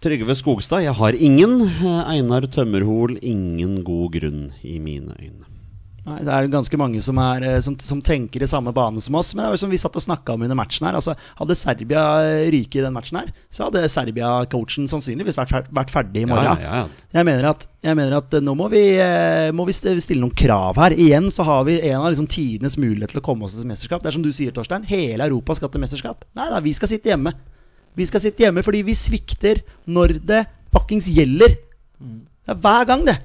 Trygve 0.00 0.32
Skogstad, 0.32 0.80
jeg 0.86 0.96
har 0.96 1.12
ingen. 1.12 1.58
Eh, 1.68 2.02
Einar 2.16 2.48
Tømmerhol, 2.48 3.18
ingen 3.20 3.82
god 3.84 4.16
grunn 4.16 4.46
i 4.64 4.78
mine 4.80 5.12
øyne. 5.20 5.59
Nei, 6.06 6.16
det 6.24 6.32
er 6.32 6.46
ganske 6.48 6.78
mange 6.80 7.00
som, 7.04 7.18
er, 7.20 7.44
eh, 7.44 7.58
som, 7.64 7.74
som 7.82 8.00
tenker 8.04 8.40
i 8.40 8.48
samme 8.48 8.72
bane 8.76 9.02
som 9.04 9.18
oss. 9.20 9.34
Men 9.34 9.44
det 9.44 9.58
jo 9.58 9.60
som 9.64 9.72
vi 9.72 9.80
satt 9.80 9.98
og 9.98 10.04
snakka 10.04 10.34
om 10.34 10.46
under 10.46 10.56
matchen 10.56 10.86
her. 10.88 10.96
Altså, 10.96 11.14
hadde 11.38 11.56
Serbia 11.58 12.04
ryket 12.52 12.80
i 12.80 12.84
den 12.86 12.96
matchen 12.96 13.20
her, 13.20 13.28
så 13.52 13.66
hadde 13.66 13.84
Serbia-coachen 13.92 14.88
sannsynligvis 14.90 15.38
vært, 15.38 15.68
vært 15.76 15.92
ferdig 15.92 16.24
i 16.24 16.30
morgen. 16.30 16.48
Ja, 16.48 16.56
ja, 16.64 16.82
ja. 16.82 17.06
Jeg 17.18 17.28
mener 17.28 17.50
at, 17.52 17.66
jeg 17.84 17.98
mener 18.00 18.16
at 18.20 18.36
eh, 18.36 18.44
nå 18.44 18.56
må 18.56 18.70
vi, 18.72 18.84
eh, 19.02 19.50
må 19.56 19.68
vi 19.68 19.76
stille 19.76 20.22
noen 20.22 20.36
krav 20.36 20.80
her. 20.80 20.96
Igjen 20.96 21.28
så 21.34 21.46
har 21.48 21.68
vi 21.68 21.78
en 21.92 22.00
av 22.00 22.08
liksom 22.08 22.30
tidenes 22.32 22.78
muligheter 22.80 23.18
til 23.18 23.24
å 23.24 23.28
komme 23.30 23.48
oss 23.48 23.58
til 23.58 23.68
mesterskap. 23.68 24.00
Det 24.00 24.12
er 24.12 24.16
som 24.16 24.24
du 24.24 24.32
sier, 24.34 24.56
Torstein. 24.56 24.88
Hele 24.88 25.28
Europa 25.28 25.58
skal 25.58 25.72
til 25.72 25.84
mesterskap. 25.84 26.24
Nei 26.38 26.48
da, 26.52 26.62
vi 26.64 26.74
skal 26.76 26.92
sitte 26.92 27.12
hjemme. 27.12 27.34
Vi 27.98 28.06
skal 28.08 28.22
sitte 28.22 28.46
hjemme 28.46 28.64
fordi 28.64 28.84
vi 28.86 28.96
svikter 28.96 29.60
når 29.90 30.20
det 30.24 30.44
fuckings 30.72 31.10
gjelder. 31.12 31.58
Det 32.00 32.54
er 32.54 32.62
hver 32.62 32.86
gang, 32.88 33.04
det. 33.04 33.18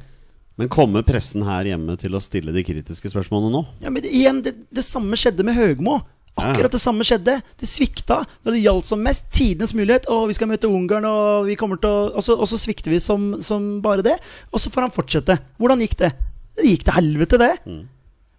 Men 0.55 0.71
kommer 0.71 1.03
pressen 1.03 1.43
her 1.43 1.67
hjemme 1.67 1.97
til 1.99 2.15
å 2.15 2.21
stille 2.23 2.53
de 2.55 2.63
kritiske 2.63 3.11
spørsmålene 3.11 3.51
nå? 3.51 3.63
Ja, 3.83 3.91
men 3.91 4.05
igjen, 4.07 4.39
det, 4.45 4.53
det 4.71 4.85
samme 4.87 5.17
skjedde 5.19 5.43
med 5.47 5.57
Høgmo. 5.57 5.97
Akkurat 6.35 6.71
det 6.71 6.81
samme 6.83 7.03
skjedde. 7.07 7.37
Det 7.59 7.67
svikta 7.67 8.21
når 8.43 8.55
det 8.55 8.61
gjaldt 8.63 8.89
som 8.89 9.03
mest. 9.03 9.27
Tidenes 9.35 9.71
mulighet. 9.75 10.07
Og 10.11 10.27
vi 10.31 10.35
skal 10.35 10.49
møte 10.51 10.67
Ungarn, 10.71 11.07
og 11.07 11.49
vi 11.49 11.55
kommer 11.59 11.79
til 11.79 11.91
å 11.91 12.07
Og 12.15 12.23
så, 12.23 12.35
og 12.35 12.47
så 12.51 12.59
svikter 12.59 12.91
vi 12.91 12.99
som, 13.03 13.37
som 13.43 13.77
bare 13.83 14.03
det. 14.03 14.15
Og 14.51 14.63
så 14.63 14.71
får 14.71 14.87
han 14.87 14.95
fortsette. 14.95 15.37
Hvordan 15.59 15.83
gikk 15.83 15.95
det? 16.03 16.11
Det 16.55 16.67
gikk 16.71 16.87
til 16.87 16.97
helvete, 16.97 17.39
det. 17.39 17.51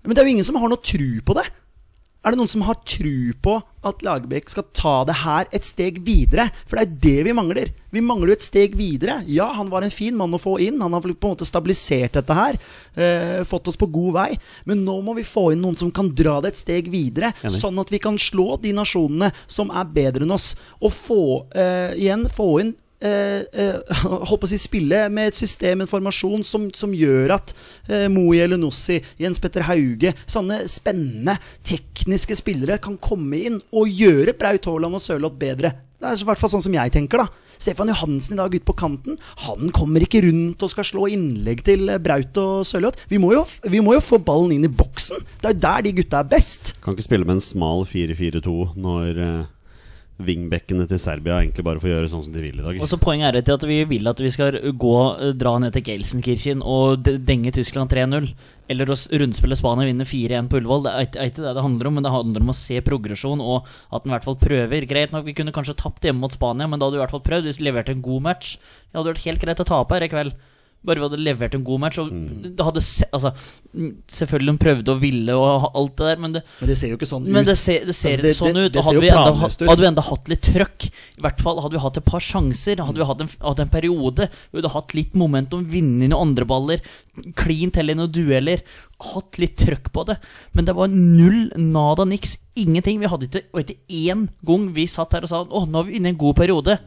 Men 0.07 0.13
det 0.15 0.23
er 0.23 0.29
jo 0.29 0.35
ingen 0.37 0.47
som 0.47 0.57
har 0.61 0.73
noe 0.73 0.81
tru 0.85 1.21
på 1.25 1.37
det. 1.37 1.47
Er 2.27 2.35
det 2.35 2.41
noen 2.41 2.51
som 2.51 2.65
har 2.67 2.81
tru 2.83 3.31
på 3.39 3.53
at 3.87 4.01
Lagerbäck 4.03 4.49
skal 4.51 4.65
ta 4.75 4.95
det 5.07 5.15
her 5.21 5.47
et 5.55 5.63
steg 5.63 6.01
videre? 6.03 6.49
For 6.67 6.75
det 6.75 6.83
er 6.83 6.97
det 7.05 7.27
vi 7.29 7.35
mangler. 7.39 7.69
Vi 7.95 8.03
mangler 8.03 8.33
jo 8.33 8.37
et 8.41 8.47
steg 8.47 8.75
videre. 8.75 9.21
Ja, 9.31 9.47
han 9.55 9.71
var 9.71 9.87
en 9.87 9.95
fin 9.95 10.17
mann 10.19 10.35
å 10.35 10.41
få 10.43 10.57
inn. 10.65 10.81
Han 10.83 10.97
har 10.97 11.05
på 11.07 11.13
en 11.15 11.37
måte 11.37 11.47
stabilisert 11.47 12.19
dette 12.19 12.35
her. 12.35 12.59
Eh, 12.99 13.45
fått 13.47 13.71
oss 13.71 13.79
på 13.79 13.87
god 13.95 14.17
vei. 14.19 14.29
Men 14.67 14.83
nå 14.83 14.97
må 15.07 15.15
vi 15.15 15.23
få 15.29 15.53
inn 15.55 15.63
noen 15.63 15.79
som 15.79 15.93
kan 15.95 16.11
dra 16.19 16.41
det 16.43 16.57
et 16.57 16.63
steg 16.65 16.91
videre. 16.91 17.31
Enig. 17.47 17.61
Sånn 17.61 17.79
at 17.79 17.95
vi 17.95 18.03
kan 18.03 18.19
slå 18.19 18.57
de 18.59 18.75
nasjonene 18.75 19.31
som 19.47 19.71
er 19.71 19.87
bedre 19.95 20.27
enn 20.27 20.35
oss. 20.35 20.57
Og 20.83 20.91
få, 20.91 21.23
eh, 21.55 21.95
igjen, 21.95 22.27
få 22.27 22.57
inn 22.65 22.75
eh, 23.01 23.43
eh, 23.53 23.97
holdt 24.29 24.43
på 24.43 24.49
å 24.49 24.53
si 24.53 24.61
spille 24.61 25.07
med 25.13 25.33
et 25.33 25.39
system, 25.39 25.83
en 25.83 25.91
formasjon, 25.91 26.45
som, 26.47 26.69
som 26.77 26.95
gjør 26.97 27.37
at 27.39 27.55
eh, 27.89 28.07
Moe 28.13 28.39
Elenossi, 28.45 29.01
Jens 29.21 29.41
Petter 29.43 29.67
Hauge 29.69 30.15
Sånne 30.27 30.63
spennende, 30.71 31.37
tekniske 31.67 32.39
spillere 32.39 32.81
kan 32.83 32.99
komme 33.03 33.43
inn 33.49 33.59
og 33.77 33.91
gjøre 33.91 34.37
Braut 34.39 34.69
Haaland 34.69 34.99
og 34.99 35.05
Sørloth 35.05 35.39
bedre. 35.41 35.75
Det 35.97 36.09
er 36.11 36.21
i 36.21 36.27
hvert 36.29 36.41
fall 36.41 36.53
sånn 36.53 36.65
som 36.65 36.75
jeg 36.77 36.93
tenker, 36.93 37.23
da. 37.25 37.47
Stefan 37.57 37.89
Johansen 37.89 38.37
i 38.37 38.41
dag 38.41 38.53
ute 38.53 38.67
på 38.69 38.77
kanten. 38.77 39.17
Han 39.47 39.71
kommer 39.75 40.05
ikke 40.05 40.21
rundt 40.27 40.61
og 40.61 40.73
skal 40.73 40.85
slå 40.85 41.07
innlegg 41.13 41.63
til 41.65 41.89
eh, 41.89 42.01
Braut 42.03 42.37
og 42.43 42.67
Sørloth. 42.69 43.07
Vi, 43.09 43.17
vi 43.17 43.83
må 43.85 43.97
jo 43.97 44.05
få 44.05 44.21
ballen 44.21 44.53
inn 44.59 44.69
i 44.69 44.73
boksen. 44.73 45.25
Det 45.41 45.51
er 45.51 45.57
jo 45.57 45.63
der 45.65 45.87
de 45.87 45.95
gutta 45.97 46.21
er 46.21 46.31
best. 46.37 46.75
Kan 46.85 46.97
ikke 46.97 47.09
spille 47.09 47.29
med 47.29 47.39
en 47.39 47.47
smal 47.47 47.87
4-4-2 47.89 48.57
når 48.77 49.23
uh, 49.23 49.47
wingbackene 50.19 50.87
til 50.89 50.99
Serbia 51.01 51.41
egentlig 51.43 51.65
bare 51.67 51.81
får 51.83 51.91
gjøre 51.91 52.09
sånn 52.09 52.23
som 52.25 52.33
de 52.33 52.41
vil 52.41 52.61
i 52.61 52.65
dag. 52.65 52.79
Og 52.81 52.89
så 52.89 52.99
Poenget 53.01 53.37
er 53.37 53.45
til 53.45 53.57
at 53.59 53.67
vi 53.69 53.79
vil 53.85 54.09
at 54.09 54.21
vi 54.23 54.31
skal 54.33 54.57
gå 54.73 54.97
dra 55.37 55.59
ned 55.61 55.75
til 55.77 55.85
Gelsenkirchen 55.85 56.63
og 56.65 57.05
denge 57.05 57.53
Tyskland 57.53 57.93
3-0. 57.93 58.31
Eller 58.73 58.91
å 58.91 58.97
rundspille 58.97 59.59
Spania 59.59 59.85
og 59.85 59.93
vinne 59.93 60.09
4-1 60.09 60.49
på 60.51 60.59
Ullevål. 60.59 60.83
Det 60.87 60.93
er 60.93 61.29
ikke- 61.31 61.45
det 61.45 61.55
det 61.55 61.63
handler 61.63 61.87
om, 61.87 61.95
men 61.95 62.03
det 62.03 62.13
handler 62.13 62.41
om 62.41 62.49
å 62.51 62.55
se 62.55 62.81
progresjon 62.81 63.41
og 63.41 63.67
at 63.93 64.05
en 64.05 64.11
i 64.11 64.15
hvert 64.15 64.25
fall 64.25 64.37
prøver. 64.37 64.89
Greit 64.89 65.13
nok, 65.13 65.25
vi 65.25 65.35
kunne 65.35 65.53
kanskje 65.53 65.77
tapt 65.77 66.03
hjemme 66.03 66.19
mot 66.21 66.33
Spania, 66.33 66.67
men 66.67 66.79
da 66.79 66.87
hadde 66.87 66.97
du 66.97 67.03
i 67.03 67.05
hvert 67.07 67.11
fall 67.11 67.21
prøvd. 67.21 67.45
Hvis 67.45 67.59
du 67.59 67.65
leverte 67.65 67.91
en 67.91 68.03
god 68.03 68.23
match. 68.23 68.57
ja, 68.93 69.03
Det 69.03 69.05
hadde 69.05 69.15
vært 69.15 69.25
helt 69.25 69.41
greit 69.41 69.61
å 69.61 69.65
tape 69.65 69.91
her 69.95 70.03
i 70.03 70.09
kveld. 70.09 70.33
Bare 70.87 71.01
vi 71.01 71.07
hadde 71.09 71.19
levert 71.19 71.55
en 71.59 71.65
god 71.67 71.81
match. 71.83 71.99
Og 71.99 72.11
det 72.47 72.65
hadde 72.67 72.83
se, 72.87 73.05
altså, 73.13 73.33
mm, 73.75 73.91
selvfølgelig 74.19 74.53
de 74.55 74.63
prøvde 74.63 74.95
og 74.95 75.01
ville 75.03 75.35
og 75.37 75.67
alt 75.75 75.97
det 75.99 76.07
der, 76.13 76.21
men 76.23 76.37
det, 76.37 76.43
Men 76.61 76.71
det 76.71 76.77
ser 76.79 76.93
jo 76.93 76.99
ikke 77.01 77.09
sånn 77.11 77.27
ut. 77.27 77.33
men 77.35 77.45
det 77.49 77.57
ser, 77.59 77.85
det 77.85 77.95
ser 77.99 78.11
Altså, 78.15 78.23
det- 78.23 78.35
sånn 78.39 78.55
det- 78.55 78.65
ut. 78.71 78.77
og 78.77 78.85
hadde 78.89 79.01
vi, 79.01 79.11
enda, 79.11 79.35
hadde 79.71 79.81
vi 79.83 79.91
enda 79.91 80.03
hatt 80.07 80.29
litt 80.29 80.43
trøkk 80.47 80.87
I 81.19 81.21
hvert 81.27 81.41
fall 81.43 81.61
hadde 81.61 81.73
vi 81.77 81.83
hatt 81.83 81.97
et 81.99 82.05
par 82.05 82.21
sjanser. 82.21 82.77
Hadde 82.87 83.01
vi 83.03 83.05
hatt 83.11 83.21
en, 83.21 83.29
hatt 83.43 83.61
en 83.61 83.69
periode 83.69 84.29
Vi 84.53 84.61
hadde 84.63 84.73
hatt 84.73 84.95
litt 84.95 85.15
momentum, 85.15 85.67
vinne 85.69 86.05
i 86.05 86.09
noen 86.09 86.29
andre 86.31 86.45
baller, 86.47 86.81
klint 87.35 87.77
i 87.77 87.83
noen 87.95 88.13
dueller. 88.13 88.63
Hatt 89.01 89.39
litt 89.39 89.57
trøkk 89.61 89.91
på 89.93 90.07
det. 90.07 90.17
Men 90.55 90.65
det 90.65 90.75
var 90.75 90.89
null, 90.89 91.51
nada, 91.57 92.05
niks. 92.05 92.39
Ingenting. 92.57 93.01
Vi 93.01 93.07
hadde 93.11 93.27
ikke, 93.29 93.43
og 93.53 93.61
ikke 93.65 93.77
én 93.91 94.29
gang 94.47 94.73
vi 94.73 94.87
satt 94.87 95.13
her 95.13 95.27
og 95.27 95.29
sa 95.29 95.45
Å, 95.45 95.67
nå 95.69 95.81
er 95.81 95.85
vi 95.91 95.97
inne 95.99 96.07
i 96.07 96.15
en 96.15 96.17
god 96.21 96.37
periode. 96.37 96.79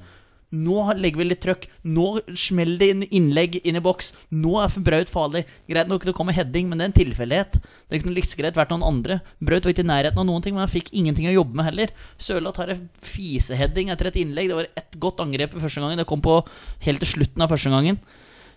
Nå 0.50 0.82
legger 0.98 1.22
vi 1.22 1.28
litt 1.30 1.42
trøkk. 1.44 1.68
Nå 1.86 2.22
smeller 2.34 2.80
det 2.82 2.90
inn 2.94 3.04
innlegg 3.06 3.60
inn 3.62 3.78
i 3.78 3.84
boks. 3.84 4.14
Nå 4.34 4.56
er 4.64 4.78
Braut 4.82 5.12
farlig. 5.14 5.44
Greit 5.70 5.90
nok 5.92 6.08
det 6.08 6.16
kommer 6.18 6.34
heading, 6.34 6.70
men 6.70 6.80
det 6.80 6.88
er 6.88 6.92
en 6.92 6.98
tilfeldighet. 6.98 7.60
Det 7.90 8.00
noe 8.06 8.16
like 8.16 8.40
greit 8.40 8.58
vært 8.58 8.74
noen 8.74 8.88
andre. 8.88 9.20
Braut 9.38 9.68
var 9.68 9.76
ikke 9.76 9.86
i 9.86 9.92
nærheten 9.92 10.22
av 10.22 10.26
noen 10.30 10.46
ting, 10.46 10.56
men 10.58 10.66
han 10.66 10.72
fikk 10.72 10.90
ingenting 10.94 11.30
å 11.30 11.36
jobbe 11.36 11.60
med 11.60 11.70
heller. 11.70 11.94
Sørloth 12.18 12.64
har 12.64 12.74
en 12.74 12.88
fiseheading 13.06 13.94
etter 13.94 14.10
et 14.10 14.18
innlegg. 14.24 14.50
Det 14.50 14.58
var 14.58 14.72
ett 14.82 14.98
godt 14.98 15.22
angrep 15.26 15.54
i 15.54 15.62
første 15.62 15.86
gangen. 15.86 16.02
Det 16.02 16.10
kom 16.10 16.26
på 16.26 16.42
helt 16.88 17.06
til 17.06 17.14
slutten 17.14 17.46
av 17.46 17.54
første 17.54 17.70
gangen. 17.76 18.02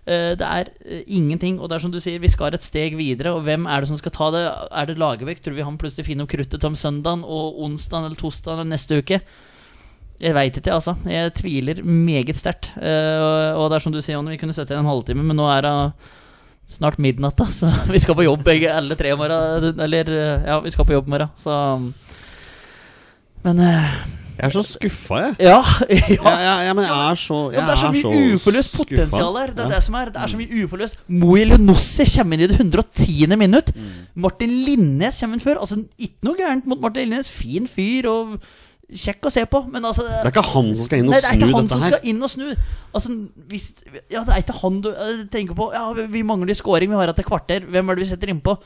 Eh, 0.07 0.33
Det 0.35 0.49
er 0.49 0.73
eh, 0.85 1.05
ingenting, 1.07 1.61
og 1.61 1.69
det 1.69 1.77
er 1.77 1.85
som 1.85 1.93
du 1.93 2.01
sier, 2.01 2.19
vi 2.19 2.33
skal 2.33 2.55
et 2.57 2.65
steg 2.65 2.97
videre. 2.97 3.37
Og 3.37 3.45
hvem 3.45 3.69
er 3.69 3.81
det 3.83 3.93
som 3.93 4.01
skal 4.01 4.17
ta 4.17 4.31
det? 4.33 4.45
Er 4.73 4.89
det 4.89 4.99
Lagerbäck? 4.99 5.45
Tror 5.45 5.55
vi 5.61 5.63
han 5.69 5.79
plutselig 5.79 6.09
finner 6.09 6.25
opp 6.25 6.33
kruttet 6.33 6.65
om 6.65 6.75
søndagen 6.75 7.23
og 7.23 7.61
onsdagen 7.63 8.09
eller 8.09 8.17
torsdagen 8.17 8.73
neste 8.73 9.03
uke? 9.03 9.21
Jeg 10.23 10.37
veit 10.37 10.55
ikke, 10.59 10.71
altså. 10.77 10.95
Jeg 11.11 11.33
tviler 11.35 11.81
meget 11.83 12.37
sterkt. 12.39 12.69
Eh, 12.79 13.51
og 13.59 13.67
det 13.71 13.79
er 13.79 13.83
som 13.83 13.95
du 13.95 13.99
sier, 14.05 14.23
vi 14.23 14.39
kunne 14.39 14.55
sittet 14.55 14.77
i 14.77 14.79
en 14.79 14.87
halvtime, 14.87 15.25
men 15.27 15.39
nå 15.39 15.49
er 15.51 15.67
det 15.67 15.75
snart 16.71 17.01
midnatt, 17.03 17.35
da. 17.41 17.49
Så 17.51 17.71
vi 17.95 18.01
skal 18.03 18.15
på 18.19 18.29
jobb 18.29 18.45
begge, 18.47 18.71
alle 18.71 18.95
tre 18.99 19.11
i 19.11 19.19
morgen. 19.19 19.83
Eller 19.83 20.15
eh, 20.15 20.47
ja, 20.47 20.61
vi 20.63 20.71
skal 20.75 20.87
på 20.87 20.95
jobb 20.95 21.11
i 21.11 21.17
morgen, 21.17 21.35
så 21.35 21.59
Men 23.43 23.59
eh, 23.59 23.91
Jeg 24.39 24.47
er 24.47 24.55
så 24.55 24.63
skuffa, 24.63 25.19
jeg. 25.25 25.35
ja, 25.51 25.59
ja. 25.91 26.07
Ja, 26.23 26.55
ja, 26.69 26.73
men 26.79 26.87
jeg 26.87 27.11
er 27.11 27.19
så 27.19 27.43
jeg 27.51 27.67
det 27.67 27.75
er 27.75 27.83
så 27.83 27.93
mye 27.99 28.25
uforløst 28.39 28.79
potensial 28.79 29.43
her. 29.43 29.57
Det 29.59 29.67
er 29.67 29.75
det 29.75 29.85
som 29.91 29.99
er. 29.99 30.15
Det 30.15 30.23
er 30.23 30.33
så 30.37 30.39
mye 30.41 30.63
uforløst. 30.63 31.03
Moe 31.11 31.45
Lenossi 31.51 32.07
kommer 32.15 32.39
inn 32.39 32.47
i 32.47 32.53
det 32.55 32.63
110. 32.63 33.35
minutt. 33.43 33.75
Martin 34.15 34.55
Linnes 34.71 35.19
kommer 35.19 35.41
inn 35.41 35.45
før. 35.51 35.65
Altså, 35.67 35.83
Ikke 35.99 36.31
noe 36.31 36.39
gærent 36.39 36.71
mot 36.71 36.81
Martin 36.81 37.11
Linnes. 37.11 37.31
Fin 37.43 37.67
fyr 37.67 38.07
og 38.15 38.39
kjekk 38.93 39.29
å 39.29 39.33
se 39.33 39.45
på, 39.49 39.63
men 39.73 39.83
altså 39.89 40.05
Det 40.05 40.21
er 40.27 40.31
ikke 40.33 40.45
han 40.53 40.71
som 40.77 40.87
skal 40.87 40.99
inn 41.03 41.09
og 41.09 41.15
Nei, 41.15 41.21
det 41.21 41.31
er 41.31 41.39
ikke 41.41 41.57
han 41.57 41.69
som 41.69 41.81
her. 41.83 41.91
skal 41.97 42.09
inn 42.13 42.23
og 42.23 42.31
snu. 42.31 42.47
Altså, 42.95 43.17
hvis, 43.49 43.67
ja, 44.13 44.23
det 44.25 44.35
er 44.37 44.43
ikke 44.45 44.57
han 44.61 44.81
du 44.85 44.91
tenker 45.33 45.55
på. 45.59 45.73
Ja, 45.73 45.93
vi- 45.97 46.07
vi 46.19 46.23
mangler 46.23 46.55
scoring, 46.55 46.91
vi 46.91 46.97
har 46.97 47.07
hatt 47.07 47.19
et 47.19 47.27
kvarter. 47.27 47.61
Hvem 47.67 47.89
er 47.91 47.95
det 47.95 48.05
vi 48.05 48.11
setter 48.15 48.29
innpå? 48.35 48.59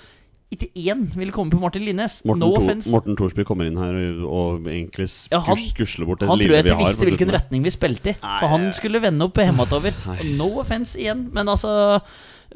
Ikke 0.53 0.69
én 0.79 1.09
vil 1.17 1.33
komme 1.35 1.51
på 1.51 1.59
Martin 1.59 1.83
Linnes. 1.83 2.21
Morten, 2.25 2.39
no 2.41 2.53
offense. 2.55 2.89
Morten 2.89 3.17
Thorsby 3.17 3.43
kommer 3.45 3.67
inn 3.67 3.77
her 3.77 3.97
og, 4.23 4.61
og 4.61 4.61
egentlig 4.71 5.09
skus, 5.11 5.29
Ja, 5.33 5.41
han- 5.41 5.57
skusler 5.59 6.07
bort 6.07 6.21
det 6.21 6.29
Han 6.29 6.39
tror 6.39 6.55
jeg 6.55 6.65
ikke 6.65 6.79
visste 6.79 7.05
hvilken 7.09 7.33
retning 7.35 7.63
vi 7.65 7.71
spilte 7.71 8.11
i. 8.11 8.15
For 8.21 8.47
han 8.47 8.73
skulle 8.73 9.01
vende 9.03 9.23
opp 9.27 9.35
hjemover. 9.35 9.93
No 10.37 10.61
offense 10.61 10.95
igjen, 10.97 11.33
men 11.33 11.47
altså 11.49 12.01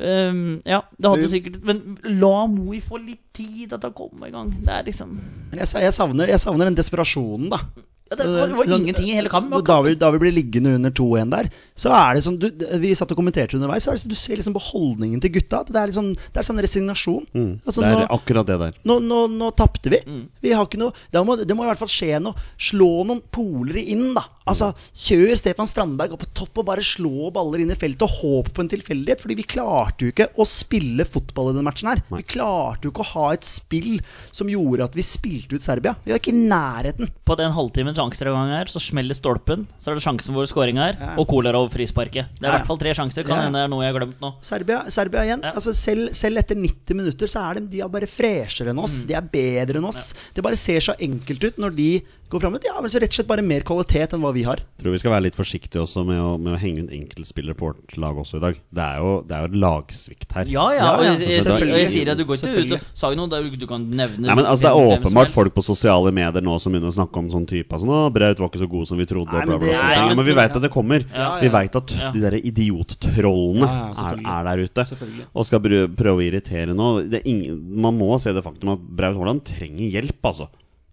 ehm, 0.01 0.61
Ja, 0.69 0.83
det 0.99 1.13
hadde 1.13 1.29
sikkert 1.33 1.61
Men 1.67 1.99
la 2.21 2.47
Moi 2.51 2.81
få 2.85 3.01
litt 3.03 3.23
tid 3.37 3.73
til 3.73 3.89
å 3.91 3.95
komme 3.97 4.29
i 4.29 4.35
gang. 4.35 4.51
Det 4.65 4.75
er 4.75 4.89
liksom 4.89 5.15
jeg, 5.55 5.67
jeg, 5.67 5.95
savner, 5.95 6.31
jeg 6.31 6.43
savner 6.43 6.69
den 6.69 6.79
desperasjonen, 6.79 7.49
da. 7.53 7.63
Ja, 8.11 8.17
Det 8.19 8.27
var, 8.27 8.49
det 8.51 8.57
var 8.59 8.73
ingenting 8.77 9.09
i 9.09 9.15
hele 9.15 9.31
kampen. 9.31 9.63
David, 9.65 9.99
David 10.01 10.21
blir 10.25 10.33
liggende 10.35 10.75
under 10.75 10.91
2-1 10.91 11.31
der, 11.31 11.51
så 11.79 11.93
er 11.95 12.17
det 12.19 12.25
sånn 12.27 12.39
du, 12.43 12.49
Vi 12.83 12.91
satt 12.99 13.13
og 13.15 13.21
kommenterte 13.21 13.55
underveis, 13.57 13.85
så 13.87 13.93
er 13.93 13.99
det 13.99 14.03
sånn, 14.05 14.11
du 14.15 14.19
ser 14.19 14.41
liksom 14.41 14.57
på 14.57 14.65
holdningen 14.73 15.23
til 15.23 15.31
gutta. 15.39 15.63
Det 15.69 15.79
er 15.79 15.93
liksom 15.93 16.11
Det 16.19 16.43
er 16.43 16.49
sånn 16.49 16.61
resignasjon. 16.65 17.25
Mm, 17.33 17.53
Altså, 17.65 17.81
det 17.85 17.93
er 17.93 18.01
nå, 18.03 18.09
akkurat 18.19 18.47
det 18.51 18.59
der. 18.65 18.75
nå, 18.91 18.99
nå, 19.07 19.21
nå 19.31 19.53
tapte 19.59 19.93
vi. 19.95 20.03
Mm. 20.07 20.25
Vi 20.43 20.53
har 20.57 20.67
ikke 20.67 20.81
noe 20.83 20.93
det 21.13 21.23
må, 21.27 21.37
Det 21.39 21.57
må 21.57 21.65
i 21.65 21.71
hvert 21.71 21.79
fall 21.85 21.93
skje 21.93 22.19
noe. 22.21 22.35
Slå 22.59 22.91
noen 23.07 23.23
polere 23.31 23.83
inn, 23.95 24.11
da. 24.19 24.27
Altså, 24.51 24.73
Kjør 24.97 25.37
Stefan 25.39 25.69
Strandberg 25.71 26.17
opp 26.17 26.25
på 26.25 26.31
topp 26.35 26.59
og 26.65 26.67
bare 26.73 26.83
slå 26.83 27.31
baller 27.31 27.63
inn 27.63 27.71
i 27.71 27.79
feltet 27.79 28.03
og 28.03 28.17
håp 28.19 28.49
på 28.57 28.65
en 28.65 28.71
tilfeldighet. 28.73 29.23
Fordi 29.23 29.37
vi 29.39 29.47
klarte 29.47 30.09
jo 30.09 30.11
ikke 30.11 30.27
å 30.41 30.47
spille 30.49 31.07
fotball 31.07 31.53
i 31.53 31.55
denne 31.55 31.69
matchen 31.69 31.93
her. 31.93 32.03
Vi 32.11 32.25
klarte 32.35 32.89
jo 32.89 32.91
ikke 32.91 33.05
å 33.07 33.11
ha 33.13 33.27
et 33.37 33.47
spill 33.47 34.01
som 34.35 34.51
gjorde 34.51 34.89
at 34.91 34.99
vi 34.99 35.05
spilte 35.07 35.55
ut 35.55 35.63
Serbia. 35.63 35.95
Vi 36.03 36.11
var 36.11 36.19
ikke 36.19 36.35
i 36.35 36.43
nærheten. 36.51 37.13
På 37.29 37.37
den 37.39 37.55
halvtimen 37.55 37.95
ekstragang 38.09 38.49
her, 38.55 38.65
så 38.73 38.81
smeller 38.81 39.15
stolpen. 39.15 39.67
Så 39.79 39.91
er 39.91 39.95
det 39.99 40.03
sjansen 40.05 40.33
hvor 40.33 40.47
skåringa 40.49 40.89
er, 40.89 40.97
Ja. 41.01 41.15
og 41.19 41.27
Kolarov 41.29 41.69
frisparket. 41.71 42.27
Det 42.39 42.47
er 42.47 42.55
i 42.55 42.57
hvert 42.57 42.67
fall 42.67 42.79
tre 42.79 42.95
sjanser. 42.95 43.27
Kan 43.27 43.43
hende 43.43 43.59
det 43.59 43.65
er 43.65 43.69
noe 43.69 43.83
jeg 43.85 43.93
har 43.93 44.01
glemt 44.01 44.21
nå. 44.21 44.35
Serbia, 44.43 44.85
Serbia 44.89 45.21
igjen. 45.27 45.43
Altså 45.45 45.75
selv, 45.75 46.15
selv 46.15 46.39
etter 46.39 46.55
90 46.57 46.95
minutter 46.97 47.27
så 47.27 47.51
er 47.51 47.55
de, 47.61 47.67
de 47.67 47.81
er 47.81 47.89
bare 47.89 48.07
freshere 48.07 48.71
enn 48.71 48.77
Mm. 48.81 48.85
oss. 48.85 49.05
De 49.05 49.15
er 49.15 49.21
bedre 49.21 49.77
enn 49.79 49.85
oss. 49.89 50.15
Det 50.35 50.43
bare 50.43 50.57
ser 50.57 50.81
så 50.81 50.95
enkelt 50.99 51.45
ut 51.45 51.57
når 51.59 51.77
de 51.77 52.03
går 52.31 52.43
fram. 52.45 52.57
Ja, 52.65 52.77
men 52.83 52.93
så 52.93 53.01
rett 53.03 53.13
og 53.13 53.19
slett 53.21 53.29
bare 53.31 53.45
mer 53.47 53.65
kvalitet 53.67 54.15
enn 54.17 54.23
hva 54.25 54.33
vi 54.37 54.45
har. 54.47 54.63
Tror 54.81 54.95
vi 54.95 55.01
skal 55.03 55.15
være 55.15 55.27
litt 55.29 55.39
forsiktige 55.39 55.83
også 55.83 56.05
med 56.09 56.21
å, 56.23 56.31
med 56.41 56.55
å 56.57 56.61
henge 56.61 56.87
ut 56.87 56.95
enkeltspillere 56.95 57.57
på 57.59 57.71
vårt 57.71 57.97
lag 58.01 58.19
også 58.23 58.39
i 58.41 58.45
dag. 58.45 58.61
Det 58.71 58.85
er 58.87 59.03
jo, 59.03 59.13
det 59.27 59.37
er 59.37 59.47
jo 59.47 59.61
lagsvikt 59.65 60.37
her. 60.39 60.51
Ja, 60.53 60.67
ja, 60.75 60.79
Ja, 60.81 60.91
og 60.97 61.05
ja, 61.05 61.13
jeg, 61.19 61.29
jeg, 61.37 61.45
jeg, 61.45 61.71
jeg 61.83 61.91
sier 61.93 62.13
at 62.15 62.21
du 62.21 62.25
går 62.29 62.39
ikke 62.41 62.65
ut 62.65 62.75
og 62.79 62.87
Sa 62.97 63.11
noe 63.19 63.31
der 63.31 63.47
du 63.51 63.67
kan 63.69 63.83
nevne 63.85 64.29
Nei, 64.29 64.37
men 64.39 64.47
altså 64.49 64.67
Det 64.67 64.71
er 64.71 64.95
åpenbart 64.95 65.33
folk 65.35 65.55
på 65.57 65.65
sosiale 65.65 66.13
medier 66.15 66.45
nå 66.45 66.57
som 66.63 66.73
begynner 66.73 66.93
å 66.93 66.97
snakke 66.97 67.21
om 67.21 67.29
sånn 67.33 67.47
type 67.51 67.75
altså, 67.77 68.01
Braut 68.15 68.41
var 68.43 68.51
ikke 68.51 68.63
så 68.63 68.69
god 68.71 68.89
som 68.91 69.01
vi 69.01 69.07
trodde. 69.11 69.35
Nei, 69.35 69.43
og 69.43 69.51
bla, 69.51 69.59
men 69.59 69.63
bla, 69.63 69.73
bla, 69.75 69.91
er- 69.91 70.01
sånne 70.01 70.17
men 70.21 70.29
vi 70.31 70.37
veit 70.39 70.57
at 70.57 70.65
det 70.65 70.73
kommer. 70.73 71.05
Ja, 71.11 71.29
Vi 71.43 71.51
ja. 71.51 71.55
veit 71.55 71.79
at 71.81 71.95
de 72.15 72.23
der 72.25 72.39
idiottrollene 72.41 73.69
Ja, 73.69 73.83
ja, 73.91 74.09
er, 74.11 74.23
er 74.37 74.49
der 74.51 74.65
ute 74.67 74.87
og 75.31 75.47
skal 75.47 75.63
prøve 75.97 76.17
å 76.19 76.25
irritere 76.25 76.75
nå. 76.77 76.89
Det 77.11 77.21
er 77.21 77.29
ingen, 77.31 77.61
man 77.85 77.97
må 77.99 78.15
se 78.23 78.33
det 78.35 78.43
faktum 78.45 78.73
at 78.75 78.83
Braut 78.83 79.19
Haaland 79.19 79.45
trenger 79.47 79.87
hjelp, 79.99 80.19
altså. 80.27 80.49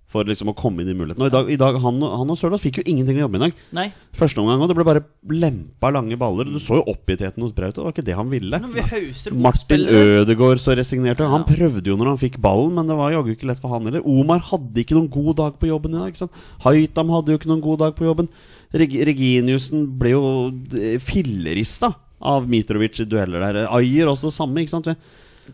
For 0.08 0.24
liksom 0.24 0.48
å 0.48 0.56
komme 0.56 0.86
inn 0.86 0.88
i 0.94 0.96
muligheten. 0.96 1.20
Og 1.20 1.28
i 1.28 1.34
dag, 1.34 1.50
i 1.52 1.58
dag 1.60 1.76
Han, 1.84 1.98
han 2.00 2.30
og 2.32 2.38
Sørloth 2.40 2.64
fikk 2.64 2.78
jo 2.80 2.84
ingenting 2.88 3.18
å 3.20 3.26
jobbe 3.26 3.36
med 3.36 3.42
i 3.42 3.50
dag. 3.50 3.64
Nei, 3.76 3.88
Første 4.16 4.40
omgang, 4.40 4.62
òg. 4.64 4.70
det 4.72 4.78
ble 4.78 4.86
bare 4.88 5.02
lempa 5.36 5.92
lange 5.92 6.16
baller. 6.18 6.48
Du 6.48 6.62
så 6.64 6.78
jo 6.80 6.86
oppgittheten 6.94 7.44
hos 7.44 7.52
Braut. 7.52 7.76
Det 7.76 7.84
var 7.84 7.92
ikke 7.92 8.06
det 8.08 8.16
han 8.16 8.30
ville. 8.32 8.62
Martin. 9.36 9.84
Ødegaard 9.84 10.62
så 10.64 10.78
resignerte 10.80 11.28
han 11.28 11.36
Han 11.42 11.46
prøvde 11.50 11.92
jo 11.92 11.98
når 12.00 12.14
han 12.14 12.22
fikk 12.22 12.40
ballen, 12.40 12.72
men 12.80 12.88
det 12.88 12.96
var 12.98 13.12
jaggu 13.18 13.34
ikke 13.36 13.50
lett 13.52 13.60
for 13.60 13.76
han 13.76 13.84
heller. 13.90 14.06
Omar 14.08 14.40
hadde 14.48 14.80
ikke 14.86 14.96
noen 14.96 15.12
god 15.12 15.36
dag 15.44 15.60
på 15.60 15.68
jobben 15.74 15.92
i 15.94 16.00
dag. 16.00 16.08
ikke 16.16 16.24
sant? 16.24 16.40
Haitam 16.64 17.12
hadde 17.12 17.36
jo 17.36 17.42
ikke 17.42 17.52
noen 17.52 17.66
god 17.68 17.84
dag 17.84 17.96
på 18.00 18.08
jobben. 18.08 18.32
Reg 18.80 18.96
Reginiussen 19.12 19.86
ble 20.00 20.16
jo 20.16 20.24
fillerista 21.04 21.92
av 22.24 22.48
Mitrovic 22.50 23.00
i 23.04 23.06
dueller 23.06 23.44
der. 23.44 23.66
Ayer 23.76 24.10
også 24.10 24.32
samme, 24.34 24.64
ikke 24.64 24.74
sant? 24.78 24.90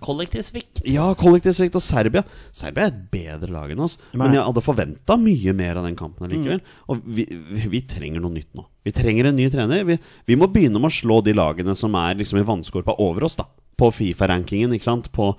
Kollektiv 0.01 0.41
svikt. 0.45 0.81
Ja, 0.89 1.05
kollektivsvikt. 1.17 1.75
og 1.77 1.83
Serbia. 1.85 2.23
Serbia 2.55 2.87
er 2.87 2.93
et 2.93 3.01
bedre 3.13 3.51
lag 3.53 3.73
enn 3.73 3.83
oss. 3.85 3.97
Men 4.13 4.33
jeg 4.33 4.45
hadde 4.45 4.63
forventa 4.65 5.17
mye 5.19 5.53
mer 5.57 5.79
av 5.81 5.85
den 5.87 5.97
kampen 5.99 6.27
allikevel. 6.27 6.61
Og 6.89 7.03
vi, 7.05 7.25
vi, 7.29 7.67
vi 7.75 7.81
trenger 7.89 8.23
noe 8.23 8.33
nytt 8.33 8.49
nå. 8.57 8.65
Vi 8.83 8.93
trenger 8.95 9.29
en 9.29 9.37
ny 9.39 9.49
trener. 9.53 9.85
Vi, 9.87 9.99
vi 10.25 10.39
må 10.39 10.49
begynne 10.51 10.81
med 10.81 10.91
å 10.91 10.97
slå 10.97 11.21
de 11.25 11.35
lagene 11.37 11.75
som 11.77 11.95
er 11.99 12.17
liksom 12.19 12.41
i 12.41 12.47
vannskorpa 12.47 12.97
over 13.03 13.27
oss, 13.29 13.37
da. 13.39 13.47
På 13.79 13.89
Fifa-rankingen, 13.93 14.73
ikke 14.75 14.89
sant. 14.89 15.11
På 15.15 15.33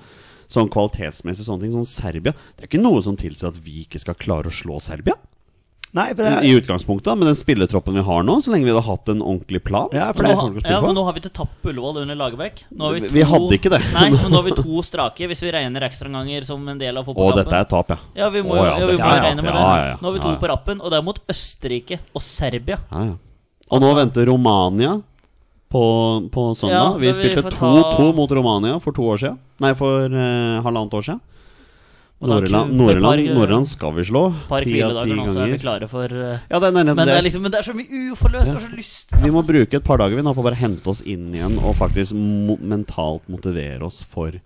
sånn 0.50 0.70
kvalitetsmessig 0.72 1.46
sånne 1.46 1.66
ting. 1.66 1.74
Sånn 1.76 1.88
Serbia. 1.88 2.34
Det 2.54 2.64
er 2.64 2.70
ikke 2.70 2.82
noe 2.84 3.02
som 3.04 3.18
tilsier 3.18 3.50
at 3.50 3.60
vi 3.64 3.82
ikke 3.84 4.02
skal 4.02 4.18
klare 4.18 4.50
å 4.52 4.54
slå 4.54 4.80
Serbia. 4.82 5.18
Nei, 5.94 6.08
for 6.10 6.26
det 6.26 6.30
I 6.48 6.54
utgangspunktet, 6.58 7.14
med 7.20 7.28
den 7.30 7.36
spilletroppen 7.38 7.94
vi 7.94 8.02
har 8.02 8.24
nå, 8.26 8.34
så 8.42 8.50
lenge 8.50 8.66
vi 8.66 8.72
hadde 8.74 8.82
hatt 8.82 9.10
en 9.12 9.20
ordentlig 9.22 9.60
plan. 9.62 9.88
Ja, 9.94 10.08
for 10.12 10.26
Nå, 10.26 10.32
ha- 10.34 10.72
ja, 10.72 10.80
men 10.82 10.96
nå 10.98 11.04
har 11.06 11.14
vi 11.14 11.20
ikke 11.22 11.30
tapt 11.38 11.68
Ullevål 11.70 12.00
under 12.02 12.16
Lagerbäck. 12.18 12.64
Vi- 12.68 13.00
to, 13.04 13.12
vi 13.14 13.22
hadde 13.30 13.54
ikke 13.54 13.70
det. 13.76 13.80
Nei, 13.94 14.08
men 14.10 14.26
nå 14.32 14.40
har 14.40 14.42
vi 14.48 14.56
to 14.64 14.82
strake, 14.82 15.28
hvis 15.30 15.42
vi 15.46 15.52
regner 15.54 15.86
ekstraomganger 15.86 16.44
som 16.48 16.66
en 16.68 16.78
del 16.82 16.98
av 16.98 17.06
fotballkampen. 17.06 17.38
Å, 17.38 17.44
dette 17.44 17.60
er 17.62 17.70
tap, 17.70 17.92
ja. 17.94 17.98
Ja, 18.24 18.30
vi 18.34 18.42
må, 18.42 18.56
Å, 18.58 18.64
ja, 18.66 18.74
vi 18.90 18.96
må 18.98 19.06
ja, 19.06 19.14
ja, 19.14 19.22
regne 19.28 19.42
med 19.46 19.52
ja, 19.54 19.54
det. 19.54 19.78
ja, 19.78 19.86
ja. 19.92 19.96
Nå 20.02 20.10
har 20.10 20.16
vi 20.18 20.22
to 20.24 20.32
Ja, 20.32 20.34
ja. 20.34 20.40
på 20.42 20.50
rappen, 20.50 20.80
og 20.82 20.90
det 20.90 20.98
er 20.98 21.06
mot 21.06 21.20
Østerrike 21.30 22.00
og 22.12 22.22
Serbia. 22.26 22.80
Ja, 22.90 23.04
ja. 23.12 23.16
Og 23.70 23.80
nå 23.80 23.86
Altså- 23.92 24.00
venter 24.02 24.26
Romania 24.32 24.96
på, 25.70 25.84
på 26.30 26.42
søndag. 26.58 26.74
Ja, 26.74 26.90
vi 26.98 27.12
spilte 27.14 27.42
2-2 27.54 27.94
ta... 27.96 28.10
mot 28.18 28.30
Romania 28.30 28.80
for 28.82 28.92
to 28.94 29.06
år 29.14 29.22
siden. 29.22 29.38
Nei, 29.62 29.72
for 29.78 30.10
eh, 30.10 30.58
halvannet 30.66 30.94
år 30.98 31.06
siden. 31.06 31.22
Og 32.22 32.30
Nord-Irland 32.30 33.66
skal 33.68 33.92
vi 33.98 34.04
slå. 34.06 34.22
Par 34.48 34.64
hviledager 34.64 35.18
nå, 35.18 35.26
så 35.34 35.42
er 35.44 35.50
vi 35.52 35.60
klare 35.60 35.88
for 35.90 36.08
uh, 36.08 36.38
Ja, 36.48 36.60
det 36.62 36.70
er, 36.70 36.76
det 36.76 36.84
er, 36.84 36.86
men, 36.86 37.00
det 37.02 37.08
er 37.10 37.18
er, 37.18 37.26
liksom, 37.26 37.42
men 37.44 37.52
det 37.52 37.60
er 37.60 37.66
så 37.66 37.74
mye 37.76 38.02
uforløst. 38.14 38.48
ja. 38.48 38.54
har 38.54 38.64
så 38.64 38.72
lyst 38.72 39.12
vi 39.18 39.32
må 39.34 39.42
altså, 39.42 39.50
bruke 39.50 39.80
et 39.80 39.86
par 39.88 40.00
dager 40.00 40.16
vi 40.16 40.24
nå 40.24 40.32
på 40.36 40.44
å 40.44 40.46
bare 40.46 40.60
hente 40.60 40.92
oss 40.94 41.02
inn 41.02 41.34
igjen 41.34 41.58
og 41.58 41.74
faktisk 41.76 42.16
mo 42.16 42.56
mentalt 42.62 43.26
motivere 43.28 43.84
oss 43.84 44.04
for, 44.08 44.38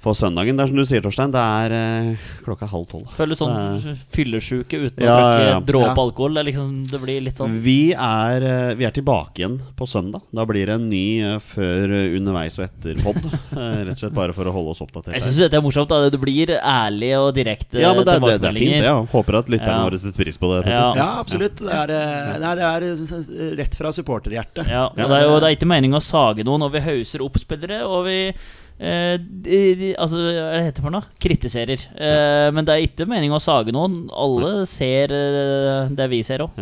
for 0.00 0.16
søndagen. 0.16 0.56
Det 0.56 0.64
er 0.64 0.70
som 0.70 0.78
du 0.80 0.84
sier, 0.88 1.02
Torstein, 1.04 1.32
det 1.34 1.40
er 1.44 1.72
eh, 1.76 2.28
klokka 2.44 2.64
halv 2.70 2.86
tolv. 2.88 3.10
Føles 3.18 3.36
sånn 3.36 3.52
Det 3.84 3.92
fyllesjuke 4.14 4.78
uten 4.86 5.04
Ja, 5.04 5.12
å 5.12 5.18
ja, 5.20 5.26
drikke 5.36 5.50
ja. 5.50 5.58
dråpe 5.68 5.90
Ja. 5.90 6.04
alkohol. 6.06 6.34
Det, 6.34 6.40
er 6.40 6.48
liksom, 6.48 6.70
det 6.88 7.00
blir 7.02 7.20
litt 7.26 7.36
sånn 7.36 7.58
Vi 7.60 7.92
er, 7.92 8.46
eh, 8.48 8.74
vi 8.80 8.86
er 8.88 8.94
tilbake 8.96 9.42
igjen 9.42 9.58
på 9.76 9.84
søndag. 9.86 10.22
Da 10.32 10.46
blir 10.48 10.66
det 10.70 10.74
en 10.78 10.86
ny 10.88 11.02
eh, 11.20 11.36
før, 11.44 11.92
eh, 11.98 12.16
underveis 12.16 12.56
og 12.58 12.64
etter-pod. 12.64 13.20
Rett 13.52 13.92
og 13.92 14.00
slett 14.00 14.16
bare 14.16 14.32
for 14.36 14.48
å 14.48 14.54
holde 14.56 14.72
oss 14.72 14.80
oppdatert. 14.80 15.14
Jeg 15.18 15.26
syns 15.26 15.42
dette 15.44 15.58
er 15.60 15.64
morsomt. 15.66 15.88
da 15.92 16.08
Det 16.08 16.20
blir 16.22 16.54
ærlig 16.56 17.12
og 17.20 17.34
direkte 17.36 17.80
Ja, 17.84 17.92
men 17.92 18.04
det, 18.08 18.14
er- 18.16 18.24
det, 18.24 18.40
det 18.40 18.48
er 18.50 18.56
fint, 18.56 18.76
det. 18.80 18.84
Ja. 18.88 18.96
Håper 19.12 19.38
at 19.42 19.52
lytterne 19.52 19.76
Ja. 19.76 19.84
våre 19.84 19.98
setter 20.00 20.24
pris 20.24 20.36
på 20.40 20.54
det. 20.54 20.70
Ja. 20.70 20.94
Ja, 20.96 21.08
absolutt. 21.20 21.56
Det 21.60 21.68
er, 21.76 21.92
eh, 21.92 22.38
nei, 22.40 22.54
det 22.56 22.64
er 22.64 22.88
eh, 22.88 23.52
rett 23.60 23.74
fra 23.76 23.92
supporterhjertet. 23.92 24.64
Ja, 24.66 24.86
og 24.88 24.96
Ja. 24.98 25.06
det 25.12 25.20
er 25.20 25.28
jo 25.28 25.36
det 25.40 25.46
er 25.52 25.56
ikke 25.60 25.68
meningen 25.68 26.00
å 26.00 26.02
sage 26.02 26.42
noen, 26.44 26.62
og 26.62 26.72
vi 26.72 26.80
hauser 26.80 27.20
opp 27.22 27.36
spillere, 27.36 27.82
og 27.84 28.06
vi 28.08 28.32
eh, 28.80 29.14
de, 29.20 29.60
de, 29.78 29.92
Altså, 30.00 30.18
hva 30.24 30.48
er 30.48 30.58
det 30.58 30.66
heter 30.70 30.86
for 30.86 30.94
noe? 30.94 31.06
Kritiserer. 31.22 31.86
Eh, 31.94 32.48
men 32.56 32.66
det 32.66 32.74
er 32.74 32.88
ikke 32.88 33.08
meningen 33.08 33.36
å 33.36 33.42
sage 33.42 33.74
noen. 33.76 34.06
Alle 34.10 34.66
ser 34.70 35.14
eh, 35.14 35.90
det 35.94 36.10
vi 36.12 36.22
ser 36.26 36.46
òg. 36.46 36.58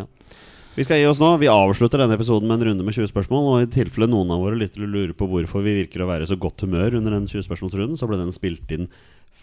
Vi 0.79 0.85
skal 0.87 1.01
gi 1.01 1.07
oss 1.11 1.19
nå. 1.19 1.33
Vi 1.43 1.49
avslutter 1.51 1.99
denne 1.99 2.15
episoden 2.15 2.47
med 2.47 2.61
en 2.61 2.69
runde 2.69 2.85
med 2.87 2.95
20 2.95 3.11
spørsmål. 3.11 3.47
Og 3.51 3.63
i 3.65 3.71
tilfelle 3.81 4.07
noen 4.07 4.31
av 4.31 4.45
våre 4.45 4.59
lyttere 4.61 4.87
lurer 4.87 5.11
på 5.19 5.27
hvorfor 5.27 5.65
vi 5.65 5.75
virker 5.81 6.05
å 6.05 6.11
være 6.11 6.23
i 6.23 6.31
så 6.31 6.37
godt 6.39 6.63
humør 6.63 7.01
under 7.01 7.17
den 7.17 7.27
20 7.27 7.49
spørsmålsrunden, 7.49 7.99
så 7.99 8.07
ble 8.07 8.21
den 8.21 8.31
spilt 8.37 8.71
inn 8.77 8.87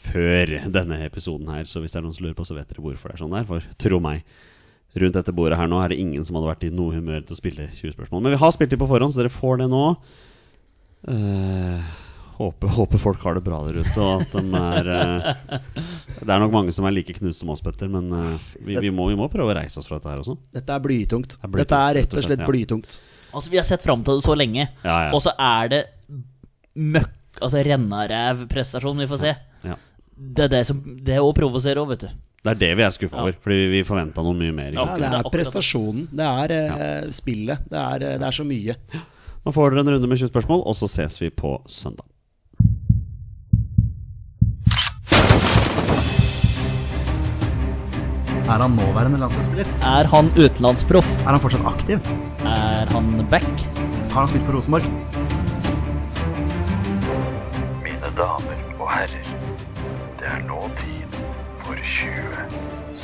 før 0.06 0.54
denne 0.72 1.02
episoden 1.04 1.50
her. 1.52 1.68
Så 1.68 1.84
hvis 1.84 1.92
det 1.92 2.00
er 2.00 2.06
noen 2.06 2.16
som 2.16 2.24
lurer 2.24 2.38
på, 2.38 2.46
så 2.48 2.56
vet 2.56 2.70
dere 2.72 2.86
hvorfor 2.86 3.12
det 3.12 3.18
er 3.18 3.24
sånn 3.26 3.36
der. 3.36 3.50
For 3.50 3.68
tro 3.84 4.00
meg, 4.04 4.24
rundt 4.96 5.20
dette 5.20 5.36
bordet 5.36 5.60
her 5.60 5.68
nå 5.68 5.82
er 5.84 5.92
det 5.92 6.00
ingen 6.00 6.24
som 6.24 6.40
hadde 6.40 6.54
vært 6.54 6.66
i 6.70 6.72
noe 6.72 6.96
humør 6.96 7.28
til 7.28 7.36
å 7.36 7.42
spille 7.42 7.68
20 7.74 7.98
spørsmål. 7.98 8.24
Men 8.24 8.38
vi 8.38 8.42
har 8.46 8.56
spilt 8.56 8.72
inn 8.72 8.84
på 8.86 8.90
forhånd, 8.94 9.12
så 9.12 9.26
dere 9.26 9.34
får 9.34 9.60
det 9.66 9.70
nå. 9.76 9.84
Eh, 11.12 11.94
håper, 12.38 12.72
håper 12.78 13.02
folk 13.02 13.24
har 13.26 13.38
det 13.38 13.44
bra 13.46 13.62
der 13.68 13.82
ute, 13.82 13.96
og 14.02 14.24
at 14.24 14.36
de 14.36 14.62
er 14.62 14.90
eh, 14.96 15.60
Det 16.22 16.30
er 16.30 16.42
nok 16.44 16.54
mange 16.54 16.74
som 16.76 16.88
er 16.88 16.96
like 16.96 17.16
knust 17.18 17.44
som 17.44 17.52
oss, 17.54 17.64
Petter, 17.66 17.90
men 17.92 18.10
eh, 18.12 18.48
vi, 18.60 18.78
vi, 18.88 18.92
må, 18.94 19.10
vi 19.12 19.18
må 19.20 19.30
prøve 19.32 19.54
å 19.54 19.58
reise 19.58 19.80
oss 19.82 19.90
fra 19.90 20.00
dette 20.00 20.12
her 20.12 20.24
også. 20.24 20.38
Dette 20.56 20.76
er 20.76 20.84
blytungt. 20.84 21.38
er 21.40 21.52
blytungt, 21.52 21.62
Dette 21.64 21.82
er 21.82 22.00
rett 22.02 22.16
og 22.16 22.22
og 22.22 22.28
slett 22.30 22.44
ja. 22.44 22.50
blytungt. 22.50 23.00
Altså, 23.36 23.52
vi 23.52 23.60
har 23.60 23.68
sett 23.68 23.84
fram 23.84 24.04
til 24.06 24.20
det 24.20 24.26
så 24.28 24.36
lenge, 24.38 24.70
Ja, 24.86 24.98
ja. 25.08 25.12
og 25.16 25.24
så 25.24 25.36
er 25.40 25.72
det 25.76 25.84
møkk 26.76 27.14
Altså 27.44 27.60
rennaræv-prestasjon 27.68 29.02
vi 29.04 29.08
får 29.12 29.20
se. 29.20 29.32
Ja. 29.68 29.76
Det 30.16 30.46
er 30.46 30.52
det 30.54 30.62
som 30.70 30.78
Det 31.04 31.18
òg 31.20 31.34
å 31.34 31.36
provosere 31.36 31.82
òg, 31.82 31.90
vet 31.92 32.06
du. 32.06 32.22
Det 32.46 32.54
er 32.54 32.60
det 32.62 32.70
vi 32.78 32.86
er 32.86 32.94
skuffa 32.94 33.24
over, 33.24 33.36
fordi 33.42 33.66
vi, 33.74 33.82
forventa 33.84 34.24
noe 34.24 34.38
mye 34.38 34.54
mer. 34.54 34.70
Ja, 34.72 34.86
det 34.94 35.02
det 35.02 35.10
er 35.10 35.26
det. 35.26 35.32
prestasjonen. 35.34 36.06
Det 36.14 36.28
er 36.46 36.54
eh, 36.56 37.08
spillet. 37.18 37.66
Det 37.72 37.80
er, 37.82 38.06
eh, 38.06 38.18
det 38.22 38.28
er 38.30 38.38
så 38.38 38.46
mye. 38.48 38.76
Nå 39.46 39.54
får 39.54 39.74
dere 39.74 39.84
en 39.84 39.92
runde 39.96 40.10
med 40.12 40.22
20 40.22 40.30
spørsmål, 40.30 40.62
og 40.64 40.78
så 40.78 40.88
ses 40.90 41.18
vi 41.20 41.32
på 41.34 41.58
søndag. 41.68 42.06
Er 48.46 48.62
han 48.62 48.76
nåværende 48.78 49.18
landslagsspiller? 49.18 49.70
Er 49.82 50.06
han 50.12 50.28
utenlandsproff? 50.38 51.08
Er 51.26 51.32
han 51.34 51.42
fortsatt 51.42 51.66
aktiv? 51.66 52.10
Er 52.46 52.92
han 52.94 53.08
back? 53.32 53.48
Har 54.12 54.20
han 54.20 54.30
spilt 54.30 54.46
for 54.46 54.54
Rosenborg? 54.54 54.86
Mine 57.82 58.12
damer 58.20 58.62
og 58.78 58.92
herrer, 58.92 59.32
det 60.22 60.30
er 60.30 60.46
nå 60.46 60.62
tid 60.78 61.18
for 61.66 61.82
20 61.96 62.46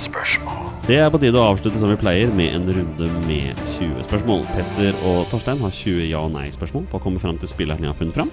spørsmål. 0.03 0.69
Det 0.85 1.01
er 1.01 1.09
på 1.09 1.23
tide 1.25 1.41
å 1.41 1.49
avslutte 1.55 1.81
som 1.81 1.89
vi 1.89 1.97
pleier, 2.05 2.29
med 2.37 2.53
en 2.59 2.69
runde 2.77 3.11
med 3.25 3.65
20 3.79 4.05
spørsmål. 4.11 4.45
Petter 4.53 5.03
og 5.09 5.25
Torstein 5.33 5.65
har 5.65 5.73
20 5.73 6.05
ja- 6.05 6.21
og 6.21 6.35
nei-spørsmål 6.37 6.85
på 6.93 7.01
å 7.01 7.05
komme 7.09 7.21
fram 7.23 7.41
til 7.41 7.49
spilleren 7.49 7.81
de 7.81 7.89
har 7.89 7.97
funnet 7.97 8.13
fram. 8.21 8.29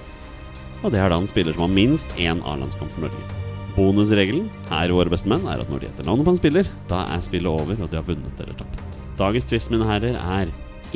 Og 0.84 0.92
det 0.92 1.00
er 1.00 1.09
da 1.09 1.16
en 1.16 1.26
spiller 1.30 1.56
som 1.56 1.64
har 1.64 1.72
minst 1.72 2.12
én 2.20 2.44
A-landskamp 2.44 2.92
for 2.92 3.09
Norge. 3.09 3.47
Bonusregelen 3.79 4.49
her 4.72 4.91
i 4.91 4.95
Våre 4.97 5.11
beste 5.12 5.31
menn 5.31 5.45
er 5.47 5.61
at 5.62 5.68
når 5.70 5.79
de 5.79 5.87
gjetter 5.87 6.07
navnet 6.09 6.26
på 6.26 6.33
en 6.35 6.39
spiller, 6.41 6.68
da 6.91 7.05
er 7.14 7.20
spillet 7.22 7.47
over, 7.47 7.76
og 7.79 7.91
de 7.93 7.95
har 7.95 8.07
vunnet 8.09 8.41
eller 8.43 8.57
tapt. 8.59 8.97
Dagens 9.20 9.45
twist, 9.47 9.70
mine 9.70 9.87
herrer, 9.87 10.16
er 10.18 10.49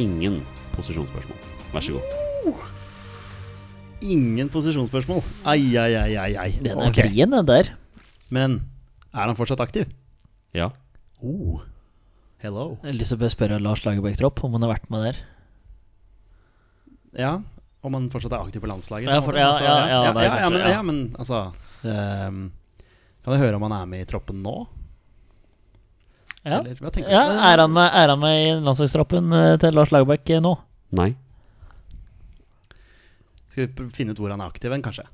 ingen 0.02 0.40
posisjonsspørsmål. 0.74 1.44
Vær 1.70 1.84
så 1.86 1.94
god. 1.94 2.64
Ingen 4.02 4.50
posisjonsspørsmål. 4.50 5.20
Ai, 5.46 5.60
ai, 5.78 5.92
ai, 5.94 6.16
ai. 6.18 6.32
ai. 6.42 6.48
Den 6.58 6.74
er 6.74 6.88
okay. 6.88 7.06
vrien, 7.06 7.30
den 7.30 7.46
der. 7.46 7.70
Men 8.34 8.56
er 9.12 9.28
han 9.30 9.38
fortsatt 9.38 9.62
aktiv? 9.62 9.92
Ja. 10.56 10.72
Oh. 11.22 11.60
Hello. 12.42 12.80
Jeg 12.82 12.88
har 12.88 12.96
lyst 12.98 13.14
til 13.14 13.22
å 13.22 13.30
spørre 13.30 13.60
Lars 13.62 13.84
Lagerbäck 13.86 14.18
Tropp 14.18 14.42
om 14.42 14.56
han 14.56 14.66
har 14.66 14.72
vært 14.72 14.88
med 14.90 15.04
der. 15.06 15.20
Ja, 17.14 17.30
om 17.86 17.94
han 17.94 18.10
fortsatt 18.10 18.34
er 18.34 18.42
aktiv 18.42 18.64
på 18.64 18.72
landslaget? 18.72 19.06
Ja, 19.06 19.22
for- 19.22 19.38
ja, 19.38 19.52
ja, 19.54 19.62
ja, 19.62 20.02
ja, 20.02 20.02
ja, 20.10 20.50
men, 20.50 20.58
ja. 20.58 20.74
ja, 20.74 20.82
men 20.82 21.00
altså 21.14 21.44
ehm, 21.86 22.42
Kan 23.22 23.36
jeg 23.36 23.44
høre 23.44 23.58
om 23.58 23.66
han 23.68 23.74
er 23.76 23.90
med 23.90 24.02
i 24.04 24.08
troppen 24.10 24.40
nå? 24.42 24.54
Ja, 26.42 26.58
Eller 26.58 26.74
hva 26.74 26.90
ja 27.06 27.20
er, 27.52 27.60
han 27.62 27.70
med, 27.70 27.86
er 27.86 28.10
han 28.10 28.18
med 28.18 28.34
i 28.34 28.46
landslagstroppen 28.64 29.30
eh, 29.38 29.52
til 29.62 29.76
Lars 29.78 29.92
Lagerbäck 29.94 30.32
eh, 30.34 30.40
nå? 30.42 30.56
Nei. 30.98 31.12
Skal 33.52 33.68
vi 33.68 33.86
finne 33.94 34.16
ut 34.16 34.18
hvor 34.18 34.32
han 34.34 34.42
er 34.42 34.50
aktiv 34.50 34.74
hen, 34.74 34.82
kanskje? 34.82 35.04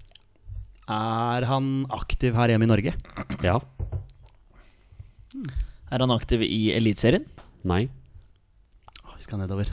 Er 0.89 1.45
han 1.51 1.85
aktiv 1.93 2.33
her 2.39 2.49
hjemme 2.49 2.65
i 2.65 2.71
Norge? 2.71 2.95
Ja. 3.45 3.59
Er 5.93 6.05
han 6.05 6.15
aktiv 6.15 6.47
i 6.47 6.71
Eliteserien? 6.73 7.27
Nei. 7.69 7.85
Vi 9.19 9.27
skal 9.27 9.43
nedover. 9.43 9.69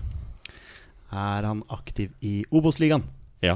Er 1.14 1.48
han 1.48 1.62
aktiv 1.72 2.12
i 2.26 2.42
Obos-ligaen? 2.52 3.06
Ja. 3.46 3.56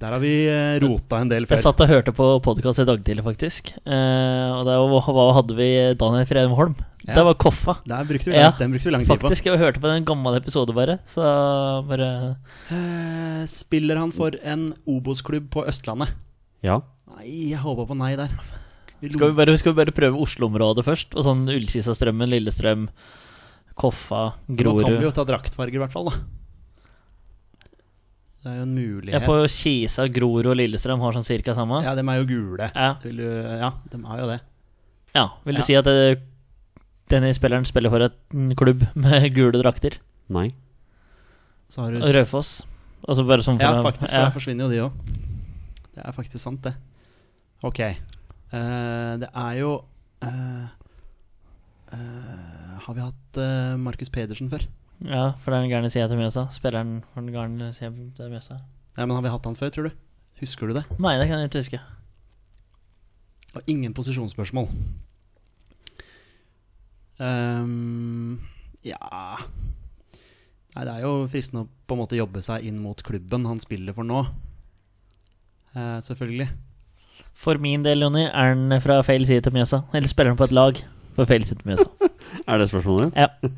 Der 0.00 0.14
har 0.14 0.20
vi 0.22 0.30
eh, 0.48 0.78
rota 0.80 1.18
en 1.20 1.28
del 1.28 1.44
før. 1.44 1.58
Jeg 1.58 1.64
satt 1.66 1.80
og 1.84 1.90
hørte 1.90 2.12
på 2.16 2.26
podkast 2.40 2.80
i 2.80 2.86
dag 2.88 3.02
tidlig, 3.04 3.20
faktisk. 3.26 3.66
Eh, 3.84 4.52
og 4.56 4.64
der 4.64 4.80
hadde 5.36 5.56
vi 5.58 5.66
Daniel 6.00 6.24
Fredholm? 6.28 6.72
Ja. 7.04 7.18
Det 7.18 7.24
var 7.26 7.36
Koffa. 7.40 7.74
Der 7.88 8.08
brukte 8.08 8.32
vi, 8.32 8.38
Ja, 8.38 8.48
den 8.56 8.72
brukte 8.72 8.88
vi 8.88 8.94
lang 8.94 9.04
tid 9.04 9.12
på. 9.12 9.18
Faktisk, 9.26 9.50
jeg 9.50 9.60
hørte 9.60 9.82
på 9.82 9.92
den 9.92 10.08
gamle 10.08 10.32
episode 10.40 10.72
bare. 10.72 10.96
Så 11.04 11.20
bare 11.90 12.08
Eh, 12.72 13.44
spiller 13.44 14.00
han 14.00 14.10
for 14.10 14.32
en 14.40 14.72
Obos-klubb 14.88 15.50
på 15.52 15.66
Østlandet? 15.68 16.16
Ja. 16.64 16.80
Nei, 17.18 17.50
jeg 17.52 17.60
håper 17.60 17.92
på 17.92 18.00
nei 18.00 18.14
der. 18.16 18.32
Skal 19.04 19.32
vi 19.34 19.36
bare, 19.36 19.58
skal 19.60 19.74
vi 19.74 19.84
bare 19.84 19.96
prøve 19.96 20.16
Oslo-området 20.16 20.84
først? 20.88 21.12
Og 21.12 21.28
sånn 21.28 21.44
Ullkisa-strømmen, 21.44 22.28
Lillestrøm, 22.28 22.88
Koffa, 23.76 24.30
Grorud 24.48 24.80
Nå 24.80 24.88
kan 24.94 25.00
vi 25.00 25.08
jo 25.08 25.16
ta 25.16 25.28
draktfarger, 25.28 25.76
i 25.76 25.84
hvert 25.84 25.92
fall. 25.92 26.08
da 26.08 26.39
Det 28.40 28.48
er 28.48 28.56
jo 28.56 28.62
en 28.64 28.72
mulighet. 28.74 29.12
Ja, 29.12 29.20
på 29.26 29.34
Kisa, 29.52 30.06
Grorud 30.08 30.46
og 30.48 30.56
Lillestrøm 30.56 31.02
har 31.04 31.12
sånn 31.12 31.26
cirka 31.26 31.52
samme? 31.56 31.82
Ja, 31.84 31.92
dem 31.98 32.08
er 32.08 32.22
jo 32.22 32.28
gule. 32.30 32.70
Ja. 32.72 32.94
Vil 33.04 33.18
du, 33.20 33.26
ja, 33.60 33.68
dem 33.92 34.06
er 34.08 34.22
jo 34.22 34.28
det. 34.30 34.38
Ja, 35.14 35.26
Vil 35.44 35.58
du 35.58 35.60
Ja. 35.60 35.64
si 35.66 35.74
at 35.76 35.84
det, 35.84 36.22
denne 37.12 37.34
spilleren 37.36 37.66
spiller 37.68 37.90
for 37.92 38.00
et 38.06 38.14
en 38.32 38.54
klubb 38.56 38.86
med 38.94 39.28
gule 39.34 39.60
drakter? 39.60 39.98
Nei. 40.30 40.50
Så 41.68 41.82
har 41.84 41.92
du 41.92 42.00
Raufoss? 42.00 42.62
Altså 43.08 43.26
bare 43.26 43.42
sånn 43.44 43.58
for 43.60 43.64
Ja, 43.76 43.82
faktisk. 43.84 44.08
for 44.08 44.16
ja. 44.16 44.24
Der 44.24 44.34
forsvinner 44.34 44.64
jo 44.64 44.70
de 44.70 44.80
òg. 44.88 44.92
Det 45.94 46.04
er 46.06 46.12
faktisk 46.16 46.40
sant, 46.40 46.62
det. 46.64 46.74
Ok. 47.62 47.80
Uh, 48.52 49.16
det 49.20 49.28
er 49.36 49.54
jo 49.60 49.84
uh, 50.24 50.66
uh, 51.92 52.78
Har 52.86 52.94
vi 52.96 53.00
hatt 53.04 53.38
uh, 53.38 53.76
Markus 53.78 54.08
Pedersen 54.10 54.48
før? 54.50 54.64
Ja, 55.06 55.32
for 55.40 55.50
det 55.50 55.58
er 55.58 55.64
den 55.64 55.72
gærne 55.72 55.90
sida 55.92 56.08
til 56.10 56.20
Mjøsa. 56.20 56.46
Spilleren 56.52 57.00
for 57.12 57.22
den 57.22 57.32
gærne 57.34 57.72
sida 57.76 57.90
til 58.16 58.32
Mjøsa. 58.32 58.58
Ja, 58.96 59.06
men 59.06 59.14
Har 59.16 59.22
vi 59.24 59.32
hatt 59.32 59.46
han 59.48 59.56
før, 59.56 59.70
tror 59.74 59.88
du? 59.88 59.90
Husker 60.40 60.68
du 60.68 60.74
det? 60.76 60.84
Nei, 60.98 61.16
det 61.20 61.28
kan 61.28 61.40
jeg 61.40 61.50
ikke 61.50 61.62
huske. 61.64 61.80
Og 63.54 63.62
ingen 63.66 63.94
posisjonsspørsmål. 63.94 64.68
Um, 67.20 68.40
ja 68.80 68.96
Nei, 70.70 70.84
det 70.86 70.92
er 70.94 71.02
jo 71.02 71.26
fristende 71.28 71.66
å 71.66 71.68
på 71.68 71.92
en 71.96 72.00
måte 72.00 72.16
jobbe 72.16 72.40
seg 72.40 72.64
inn 72.64 72.78
mot 72.80 73.02
klubben 73.04 73.44
han 73.44 73.60
spiller 73.60 73.92
for 73.92 74.06
nå. 74.06 74.22
Uh, 75.74 75.98
selvfølgelig. 76.06 76.46
For 77.36 77.60
min 77.60 77.84
del, 77.84 78.04
Jonny, 78.06 78.22
er 78.28 78.54
han 78.54 78.78
fra 78.82 79.00
feil 79.04 79.26
side 79.28 79.42
til 79.44 79.54
Mjøsa? 79.56 79.82
Eller 79.92 80.08
spiller 80.08 80.32
han 80.32 80.38
på 80.40 80.46
et 80.46 80.54
lag 80.56 80.80
på 81.16 81.26
feil 81.28 81.44
side 81.44 81.60
til 81.60 81.72
Mjøsa? 81.72 81.90
Er 82.50 82.62
det 82.62 82.70
spørsmålet? 82.70 83.18
Ja. 83.18 83.28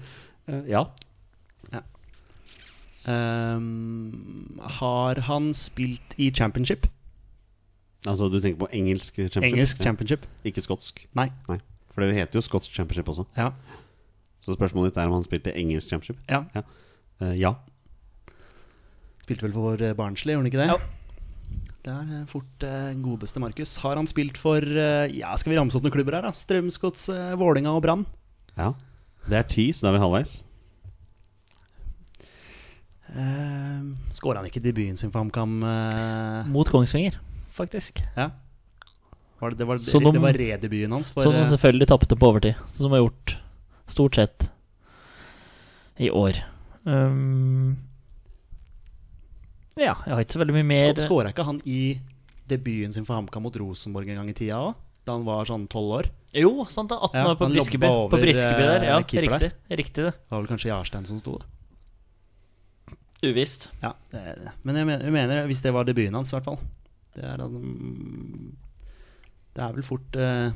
Eh, 0.51 0.65
ja. 0.67 0.81
Ehm, 3.11 4.59
har 4.79 5.21
han 5.27 5.51
spilt 5.55 6.15
i 6.19 6.31
championship? 6.31 6.87
Altså, 8.07 8.29
du 8.31 8.39
tenker 8.41 8.59
på 8.65 8.69
engelsk 8.75 9.15
championship? 9.15 9.53
Engelsk 9.53 9.79
Ja. 9.79 9.85
championship? 9.85 10.27
Ikke 10.45 10.63
skotsk? 10.63 11.05
Nei. 11.15 11.29
Nei. 11.49 11.59
For 11.93 12.03
det 12.03 12.15
heter 12.17 12.39
jo 12.39 12.41
skotsk 12.43 12.73
championship 12.75 13.09
også. 13.09 13.27
Ja. 13.37 13.51
Så 14.43 14.55
spørsmålet 14.57 14.91
ditt 14.93 15.03
er 15.03 15.07
om 15.07 15.13
han 15.19 15.25
spilte 15.25 15.55
engelsk 15.55 15.89
championship? 15.89 16.19
ja. 16.29 16.45
Eh, 17.21 17.37
ja. 17.39 17.55
Spilte 19.23 19.43
vel 19.47 19.53
for 19.55 19.83
eh, 19.83 19.93
Barnsley, 19.95 20.35
gjorde 20.35 20.43
han 20.43 20.51
ikke 20.51 20.63
det? 20.63 20.69
Ja. 20.73 20.79
Det 21.83 21.93
er 21.93 22.27
fort 22.31 22.63
uh, 22.63 22.95
godeste 23.03 23.41
Markus. 23.43 23.77
Har 23.83 23.97
han 23.99 24.07
spilt 24.07 24.39
for 24.39 24.63
uh, 24.63 25.07
Ja, 25.11 25.35
skal 25.37 25.51
vi 25.53 25.59
ramse 25.59 25.75
opp 25.77 25.83
noen 25.83 25.93
klubber 25.95 26.15
her, 26.15 26.23
da? 26.23 26.31
Strømsgods, 26.31 27.09
Vålinga 27.39 27.73
og 27.75 27.83
Brann. 27.83 28.07
ja. 28.57 28.73
Det 29.29 29.37
er 29.39 29.43
ti, 29.47 29.69
så 29.71 29.85
da 29.87 29.89
er 29.93 29.99
vi 29.99 30.03
halvveis. 30.03 30.43
Uh, 33.13 33.93
Skåra 34.17 34.41
han 34.41 34.49
ikke 34.49 34.63
debuten 34.65 34.97
sin 34.97 35.11
for 35.13 35.21
HamKam? 35.25 35.59
Uh... 35.63 36.47
Mot 36.53 36.69
Kongsvinger, 36.73 37.19
faktisk. 37.53 38.01
ja. 38.17 38.31
Var 39.43 39.51
det, 39.51 39.59
det 39.59 39.67
var, 39.67 39.77
Så 39.83 39.99
de- 39.99 40.13
det 40.15 40.21
var 40.23 40.37
redebuten 40.39 40.93
hans 40.95 41.09
for 41.11 41.25
Som 41.27 41.33
de 41.35 41.41
eh, 41.43 41.49
selvfølgelig 41.51 41.89
tapte 41.91 42.15
på 42.15 42.29
overtid. 42.31 42.55
Som 42.71 42.87
de 42.87 42.93
har 42.95 43.01
gjort 43.03 43.33
stort 43.91 44.15
sett 44.15 44.45
i 45.99 46.07
år. 46.15 46.39
Um, 46.87 47.75
ja, 49.75 49.97
jeg 50.07 50.15
har 50.15 50.23
ikke 50.23 50.37
så 50.37 50.43
veldig 50.45 50.55
mye 50.61 50.69
mer 50.69 50.93
Sk- 50.95 51.05
Skåra 51.09 51.33
ikke 51.35 51.45
han 51.49 51.59
i 51.67 51.99
debuten 52.51 52.95
sin 52.95 53.07
for 53.09 53.17
HamKam 53.19 53.43
mot 53.47 53.57
Rosenborg 53.59 54.09
en 54.13 54.21
gang 54.23 54.31
i 54.31 54.37
tida 54.37 54.61
òg? 54.69 54.79
Da 55.03 55.17
han 55.17 55.25
var 55.27 55.49
sånn 55.51 55.67
tolv 55.73 55.97
år? 55.99 56.09
Jo, 56.39 56.53
sant 56.71 56.93
det. 56.93 57.01
18 57.03 57.19
Ja, 57.19 57.27
år 57.33 57.39
på 57.43 57.49
Briskeby. 57.51 57.91
På 58.13 58.21
Briskeby 58.23 58.63
der, 58.63 58.87
ja. 58.87 58.99
eh, 59.03 59.23
Riktig. 59.27 59.51
Riktig 59.75 60.05
det. 60.07 60.13
Det 60.15 60.31
var 60.31 60.45
vel 60.45 60.51
kanskje 60.55 60.71
Jarstein 60.71 61.09
som 61.09 61.19
sto, 61.19 61.41
da. 61.43 61.51
Uvisst. 63.23 63.71
Ja, 63.83 63.93
det 64.11 64.21
er 64.21 64.39
det. 64.41 64.53
Men 64.67 64.81
jeg 64.81 64.89
mener, 64.89 65.05
jeg 65.07 65.15
mener 65.15 65.47
hvis 65.47 65.63
det 65.63 65.73
var 65.75 65.87
debuten 65.87 66.17
hans, 66.19 66.33
i 66.33 66.37
hvert 66.37 66.49
fall. 66.49 66.59
Det 67.15 67.25
er, 67.29 67.43
det 69.53 69.63
er 69.63 69.75
vel 69.77 69.85
fort 69.87 70.19
uh, 70.19 70.51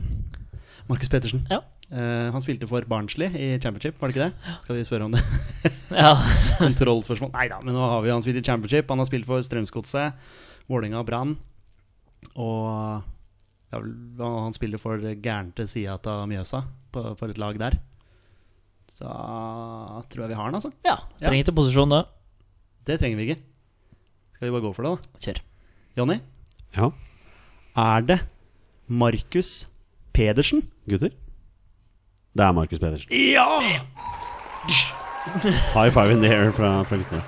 Markus 0.89 1.11
Pettersen. 1.13 1.45
Ja. 1.53 1.61
Uh, 1.87 2.33
han 2.35 2.43
spilte 2.43 2.67
for 2.67 2.83
Barnsley 2.91 3.29
i 3.31 3.53
championship, 3.63 4.01
var 4.01 4.11
det 4.11 4.17
ikke 4.17 4.27
det? 4.27 4.55
Skal 4.65 4.79
vi 4.79 4.87
spørre 4.89 5.07
om 5.07 5.15
det? 5.15 5.23
Ja. 5.95 6.17
Kontrollspørsmål. 6.65 7.31
Nei 7.37 7.47
da, 7.53 7.61
men 7.63 7.77
nå 7.77 7.85
har 7.87 8.01
vi 8.03 8.11
han 8.11 8.25
spilt 8.25 8.41
i 8.41 8.47
championship. 8.47 8.89
Han 8.91 8.99
har 8.99 9.07
spilt 9.07 9.29
for 9.29 9.45
Strømsgodset, 9.47 10.33
Vålerenga 10.67 10.99
og 11.05 11.07
Brann. 11.07 11.37
Og 12.35 13.05
ja, 13.71 13.79
han 14.19 14.57
spiller 14.57 14.83
for 14.83 14.99
gærnte 15.23 15.69
sida 15.71 15.95
av 16.11 16.27
Mjøsa, 16.27 16.65
på, 16.91 17.05
for 17.21 17.31
et 17.31 17.39
lag 17.39 17.61
der. 17.63 17.79
Så 18.91 19.07
tror 19.07 20.25
jeg 20.25 20.33
vi 20.33 20.39
har 20.41 20.49
han, 20.49 20.59
altså. 20.59 20.73
ja. 20.87 20.97
Trenger 21.21 21.45
ikke 21.45 21.59
posisjon 21.61 21.95
da. 21.95 22.03
Det 22.87 22.99
trenger 23.01 23.19
vi 23.19 23.29
ikke. 23.31 23.41
Skal 24.37 24.49
vi 24.49 24.53
bare 24.55 24.65
gå 24.67 24.73
for 24.77 24.87
det, 24.87 24.93
da? 24.95 25.21
Kjør. 25.27 25.41
Jonny, 25.97 26.19
Ja, 26.77 26.91
er 27.77 28.01
det 28.05 28.19
Markus 28.89 29.67
Pedersen? 30.13 30.63
gutter? 30.89 31.11
Det 32.37 32.45
er 32.45 32.53
Markus 32.53 32.79
Pedersen. 32.79 33.09
Ja! 33.11 33.47
High 35.75 35.91
five 35.91 36.13
in 36.13 36.21
the 36.23 36.29
air 36.31 36.53
fra, 36.55 36.83
fra 36.87 36.97
guttene. 37.01 37.23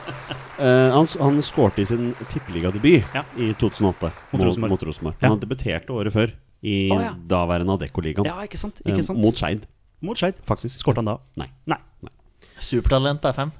Uh, 0.58 0.90
han, 0.94 1.06
han 1.22 1.40
skårte 1.42 1.82
i 1.82 1.86
sin 1.86 2.12
tippeligadebut 2.30 3.14
Ja. 3.14 3.22
i 3.38 3.52
2008 3.58 4.10
Mot 4.32 4.82
Rosenborg. 4.82 5.16
Ja. 5.22 5.28
Han 5.32 5.40
debuterte 5.42 5.92
året 5.94 6.12
før 6.14 6.32
i 6.66 6.88
oh, 6.92 7.00
ja. 7.02 7.12
daværende 7.30 7.74
Adecco-ligaen. 7.78 8.26
Ja, 8.26 8.38
ikke 8.46 8.58
sant? 8.58 8.80
Eh, 8.84 8.92
Ikke 8.92 9.04
sant? 9.06 9.18
mot 9.22 9.34
Skeid, 9.38 9.66
Mot 10.02 10.18
Skeid. 10.18 10.38
faktisk. 10.46 10.78
Skårte 10.82 10.98
han 11.02 11.10
da? 11.10 11.16
Nei. 11.38 11.48
Nei. 11.70 11.78
Supertalent 12.58 13.22
på 13.22 13.30
FM. 13.34 13.52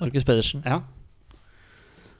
Markus 0.00 0.24
Pedersen. 0.26 0.62
Ja. 0.66 0.80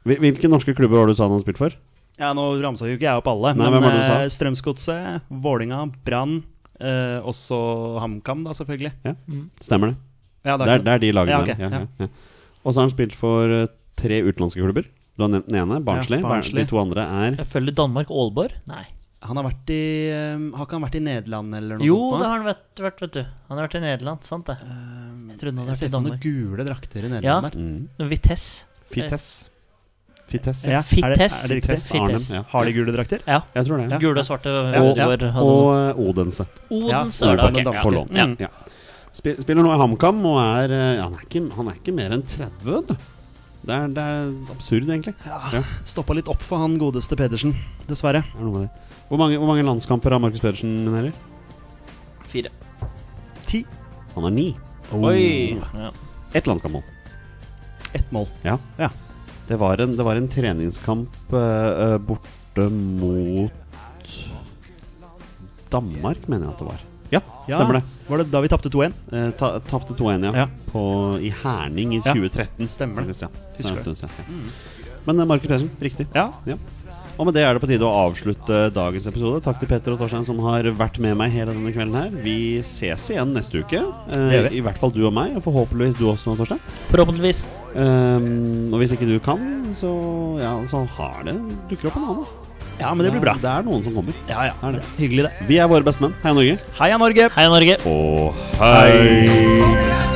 Hvil- 0.05 0.21
Hvilke 0.21 0.51
norske 0.53 0.75
klubber 0.77 0.99
var 1.01 1.07
det 1.09 1.15
du 1.17 1.21
sa 1.21 1.29
han 1.29 1.41
spilte 1.43 1.63
for? 1.63 1.77
ja, 2.19 2.29
nå 2.37 2.43
ramsa 2.63 2.87
jo 2.87 2.95
ikke 2.95 3.09
jeg 3.09 3.19
opp 3.23 3.27
alle. 3.33 3.55
Nei, 3.59 3.71
men 3.75 3.85
eh, 3.91 4.27
Strømsgodset, 4.31 5.23
Vålinga, 5.31 5.81
Brann. 6.07 6.43
Eh, 6.79 7.19
også 7.27 7.57
HamKam, 8.03 8.45
da, 8.47 8.53
selvfølgelig. 8.55 8.93
Ja, 9.07 9.15
Stemmer 9.63 9.93
det. 9.93 9.97
Ja, 10.45 10.57
Det 10.61 10.69
er, 10.69 10.83
det 10.85 10.93
er 10.93 10.99
de 11.03 11.11
lagene 11.17 11.33
Ja, 11.33 11.41
okay, 11.43 11.55
der. 11.57 11.65
Ja, 11.65 11.71
ja. 11.71 11.87
ja, 11.99 12.07
ja. 12.07 12.09
Og 12.65 12.73
så 12.75 12.81
har 12.81 12.87
han 12.87 12.93
spilt 12.95 13.15
for 13.17 13.49
eh, 13.51 13.67
tre 13.97 14.21
utenlandske 14.27 14.61
klubber. 14.63 14.87
Du 15.17 15.23
har 15.25 15.31
nevnt 15.33 15.49
den 15.49 15.57
ene, 15.63 15.81
Barnsley. 15.87 16.19
Ja, 16.21 16.29
Barnsley. 16.29 16.65
De 16.65 16.71
to 16.71 16.79
andre 16.83 17.03
er 17.07 17.37
Jeg 17.39 17.47
følger 17.47 17.75
Danmark 17.79 18.11
Aalborg. 18.11 18.55
Nei. 18.71 18.83
Han 19.25 19.39
har 19.41 19.47
vært 19.47 19.71
i 19.73 19.81
Har 20.53 20.67
ikke 20.67 20.77
han 20.77 20.83
vært 20.85 20.97
i 20.99 21.01
Nederland 21.01 21.55
eller 21.57 21.79
noe 21.81 21.87
Jo, 21.87 21.97
sånt? 21.97 22.21
det 22.21 22.27
har 22.29 22.35
han 22.37 22.47
vært, 22.51 22.83
vært, 22.85 22.99
vet 23.07 23.13
du. 23.17 23.23
Han 23.49 23.57
har 23.59 23.67
vært 23.69 23.77
i 23.79 23.83
Nederland, 23.87 24.27
sant 24.29 24.51
det. 24.51 24.57
Jeg 24.61 25.39
trodde 25.41 25.55
han 25.55 25.63
hadde 25.65 25.73
vært 25.79 25.87
i 25.89 25.93
Danmark. 25.95 26.19
Jeg 26.19 26.35
ser 26.35 26.35
noen 26.35 26.51
gule 26.59 26.67
drakter 26.69 26.99
i 27.07 27.11
Nederland 27.15 27.25
Ja. 27.25 27.41
Der. 27.41 27.57
mm, 27.57 28.11
Vitesse. 28.11 28.67
Fites. 28.93 29.29
Fites, 30.31 30.65
Ja, 30.67 30.81
Fittes. 30.83 31.05
Er 31.05 31.15
det, 31.15 31.27
er 31.29 31.49
det 31.55 31.65
Fittes. 31.67 31.91
Arnhem. 31.93 32.07
Fittes. 32.17 32.31
Ja. 32.33 32.43
Har 32.49 32.65
de 32.65 32.73
gule 32.73 32.93
drakter? 32.97 33.21
Ja. 33.29 33.41
Jeg 33.55 33.67
tror 33.69 33.83
det. 33.83 33.89
Ja. 33.93 33.99
Gule 34.03 34.23
og 34.23 34.27
svarte 34.27 34.53
Ja, 34.75 34.85
ja. 34.97 35.33
Og 35.43 36.01
Odense. 36.09 36.47
Odense 36.71 37.27
Ja, 37.27 37.35
var 37.37 37.53
det. 37.53 37.67
ok, 37.67 37.93
ja. 38.15 38.25
Ja. 38.25 38.47
Ja. 38.47 38.49
Spiller 39.15 39.63
nå 39.63 39.75
i 39.75 39.79
HamKam 39.79 40.25
og 40.27 40.41
er 40.43 40.73
eh, 40.75 41.03
han, 41.03 41.13
er 41.15 41.27
ikke, 41.29 41.45
han 41.55 41.69
er 41.71 41.77
ikke 41.79 41.93
mer 41.95 42.17
enn 42.17 42.25
30. 42.27 42.97
Det 43.65 43.73
er, 43.73 43.87
det 43.97 44.03
er 44.03 44.33
absurd, 44.53 44.89
egentlig. 44.91 45.15
Ja. 45.29 45.63
Stoppa 45.89 46.17
litt 46.19 46.27
opp 46.29 46.43
for 46.45 46.61
han 46.61 46.75
godeste 46.81 47.17
Pedersen, 47.17 47.55
dessverre. 47.89 48.25
Er. 48.25 48.67
Hvor 49.09 49.21
mange, 49.21 49.39
hvor 49.39 49.47
mange 49.49 49.63
landskamper 49.65 50.13
har 50.17 50.21
Markus 50.21 50.43
Pedersen, 50.43 50.75
Heller? 50.93 51.15
Fire. 52.29 52.51
Ti. 53.47 53.63
Han 54.17 54.27
har 54.27 54.35
ni. 54.35 54.49
Oi! 54.93 55.55
Ja. 55.79 55.93
Ett 56.35 56.47
landskampmål. 56.51 56.83
Ett 57.95 58.11
mål. 58.13 58.27
Ja. 58.43 58.59
Ja. 58.77 58.91
Det 59.49 59.59
var 59.61 59.81
en, 59.85 59.97
det 59.97 60.05
var 60.07 60.17
en 60.17 60.29
treningskamp 60.33 61.35
eh, 61.37 61.99
borte 62.01 62.69
mot 62.71 63.53
Danmark, 65.75 66.29
mener 66.31 66.47
jeg 66.47 66.55
at 66.55 66.61
det 66.63 66.69
var. 66.69 66.85
Ja, 67.15 67.21
Ja. 67.49 67.59
stemmer 67.59 67.75
det. 67.79 67.83
Var 68.09 68.19
det 68.23 68.31
da 68.31 68.41
vi 68.41 68.49
tapte 68.49 68.71
2-1? 68.71 68.95
Eh, 69.13 69.31
ta, 69.39 69.59
Tapte 69.69 69.95
2-1, 69.95 70.25
ja. 70.25 70.33
Ja. 70.45 70.47
På, 70.71 71.19
I 71.21 71.31
Herning 71.43 71.95
i 71.95 72.01
Ja. 72.05 72.15
2013. 72.15 72.69
Stemmer 72.69 73.03
det. 73.03 73.15
faktisk, 73.15 73.85
siden, 73.85 73.97
ja. 74.03 74.09
Men 75.05 75.21
uh, 75.21 75.27
Markus 75.27 75.47
Pedersen, 75.47 75.71
riktig. 75.81 76.07
Ja. 76.15 76.33
Ja. 76.47 76.57
Og 77.19 77.27
med 77.27 77.35
det 77.35 77.43
er 77.45 77.55
det 77.55 77.61
på 77.63 77.69
tide 77.71 77.85
å 77.87 77.93
avslutte 78.09 78.71
dagens 78.75 79.07
episode. 79.07 79.43
Takk 79.45 79.61
til 79.61 79.69
Petter 79.69 79.93
og 79.95 80.01
Torstein 80.01 80.25
som 80.27 80.39
har 80.43 80.65
vært 80.75 80.99
med 80.99 81.15
meg 81.17 81.31
hele 81.31 81.53
denne 81.55 81.71
kvelden 81.71 81.95
her. 81.95 82.11
Vi 82.25 82.59
ses 82.67 83.11
igjen 83.13 83.35
neste 83.37 83.61
uke. 83.63 83.83
Eh. 84.11 84.49
I 84.51 84.63
hvert 84.65 84.79
fall 84.81 84.91
du 84.91 85.05
og 85.07 85.13
meg, 85.15 85.37
og 85.37 85.45
forhåpentligvis 85.45 85.99
du 86.01 86.09
også, 86.11 86.35
Torstein. 86.41 86.59
Forhåpentligvis. 86.91 87.45
Um, 87.75 88.71
og 88.73 88.79
hvis 88.79 88.93
ikke 88.95 89.09
du 89.09 89.17
kan, 89.23 89.41
så, 89.75 89.91
ja, 90.39 90.53
så 90.71 90.85
har 90.97 91.25
det 91.27 91.35
dukker 91.71 91.91
opp 91.91 91.97
en 91.99 92.09
annen. 92.13 92.27
ja, 92.79 92.93
men 92.95 93.03
det 93.07 93.13
blir 93.17 93.25
bra. 93.25 93.35
Det 93.43 93.51
er 93.51 93.67
noen 93.67 93.83
som 93.87 93.97
kommer. 93.99 94.15
Ja, 94.31 94.47
ja. 94.51 94.55
Det 94.61 94.69
er 94.71 94.79
det. 94.79 94.85
Hyggelig, 95.01 95.27
det. 95.27 95.49
Vi 95.51 95.59
er 95.59 95.71
våre 95.71 95.87
bestemenn. 95.87 96.15
Heia 96.23 96.39
Norge. 96.39 96.59
Heia 96.79 97.01
Norge! 97.03 97.31
Heia 97.35 97.55
Norge. 97.57 97.79
Og 97.91 98.45
hei! 98.63 100.14